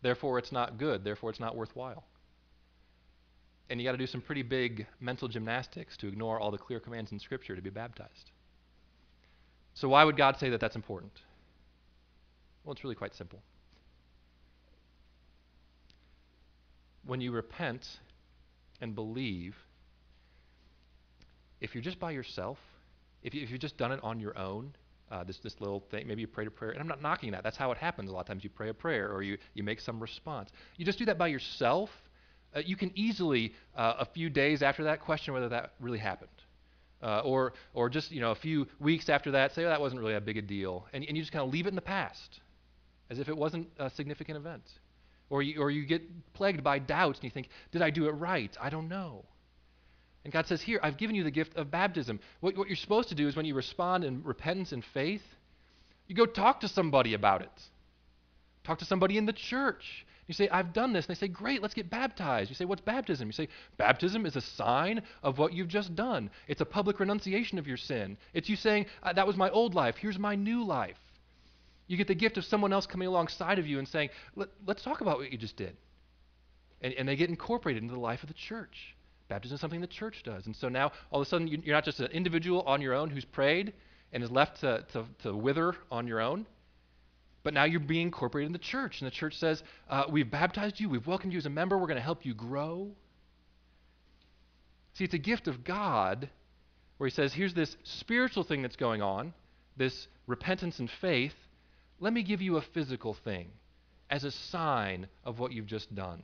Therefore 0.01 0.37
it's 0.37 0.51
not 0.51 0.77
good. 0.77 1.05
Therefore 1.05 1.29
it's 1.29 1.39
not 1.39 1.55
worthwhile. 1.55 2.03
And 3.69 3.79
you 3.79 3.87
got 3.87 3.93
to 3.93 3.97
do 3.97 4.07
some 4.07 4.19
pretty 4.19 4.43
big 4.43 4.85
mental 4.99 5.29
gymnastics 5.29 5.95
to 5.97 6.09
ignore 6.09 6.37
all 6.37 6.51
the 6.51 6.57
clear 6.57 6.81
commands 6.81 7.13
in 7.13 7.19
Scripture 7.19 7.55
to 7.55 7.61
be 7.61 7.69
baptized. 7.69 8.31
So, 9.73 9.87
why 9.87 10.03
would 10.03 10.17
God 10.17 10.37
say 10.37 10.49
that 10.49 10.59
that's 10.59 10.75
important? 10.75 11.13
Well, 12.63 12.73
it's 12.73 12.83
really 12.83 12.95
quite 12.95 13.15
simple. 13.15 13.41
when 17.05 17.21
you 17.21 17.31
repent 17.31 17.99
and 18.81 18.95
believe, 18.95 19.55
if 21.63 21.73
you're 21.73 21.81
just 21.81 21.99
by 21.99 22.11
yourself, 22.11 22.59
if, 23.23 23.33
you, 23.33 23.41
if 23.41 23.49
you've 23.49 23.61
just 23.61 23.77
done 23.77 23.93
it 23.93 23.99
on 24.03 24.19
your 24.19 24.37
own, 24.37 24.75
uh, 25.09 25.23
this, 25.23 25.39
this 25.39 25.55
little 25.61 25.79
thing, 25.79 26.05
maybe 26.05 26.21
you 26.21 26.27
prayed 26.27 26.47
a 26.47 26.51
prayer, 26.51 26.71
and 26.71 26.81
I'm 26.81 26.87
not 26.87 27.01
knocking 27.01 27.31
that. 27.31 27.43
That's 27.43 27.55
how 27.55 27.71
it 27.71 27.77
happens. 27.77 28.09
A 28.09 28.13
lot 28.13 28.19
of 28.19 28.27
times 28.27 28.43
you 28.43 28.49
pray 28.49 28.69
a 28.69 28.73
prayer 28.73 29.11
or 29.11 29.23
you, 29.23 29.37
you 29.53 29.63
make 29.63 29.79
some 29.79 29.99
response. 29.99 30.49
You 30.75 30.85
just 30.85 30.99
do 30.99 31.05
that 31.05 31.17
by 31.17 31.27
yourself. 31.27 31.89
Uh, 32.53 32.59
you 32.65 32.75
can 32.75 32.91
easily, 32.95 33.53
uh, 33.77 33.93
a 33.99 34.05
few 34.05 34.29
days 34.29 34.61
after 34.61 34.83
that, 34.83 34.99
question 34.99 35.33
whether 35.33 35.49
that 35.49 35.71
really 35.79 35.99
happened. 35.99 36.29
Uh, 37.01 37.21
or, 37.23 37.53
or 37.73 37.89
just 37.89 38.11
you 38.11 38.19
know, 38.19 38.31
a 38.31 38.35
few 38.35 38.67
weeks 38.79 39.07
after 39.07 39.31
that, 39.31 39.53
say, 39.53 39.63
oh, 39.63 39.69
that 39.69 39.79
wasn't 39.79 39.99
really 39.99 40.13
that 40.13 40.25
big 40.25 40.37
a 40.37 40.41
deal. 40.41 40.85
And, 40.93 41.03
and 41.05 41.15
you 41.15 41.23
just 41.23 41.31
kind 41.31 41.45
of 41.45 41.53
leave 41.53 41.65
it 41.65 41.69
in 41.69 41.75
the 41.75 41.81
past 41.81 42.41
as 43.09 43.19
if 43.19 43.29
it 43.29 43.37
wasn't 43.37 43.67
a 43.79 43.89
significant 43.89 44.37
event. 44.37 44.63
Or 45.29 45.41
you, 45.41 45.61
or 45.61 45.71
you 45.71 45.85
get 45.85 46.01
plagued 46.33 46.63
by 46.63 46.79
doubts 46.79 47.19
and 47.19 47.23
you 47.23 47.29
think, 47.29 47.47
did 47.71 47.81
I 47.81 47.89
do 47.89 48.07
it 48.07 48.11
right? 48.11 48.55
I 48.59 48.69
don't 48.69 48.89
know. 48.89 49.25
And 50.23 50.31
God 50.31 50.47
says, 50.47 50.61
Here, 50.61 50.79
I've 50.81 50.97
given 50.97 51.15
you 51.15 51.23
the 51.23 51.31
gift 51.31 51.55
of 51.55 51.69
baptism. 51.71 52.19
What, 52.39 52.57
what 52.57 52.67
you're 52.67 52.77
supposed 52.77 53.09
to 53.09 53.15
do 53.15 53.27
is 53.27 53.35
when 53.35 53.45
you 53.45 53.55
respond 53.55 54.03
in 54.03 54.23
repentance 54.23 54.71
and 54.71 54.83
faith, 54.83 55.23
you 56.07 56.15
go 56.15 56.25
talk 56.25 56.61
to 56.61 56.67
somebody 56.67 57.13
about 57.13 57.41
it. 57.41 57.61
Talk 58.63 58.79
to 58.79 58.85
somebody 58.85 59.17
in 59.17 59.25
the 59.25 59.33
church. 59.33 60.05
You 60.27 60.33
say, 60.33 60.47
I've 60.47 60.71
done 60.71 60.93
this. 60.93 61.05
And 61.05 61.15
they 61.15 61.19
say, 61.19 61.27
Great, 61.27 61.61
let's 61.61 61.73
get 61.73 61.89
baptized. 61.89 62.49
You 62.49 62.55
say, 62.55 62.65
What's 62.65 62.81
baptism? 62.81 63.27
You 63.27 63.33
say, 63.33 63.49
Baptism 63.77 64.25
is 64.25 64.35
a 64.35 64.41
sign 64.41 65.01
of 65.21 65.37
what 65.37 65.53
you've 65.53 65.67
just 65.67 65.95
done. 65.95 66.29
It's 66.47 66.61
a 66.61 66.65
public 66.65 66.99
renunciation 66.99 67.59
of 67.59 67.67
your 67.67 67.77
sin. 67.77 68.17
It's 68.33 68.47
you 68.47 68.55
saying, 68.55 68.85
uh, 69.01 69.13
That 69.13 69.27
was 69.27 69.35
my 69.35 69.49
old 69.49 69.75
life. 69.75 69.95
Here's 69.97 70.19
my 70.19 70.35
new 70.35 70.63
life. 70.63 70.97
You 71.87 71.97
get 71.97 72.07
the 72.07 72.15
gift 72.15 72.37
of 72.37 72.45
someone 72.45 72.71
else 72.71 72.87
coming 72.87 73.09
alongside 73.09 73.59
of 73.59 73.67
you 73.67 73.79
and 73.79 73.87
saying, 73.87 74.09
Let, 74.35 74.49
us 74.67 74.81
talk 74.81 75.01
about 75.01 75.17
what 75.17 75.31
you 75.31 75.37
just 75.37 75.57
did. 75.57 75.75
And, 76.81 76.93
and 76.93 77.07
they 77.07 77.17
get 77.17 77.29
incorporated 77.29 77.83
into 77.83 77.93
the 77.93 77.99
life 77.99 78.23
of 78.23 78.29
the 78.29 78.35
church. 78.35 78.95
Baptism 79.33 79.55
is 79.55 79.61
something 79.61 79.81
the 79.81 79.87
church 79.87 80.21
does. 80.23 80.45
And 80.45 80.55
so 80.55 80.69
now, 80.69 80.91
all 81.09 81.19
of 81.19 81.25
a 81.25 81.29
sudden, 81.29 81.47
you're 81.47 81.73
not 81.73 81.85
just 81.85 81.99
an 81.99 82.11
individual 82.11 82.61
on 82.67 82.81
your 82.81 82.93
own 82.93 83.09
who's 83.09 83.25
prayed 83.25 83.73
and 84.11 84.23
is 84.23 84.29
left 84.29 84.59
to, 84.59 84.85
to, 84.93 85.05
to 85.23 85.35
wither 85.35 85.73
on 85.89 86.05
your 86.05 86.21
own, 86.21 86.45
but 87.41 87.51
now 87.51 87.63
you're 87.63 87.79
being 87.79 88.03
incorporated 88.03 88.45
in 88.45 88.53
the 88.53 88.59
church. 88.59 89.01
And 89.01 89.07
the 89.07 89.15
church 89.15 89.35
says, 89.39 89.63
uh, 89.89 90.03
We've 90.07 90.29
baptized 90.29 90.79
you, 90.79 90.87
we've 90.87 91.07
welcomed 91.07 91.33
you 91.33 91.39
as 91.39 91.47
a 91.47 91.49
member, 91.49 91.79
we're 91.79 91.87
going 91.87 91.97
to 91.97 92.03
help 92.03 92.27
you 92.27 92.35
grow. 92.35 92.91
See, 94.93 95.03
it's 95.03 95.15
a 95.15 95.17
gift 95.17 95.47
of 95.47 95.63
God 95.63 96.29
where 96.99 97.09
He 97.09 97.15
says, 97.15 97.33
Here's 97.33 97.55
this 97.55 97.75
spiritual 97.81 98.43
thing 98.43 98.61
that's 98.61 98.75
going 98.75 99.01
on, 99.01 99.33
this 99.77 100.07
repentance 100.27 100.77
and 100.77 100.91
faith, 101.01 101.33
let 101.99 102.13
me 102.13 102.21
give 102.21 102.43
you 102.43 102.57
a 102.57 102.61
physical 102.61 103.15
thing 103.15 103.47
as 104.11 104.25
a 104.25 104.31
sign 104.31 105.07
of 105.25 105.39
what 105.39 105.53
you've 105.53 105.65
just 105.65 105.95
done. 105.95 106.21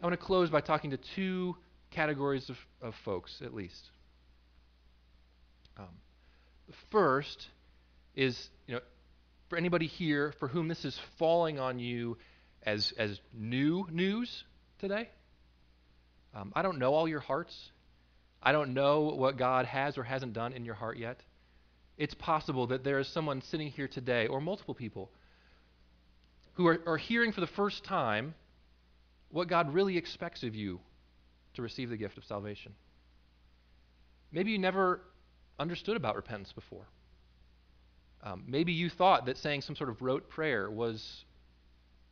I 0.00 0.06
want 0.06 0.18
to 0.18 0.24
close 0.24 0.50
by 0.50 0.60
talking 0.60 0.90
to 0.90 0.98
two 1.14 1.56
categories 1.90 2.48
of, 2.50 2.56
of 2.82 2.94
folks, 3.04 3.40
at 3.44 3.54
least. 3.54 3.90
Um, 5.78 5.86
the 6.68 6.74
first 6.90 7.46
is, 8.14 8.48
you 8.66 8.74
know, 8.74 8.80
for 9.48 9.56
anybody 9.56 9.86
here 9.86 10.34
for 10.38 10.48
whom 10.48 10.68
this 10.68 10.84
is 10.84 10.98
falling 11.18 11.58
on 11.58 11.78
you 11.78 12.18
as, 12.62 12.92
as 12.98 13.18
new 13.32 13.86
news 13.90 14.44
today. 14.80 15.08
Um, 16.34 16.52
I 16.54 16.62
don't 16.62 16.78
know 16.78 16.94
all 16.94 17.08
your 17.08 17.20
hearts. 17.20 17.54
I 18.42 18.52
don't 18.52 18.74
know 18.74 19.12
what 19.16 19.38
God 19.38 19.66
has 19.66 19.96
or 19.96 20.02
hasn't 20.02 20.32
done 20.32 20.52
in 20.52 20.64
your 20.64 20.74
heart 20.74 20.98
yet 20.98 21.20
it's 21.96 22.14
possible 22.14 22.66
that 22.68 22.84
there 22.84 22.98
is 22.98 23.08
someone 23.08 23.42
sitting 23.42 23.70
here 23.70 23.88
today, 23.88 24.26
or 24.26 24.40
multiple 24.40 24.74
people, 24.74 25.10
who 26.54 26.66
are, 26.66 26.78
are 26.86 26.96
hearing 26.96 27.32
for 27.32 27.40
the 27.40 27.46
first 27.46 27.84
time 27.84 28.34
what 29.36 29.48
God 29.48 29.74
really 29.74 29.98
expects 29.98 30.42
of 30.44 30.54
you 30.54 30.80
to 31.52 31.60
receive 31.60 31.90
the 31.90 31.96
gift 31.98 32.16
of 32.16 32.24
salvation. 32.24 32.72
Maybe 34.32 34.50
you 34.50 34.58
never 34.58 35.02
understood 35.58 35.94
about 35.94 36.16
repentance 36.16 36.52
before. 36.52 36.86
Um, 38.22 38.44
maybe 38.48 38.72
you 38.72 38.88
thought 38.88 39.26
that 39.26 39.36
saying 39.36 39.60
some 39.60 39.76
sort 39.76 39.90
of 39.90 40.00
rote 40.00 40.30
prayer 40.30 40.70
was 40.70 41.26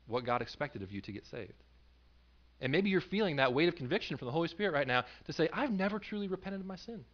what 0.07 0.27
God 0.27 0.43
expected 0.43 0.83
of 0.83 0.93
you 0.93 1.01
to 1.01 1.13
get 1.13 1.25
saved. 1.25 1.55
And 2.61 2.71
maybe 2.71 2.91
you're 2.91 3.01
feeling 3.01 3.37
that 3.37 3.55
weight 3.55 3.69
of 3.69 3.75
conviction 3.75 4.19
from 4.19 4.27
the 4.27 4.33
Holy 4.33 4.49
Spirit 4.49 4.75
right 4.75 4.87
now 4.87 5.05
to 5.25 5.33
say, 5.33 5.49
I've 5.51 5.73
never 5.73 5.99
truly 5.99 6.29
repented 6.29 6.61
of 6.61 6.67
my 6.67 6.77
sin. 6.77 7.07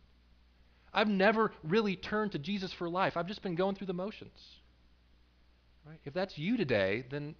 I've 0.93 1.07
never 1.07 1.53
really 1.63 1.95
turned 1.95 2.33
to 2.33 2.41
Jesus 2.41 2.73
for 2.73 2.89
life. 2.89 3.17
I've 3.17 3.29
just 3.29 3.45
been 3.45 3.55
going 3.55 3.77
through 3.77 3.87
the 3.87 3.93
motions. 3.93 4.41
Right? 5.87 6.01
If 6.05 6.15
that's 6.15 6.37
you 6.37 6.57
today, 6.57 7.05
then 7.09 7.37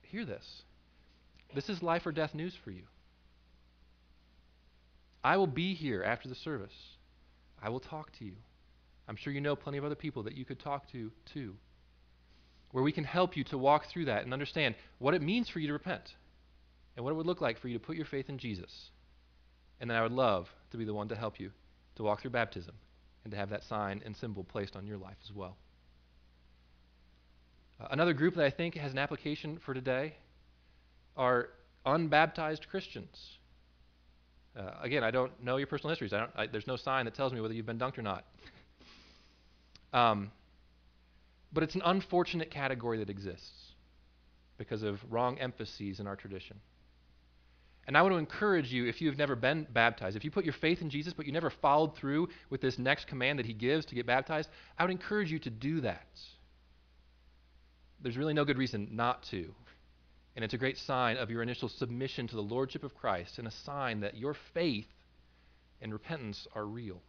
hear 0.00 0.24
this. 0.24 0.62
This 1.54 1.68
is 1.68 1.82
life 1.82 2.06
or 2.06 2.12
death 2.12 2.34
news 2.34 2.54
for 2.64 2.70
you. 2.70 2.82
I 5.22 5.36
will 5.36 5.46
be 5.46 5.74
here 5.74 6.02
after 6.02 6.28
the 6.28 6.34
service. 6.34 6.72
I 7.62 7.68
will 7.68 7.80
talk 7.80 8.12
to 8.18 8.24
you. 8.24 8.36
I'm 9.08 9.16
sure 9.16 9.32
you 9.32 9.40
know 9.40 9.56
plenty 9.56 9.78
of 9.78 9.84
other 9.84 9.94
people 9.94 10.22
that 10.22 10.36
you 10.36 10.44
could 10.44 10.60
talk 10.60 10.90
to 10.92 11.10
too, 11.32 11.54
where 12.70 12.84
we 12.84 12.92
can 12.92 13.04
help 13.04 13.36
you 13.36 13.44
to 13.44 13.58
walk 13.58 13.86
through 13.86 14.06
that 14.06 14.22
and 14.22 14.32
understand 14.32 14.76
what 14.98 15.14
it 15.14 15.22
means 15.22 15.48
for 15.48 15.58
you 15.58 15.66
to 15.66 15.72
repent 15.72 16.14
and 16.96 17.04
what 17.04 17.10
it 17.10 17.16
would 17.16 17.26
look 17.26 17.40
like 17.40 17.58
for 17.58 17.68
you 17.68 17.78
to 17.78 17.84
put 17.84 17.96
your 17.96 18.06
faith 18.06 18.28
in 18.28 18.38
Jesus. 18.38 18.90
And 19.80 19.90
then 19.90 19.96
I 19.96 20.02
would 20.02 20.12
love 20.12 20.48
to 20.70 20.76
be 20.76 20.84
the 20.84 20.94
one 20.94 21.08
to 21.08 21.16
help 21.16 21.40
you 21.40 21.50
to 21.96 22.02
walk 22.02 22.22
through 22.22 22.30
baptism 22.30 22.74
and 23.24 23.32
to 23.32 23.36
have 23.36 23.50
that 23.50 23.64
sign 23.64 24.00
and 24.04 24.16
symbol 24.16 24.44
placed 24.44 24.76
on 24.76 24.86
your 24.86 24.98
life 24.98 25.16
as 25.24 25.34
well. 25.34 25.56
Uh, 27.80 27.88
another 27.90 28.12
group 28.12 28.36
that 28.36 28.44
I 28.44 28.50
think 28.50 28.76
has 28.76 28.92
an 28.92 28.98
application 28.98 29.58
for 29.64 29.74
today 29.74 30.14
are 31.20 31.50
unbaptized 31.84 32.66
Christians. 32.70 33.38
Uh, 34.58 34.70
again, 34.82 35.04
I 35.04 35.10
don't 35.10 35.30
know 35.44 35.58
your 35.58 35.66
personal 35.66 35.90
histories. 35.90 36.12
I 36.12 36.26
I, 36.34 36.46
there's 36.46 36.66
no 36.66 36.76
sign 36.76 37.04
that 37.04 37.14
tells 37.14 37.32
me 37.32 37.40
whether 37.40 37.54
you've 37.54 37.66
been 37.66 37.78
dunked 37.78 37.98
or 37.98 38.02
not. 38.02 38.24
um, 39.92 40.32
but 41.52 41.62
it's 41.62 41.74
an 41.74 41.82
unfortunate 41.84 42.50
category 42.50 42.98
that 42.98 43.10
exists 43.10 43.74
because 44.56 44.82
of 44.82 44.98
wrong 45.10 45.38
emphases 45.38 46.00
in 46.00 46.06
our 46.06 46.16
tradition. 46.16 46.56
And 47.86 47.96
I 47.96 48.02
want 48.02 48.14
to 48.14 48.18
encourage 48.18 48.72
you, 48.72 48.86
if 48.86 49.00
you 49.00 49.08
have 49.08 49.18
never 49.18 49.36
been 49.36 49.66
baptized, 49.72 50.16
if 50.16 50.24
you 50.24 50.30
put 50.30 50.44
your 50.44 50.54
faith 50.54 50.80
in 50.80 50.90
Jesus, 50.90 51.12
but 51.12 51.26
you 51.26 51.32
never 51.32 51.50
followed 51.50 51.96
through 51.96 52.28
with 52.48 52.60
this 52.60 52.78
next 52.78 53.08
command 53.08 53.38
that 53.38 53.46
he 53.46 53.52
gives 53.52 53.84
to 53.86 53.94
get 53.94 54.06
baptized, 54.06 54.48
I 54.78 54.84
would 54.84 54.90
encourage 54.90 55.30
you 55.30 55.38
to 55.40 55.50
do 55.50 55.80
that. 55.82 56.08
There's 58.00 58.16
really 58.16 58.34
no 58.34 58.44
good 58.44 58.58
reason 58.58 58.88
not 58.92 59.22
to. 59.30 59.54
And 60.36 60.44
it's 60.44 60.54
a 60.54 60.58
great 60.58 60.78
sign 60.78 61.16
of 61.16 61.30
your 61.30 61.42
initial 61.42 61.68
submission 61.68 62.26
to 62.28 62.36
the 62.36 62.42
Lordship 62.42 62.84
of 62.84 62.94
Christ 62.94 63.38
and 63.38 63.48
a 63.48 63.50
sign 63.50 64.00
that 64.00 64.16
your 64.16 64.34
faith 64.54 64.86
and 65.82 65.92
repentance 65.92 66.46
are 66.54 66.64
real. 66.64 67.00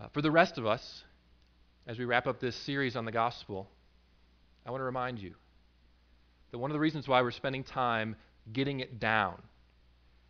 Uh, 0.00 0.08
for 0.12 0.22
the 0.22 0.30
rest 0.30 0.58
of 0.58 0.66
us, 0.66 1.04
as 1.86 1.98
we 1.98 2.04
wrap 2.04 2.26
up 2.26 2.40
this 2.40 2.56
series 2.56 2.96
on 2.96 3.04
the 3.04 3.12
gospel, 3.12 3.68
I 4.64 4.70
want 4.70 4.80
to 4.80 4.84
remind 4.84 5.18
you 5.18 5.34
that 6.50 6.58
one 6.58 6.70
of 6.70 6.74
the 6.74 6.80
reasons 6.80 7.08
why 7.08 7.22
we're 7.22 7.30
spending 7.30 7.64
time 7.64 8.16
getting 8.52 8.80
it 8.80 9.00
down 9.00 9.40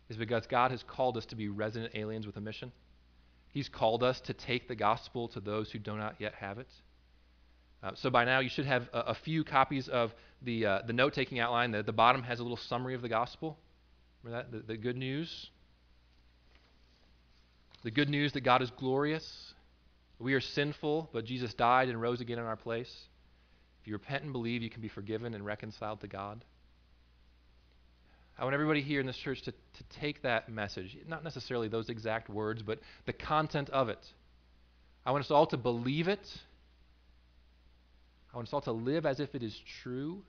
is 0.09 0.17
because 0.17 0.47
God 0.47 0.71
has 0.71 0.83
called 0.83 1.17
us 1.17 1.25
to 1.27 1.35
be 1.35 1.49
resident 1.49 1.95
aliens 1.95 2.25
with 2.25 2.37
a 2.37 2.41
mission. 2.41 2.71
He's 3.49 3.69
called 3.69 4.03
us 4.03 4.19
to 4.21 4.33
take 4.33 4.67
the 4.67 4.75
gospel 4.75 5.27
to 5.29 5.39
those 5.39 5.71
who 5.71 5.79
do 5.79 5.95
not 5.95 6.15
yet 6.19 6.33
have 6.35 6.57
it. 6.57 6.67
Uh, 7.83 7.91
so 7.95 8.09
by 8.09 8.23
now 8.23 8.39
you 8.39 8.49
should 8.49 8.65
have 8.65 8.87
a, 8.93 8.99
a 8.99 9.13
few 9.13 9.43
copies 9.43 9.89
of 9.89 10.13
the, 10.41 10.65
uh, 10.65 10.79
the 10.87 10.93
note 10.93 11.13
taking 11.13 11.39
outline. 11.39 11.71
The, 11.71 11.83
the 11.83 11.91
bottom 11.91 12.23
has 12.23 12.39
a 12.39 12.43
little 12.43 12.57
summary 12.57 12.95
of 12.95 13.01
the 13.01 13.09
gospel. 13.09 13.57
Remember 14.23 14.43
that? 14.43 14.51
The, 14.51 14.73
the 14.73 14.77
good 14.77 14.95
news. 14.95 15.49
The 17.83 17.91
good 17.91 18.09
news 18.09 18.31
that 18.33 18.41
God 18.41 18.61
is 18.61 18.71
glorious. 18.71 19.53
We 20.17 20.33
are 20.33 20.41
sinful, 20.41 21.09
but 21.11 21.25
Jesus 21.25 21.53
died 21.53 21.89
and 21.89 22.01
rose 22.01 22.21
again 22.21 22.39
in 22.39 22.45
our 22.45 22.55
place. 22.55 22.91
If 23.81 23.87
you 23.87 23.93
repent 23.93 24.23
and 24.23 24.31
believe, 24.31 24.61
you 24.61 24.69
can 24.69 24.81
be 24.81 24.87
forgiven 24.87 25.33
and 25.33 25.45
reconciled 25.45 25.99
to 26.01 26.07
God. 26.07 26.45
I 28.39 28.45
want 28.45 28.53
everybody 28.53 28.81
here 28.81 29.01
in 29.01 29.05
this 29.05 29.17
church 29.17 29.41
to, 29.41 29.51
to 29.51 29.83
take 29.99 30.21
that 30.21 30.47
message, 30.47 30.97
not 31.07 31.23
necessarily 31.23 31.67
those 31.67 31.89
exact 31.89 32.29
words, 32.29 32.63
but 32.63 32.79
the 33.05 33.13
content 33.13 33.69
of 33.69 33.89
it. 33.89 33.99
I 35.05 35.11
want 35.11 35.25
us 35.25 35.31
all 35.31 35.45
to 35.47 35.57
believe 35.57 36.07
it 36.07 36.25
I 38.33 38.37
want 38.37 38.47
us 38.47 38.53
all 38.53 38.61
to 38.61 38.71
live 38.71 39.05
as 39.05 39.19
if 39.19 39.35
it 39.35 39.43
is 39.43 39.57
true, 39.83 40.21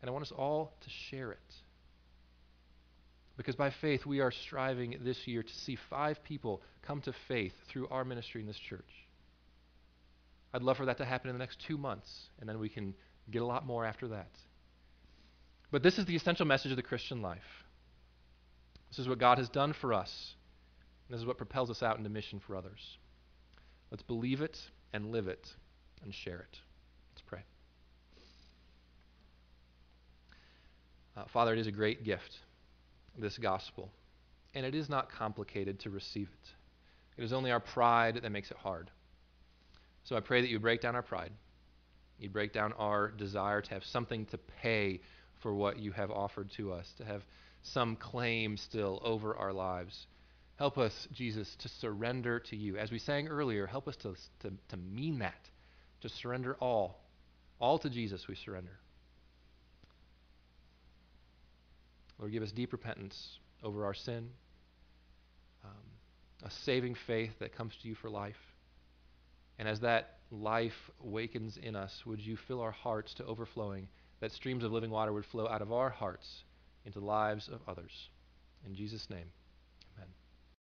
and 0.00 0.08
I 0.08 0.12
want 0.12 0.24
us 0.24 0.32
all 0.32 0.72
to 0.82 0.90
share 1.10 1.32
it. 1.32 1.54
Because 3.36 3.54
by 3.54 3.70
faith, 3.70 4.06
we 4.06 4.20
are 4.20 4.30
striving 4.30 4.98
this 5.02 5.26
year 5.26 5.42
to 5.42 5.54
see 5.54 5.76
five 5.90 6.22
people 6.24 6.62
come 6.82 7.00
to 7.02 7.12
faith 7.28 7.52
through 7.68 7.88
our 7.88 8.04
ministry 8.04 8.40
in 8.40 8.46
this 8.46 8.58
church. 8.58 8.84
I'd 10.54 10.62
love 10.62 10.78
for 10.78 10.86
that 10.86 10.98
to 10.98 11.04
happen 11.04 11.28
in 11.28 11.34
the 11.34 11.42
next 11.42 11.58
two 11.66 11.76
months, 11.76 12.10
and 12.40 12.48
then 12.48 12.58
we 12.58 12.68
can 12.68 12.94
get 13.30 13.42
a 13.42 13.46
lot 13.46 13.66
more 13.66 13.84
after 13.84 14.08
that. 14.08 14.30
But 15.70 15.82
this 15.82 15.98
is 15.98 16.06
the 16.06 16.16
essential 16.16 16.46
message 16.46 16.70
of 16.70 16.76
the 16.76 16.82
Christian 16.82 17.20
life. 17.20 17.42
This 18.88 18.98
is 18.98 19.08
what 19.08 19.18
God 19.18 19.38
has 19.38 19.48
done 19.48 19.74
for 19.74 19.92
us. 19.92 20.34
This 21.10 21.20
is 21.20 21.26
what 21.26 21.36
propels 21.36 21.70
us 21.70 21.82
out 21.82 21.98
into 21.98 22.08
mission 22.08 22.40
for 22.46 22.56
others. 22.56 22.80
Let's 23.90 24.02
believe 24.02 24.40
it 24.40 24.56
and 24.92 25.12
live 25.12 25.28
it 25.28 25.46
and 26.02 26.14
share 26.14 26.38
it. 26.38 26.58
pray. 27.26 27.42
Uh, 31.16 31.24
Father, 31.32 31.52
it 31.52 31.58
is 31.58 31.66
a 31.66 31.72
great 31.72 32.04
gift, 32.04 32.38
this 33.18 33.38
gospel, 33.38 33.90
and 34.54 34.66
it 34.66 34.74
is 34.74 34.88
not 34.88 35.10
complicated 35.10 35.80
to 35.80 35.90
receive 35.90 36.28
it. 36.28 36.48
It 37.20 37.24
is 37.24 37.32
only 37.32 37.50
our 37.50 37.60
pride 37.60 38.20
that 38.22 38.30
makes 38.30 38.50
it 38.50 38.56
hard. 38.58 38.90
So 40.04 40.16
I 40.16 40.20
pray 40.20 40.42
that 40.42 40.50
you 40.50 40.58
break 40.58 40.82
down 40.82 40.94
our 40.94 41.02
pride. 41.02 41.32
You 42.18 42.28
break 42.28 42.52
down 42.52 42.72
our 42.74 43.08
desire 43.10 43.60
to 43.60 43.70
have 43.70 43.84
something 43.84 44.26
to 44.26 44.38
pay 44.38 45.00
for 45.42 45.54
what 45.54 45.78
you 45.78 45.92
have 45.92 46.10
offered 46.10 46.50
to 46.56 46.72
us, 46.72 46.92
to 46.98 47.04
have 47.04 47.22
some 47.62 47.96
claim 47.96 48.56
still 48.56 49.00
over 49.02 49.34
our 49.36 49.52
lives. 49.52 50.06
Help 50.56 50.78
us, 50.78 51.08
Jesus, 51.12 51.54
to 51.60 51.68
surrender 51.68 52.40
to 52.40 52.56
you. 52.56 52.76
As 52.76 52.90
we 52.90 52.98
sang 52.98 53.28
earlier, 53.28 53.66
help 53.66 53.88
us 53.88 53.96
to, 53.96 54.14
to, 54.40 54.52
to 54.68 54.76
mean 54.76 55.18
that, 55.18 55.50
to 56.02 56.08
surrender 56.08 56.56
all 56.60 56.98
all 57.60 57.78
to 57.78 57.90
Jesus 57.90 58.26
we 58.28 58.34
surrender. 58.34 58.78
Lord, 62.18 62.32
give 62.32 62.42
us 62.42 62.52
deep 62.52 62.72
repentance 62.72 63.38
over 63.62 63.84
our 63.84 63.94
sin, 63.94 64.30
um, 65.64 65.70
a 66.44 66.50
saving 66.50 66.96
faith 67.06 67.32
that 67.40 67.54
comes 67.54 67.74
to 67.82 67.88
you 67.88 67.94
for 67.94 68.08
life. 68.08 68.36
And 69.58 69.68
as 69.68 69.80
that 69.80 70.18
life 70.30 70.90
wakens 71.00 71.56
in 71.56 71.76
us, 71.76 72.04
would 72.06 72.20
you 72.20 72.36
fill 72.36 72.60
our 72.60 72.70
hearts 72.70 73.14
to 73.14 73.24
overflowing, 73.24 73.88
that 74.20 74.32
streams 74.32 74.64
of 74.64 74.72
living 74.72 74.90
water 74.90 75.12
would 75.12 75.26
flow 75.26 75.48
out 75.48 75.62
of 75.62 75.72
our 75.72 75.90
hearts 75.90 76.44
into 76.84 77.00
the 77.00 77.04
lives 77.04 77.48
of 77.48 77.60
others. 77.68 78.08
In 78.66 78.74
Jesus' 78.74 79.08
name. 79.10 79.26